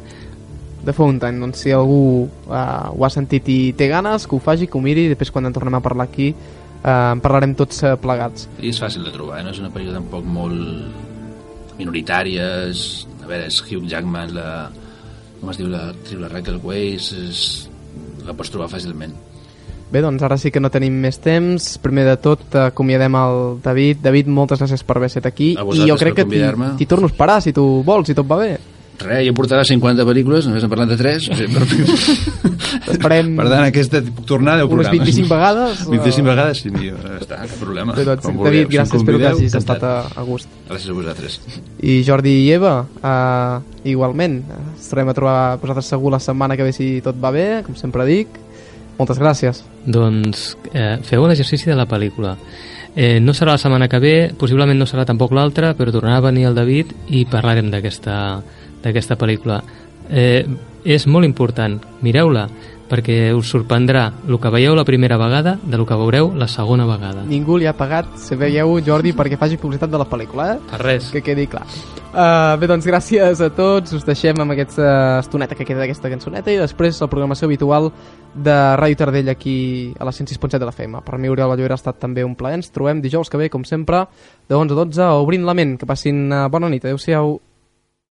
de 0.80 0.94
Fountain, 0.96 1.36
doncs 1.40 1.60
si 1.64 1.74
algú 1.76 2.24
uh, 2.48 2.88
ho 2.88 3.04
ha 3.04 3.10
sentit 3.12 3.48
i 3.52 3.58
té 3.76 3.90
ganes, 3.90 4.24
que 4.26 4.36
ho 4.36 4.40
faci, 4.40 4.64
que 4.64 4.78
ho 4.78 4.80
miri, 4.80 5.04
i 5.04 5.12
després 5.12 5.28
quan 5.32 5.44
en 5.44 5.52
tornem 5.52 5.76
a 5.76 5.82
parlar 5.84 6.06
aquí 6.08 6.30
uh, 6.32 7.12
en 7.12 7.20
parlarem 7.20 7.52
tots 7.58 7.82
uh, 7.84 7.96
plegats. 8.00 8.48
i 8.60 8.72
és 8.72 8.80
fàcil 8.80 9.04
de 9.04 9.12
trobar, 9.12 9.40
eh? 9.40 9.44
no 9.44 9.52
és 9.52 9.60
una 9.60 9.72
pel·lícula 9.74 9.98
tampoc 9.98 10.24
molt 10.24 11.76
minoritària 11.80 12.48
és, 12.70 13.04
veure, 13.30 13.48
és 13.48 13.62
Hugh 13.64 13.88
Jackman 13.88 14.34
la, 14.36 14.46
com 15.40 15.52
es 15.52 15.60
diu 15.60 15.70
la, 15.72 15.88
actriu, 15.94 16.20
la 16.22 16.30
Raquel 16.32 16.60
Weisz 16.62 17.12
és, 17.16 17.42
la 18.26 18.36
pots 18.36 18.52
trobar 18.52 18.70
fàcilment 18.72 19.16
Bé, 19.90 19.98
doncs 20.04 20.22
ara 20.22 20.36
sí 20.38 20.52
que 20.54 20.60
no 20.62 20.70
tenim 20.70 21.00
més 21.02 21.16
temps. 21.18 21.64
Primer 21.82 22.04
de 22.06 22.12
tot, 22.22 22.44
acomiadem 22.54 23.16
el 23.18 23.40
David. 23.64 23.98
David, 24.04 24.28
moltes 24.30 24.60
gràcies 24.62 24.84
per 24.86 25.00
haver 25.00 25.08
estat 25.10 25.26
aquí. 25.26 25.56
I 25.58 25.88
jo 25.88 25.96
crec 25.98 26.20
que 26.20 26.26
t'hi 26.30 26.86
torno 26.86 27.08
a 27.08 27.10
esperar, 27.10 27.40
si 27.42 27.52
tu 27.56 27.64
vols, 27.86 28.06
si 28.06 28.14
tot 28.14 28.28
va 28.30 28.38
bé. 28.38 28.52
Res, 29.00 29.22
jo 29.26 29.34
portava 29.36 29.64
50 29.64 30.04
pel·lícules, 30.08 30.48
només 30.48 30.64
hem 30.64 30.72
parlat 30.72 30.90
de 30.92 30.98
3. 31.00 31.28
O 31.30 31.38
sigui, 31.38 31.54
per... 31.54 31.64
Esperem 32.94 33.30
per 33.38 33.46
tant, 33.48 33.64
aquesta 33.66 34.00
puc 34.04 34.26
tornar 34.28 34.56
a 34.58 34.62
10 34.62 34.74
unes 34.76 34.90
programes. 34.90 35.14
25 35.14 35.32
vegades. 35.32 35.82
25 35.94 36.28
vegades, 36.28 36.62
sí. 36.64 36.72
Ja 36.84 37.14
està, 37.16 37.40
cap 37.44 37.56
problema. 37.62 37.96
Doncs, 37.96 38.28
vulgueu, 38.28 38.48
David, 38.48 38.60
si 38.60 38.66
em 38.66 38.76
gràcies, 38.76 39.00
espero 39.00 39.20
que 39.20 39.24
convideu, 39.24 39.38
hagis 39.38 39.56
estat 39.60 39.80
encantat. 39.80 40.12
a, 40.12 40.20
a 40.20 40.26
gust. 40.28 40.52
Gràcies 40.68 40.92
a 40.92 40.98
vosaltres. 40.98 41.38
I 41.80 41.96
Jordi 42.06 42.36
i 42.44 42.46
Eva, 42.56 42.74
uh, 43.00 43.88
igualment. 43.88 44.40
Ens 44.60 44.92
tornem 44.92 45.12
a 45.12 45.16
trobar 45.16 45.40
vosaltres 45.62 45.90
segur 45.94 46.12
la 46.14 46.22
setmana 46.22 46.58
que 46.58 46.68
ve 46.68 46.76
si 46.76 46.92
tot 47.04 47.18
va 47.20 47.32
bé, 47.34 47.48
com 47.66 47.78
sempre 47.78 48.06
dic. 48.08 48.38
Moltes 49.00 49.16
gràcies. 49.16 49.64
doncs 49.80 50.58
eh, 50.74 50.98
feu 51.08 51.24
l'exercici 51.24 51.70
de 51.70 51.76
la 51.78 51.86
pel·lícula 51.88 52.34
eh, 52.94 53.20
no 53.20 53.32
serà 53.32 53.54
la 53.54 53.62
setmana 53.62 53.88
que 53.88 53.98
ve 53.98 54.14
possiblement 54.38 54.78
no 54.78 54.86
serà 54.88 55.06
tampoc 55.08 55.32
l'altra 55.32 55.72
però 55.78 55.92
tornarà 55.94 56.18
a 56.18 56.26
venir 56.28 56.46
el 56.50 56.58
David 56.58 56.92
i 57.08 57.24
parlarem 57.24 57.70
d'aquesta 57.72 58.16
d'aquesta 58.82 59.16
pel·lícula. 59.20 59.60
Eh, 60.10 60.44
és 60.84 61.06
molt 61.06 61.28
important, 61.28 61.76
mireu-la, 62.02 62.46
perquè 62.90 63.30
us 63.36 63.52
sorprendrà 63.52 64.08
el 64.26 64.38
que 64.42 64.50
veieu 64.50 64.74
la 64.74 64.84
primera 64.84 65.16
vegada 65.20 65.54
de 65.62 65.78
lo 65.78 65.86
que 65.86 65.94
veureu 65.94 66.32
la 66.34 66.48
segona 66.50 66.88
vegada. 66.88 67.22
Ningú 67.28 67.60
li 67.60 67.68
ha 67.70 67.76
pagat, 67.76 68.16
si 68.18 68.34
veieu, 68.34 68.80
Jordi, 68.84 69.14
perquè 69.14 69.38
faci 69.38 69.60
publicitat 69.60 69.92
de 69.92 70.00
la 70.00 70.08
pel·lícula, 70.10 70.54
eh? 70.56 70.60
Per 70.72 70.80
res. 70.82 71.10
Que 71.14 71.22
quedi 71.22 71.46
clar. 71.50 71.62
Uh, 72.10 72.56
bé, 72.58 72.66
doncs 72.66 72.88
gràcies 72.90 73.38
a 73.38 73.46
tots, 73.54 73.92
us 73.94 74.02
deixem 74.02 74.40
amb 74.42 74.56
aquesta 74.56 75.20
estoneta 75.20 75.54
que 75.54 75.62
queda 75.68 75.84
d'aquesta 75.84 76.10
cançoneta 76.10 76.50
i 76.50 76.56
després 76.58 76.98
la 76.98 77.06
programació 77.06 77.46
habitual 77.46 77.92
de 78.34 78.56
Ràdio 78.80 78.98
Tardell 78.98 79.30
aquí 79.30 79.92
a 79.94 80.08
la 80.08 80.10
106.7 80.10 80.58
de 80.58 80.66
la 80.66 80.74
FM. 80.74 81.04
Per 81.06 81.20
mi, 81.22 81.30
Oriol 81.30 81.52
Ballver, 81.52 81.70
ha 81.70 81.78
estat 81.78 82.00
també 82.02 82.26
un 82.26 82.34
plaer. 82.34 82.58
Ens 82.58 82.74
trobem 82.74 82.98
dijous 83.04 83.30
que 83.30 83.38
ve, 83.38 83.46
com 83.54 83.62
sempre, 83.62 84.02
de 84.50 84.58
11 84.58 84.74
a 84.74 84.80
12, 84.82 85.06
obrint 85.22 85.46
la 85.46 85.54
ment. 85.54 85.76
Que 85.78 85.86
passin 85.86 86.26
uh, 86.32 86.48
bona 86.50 86.72
nit. 86.72 86.82
Adéu-siau. 86.82 87.36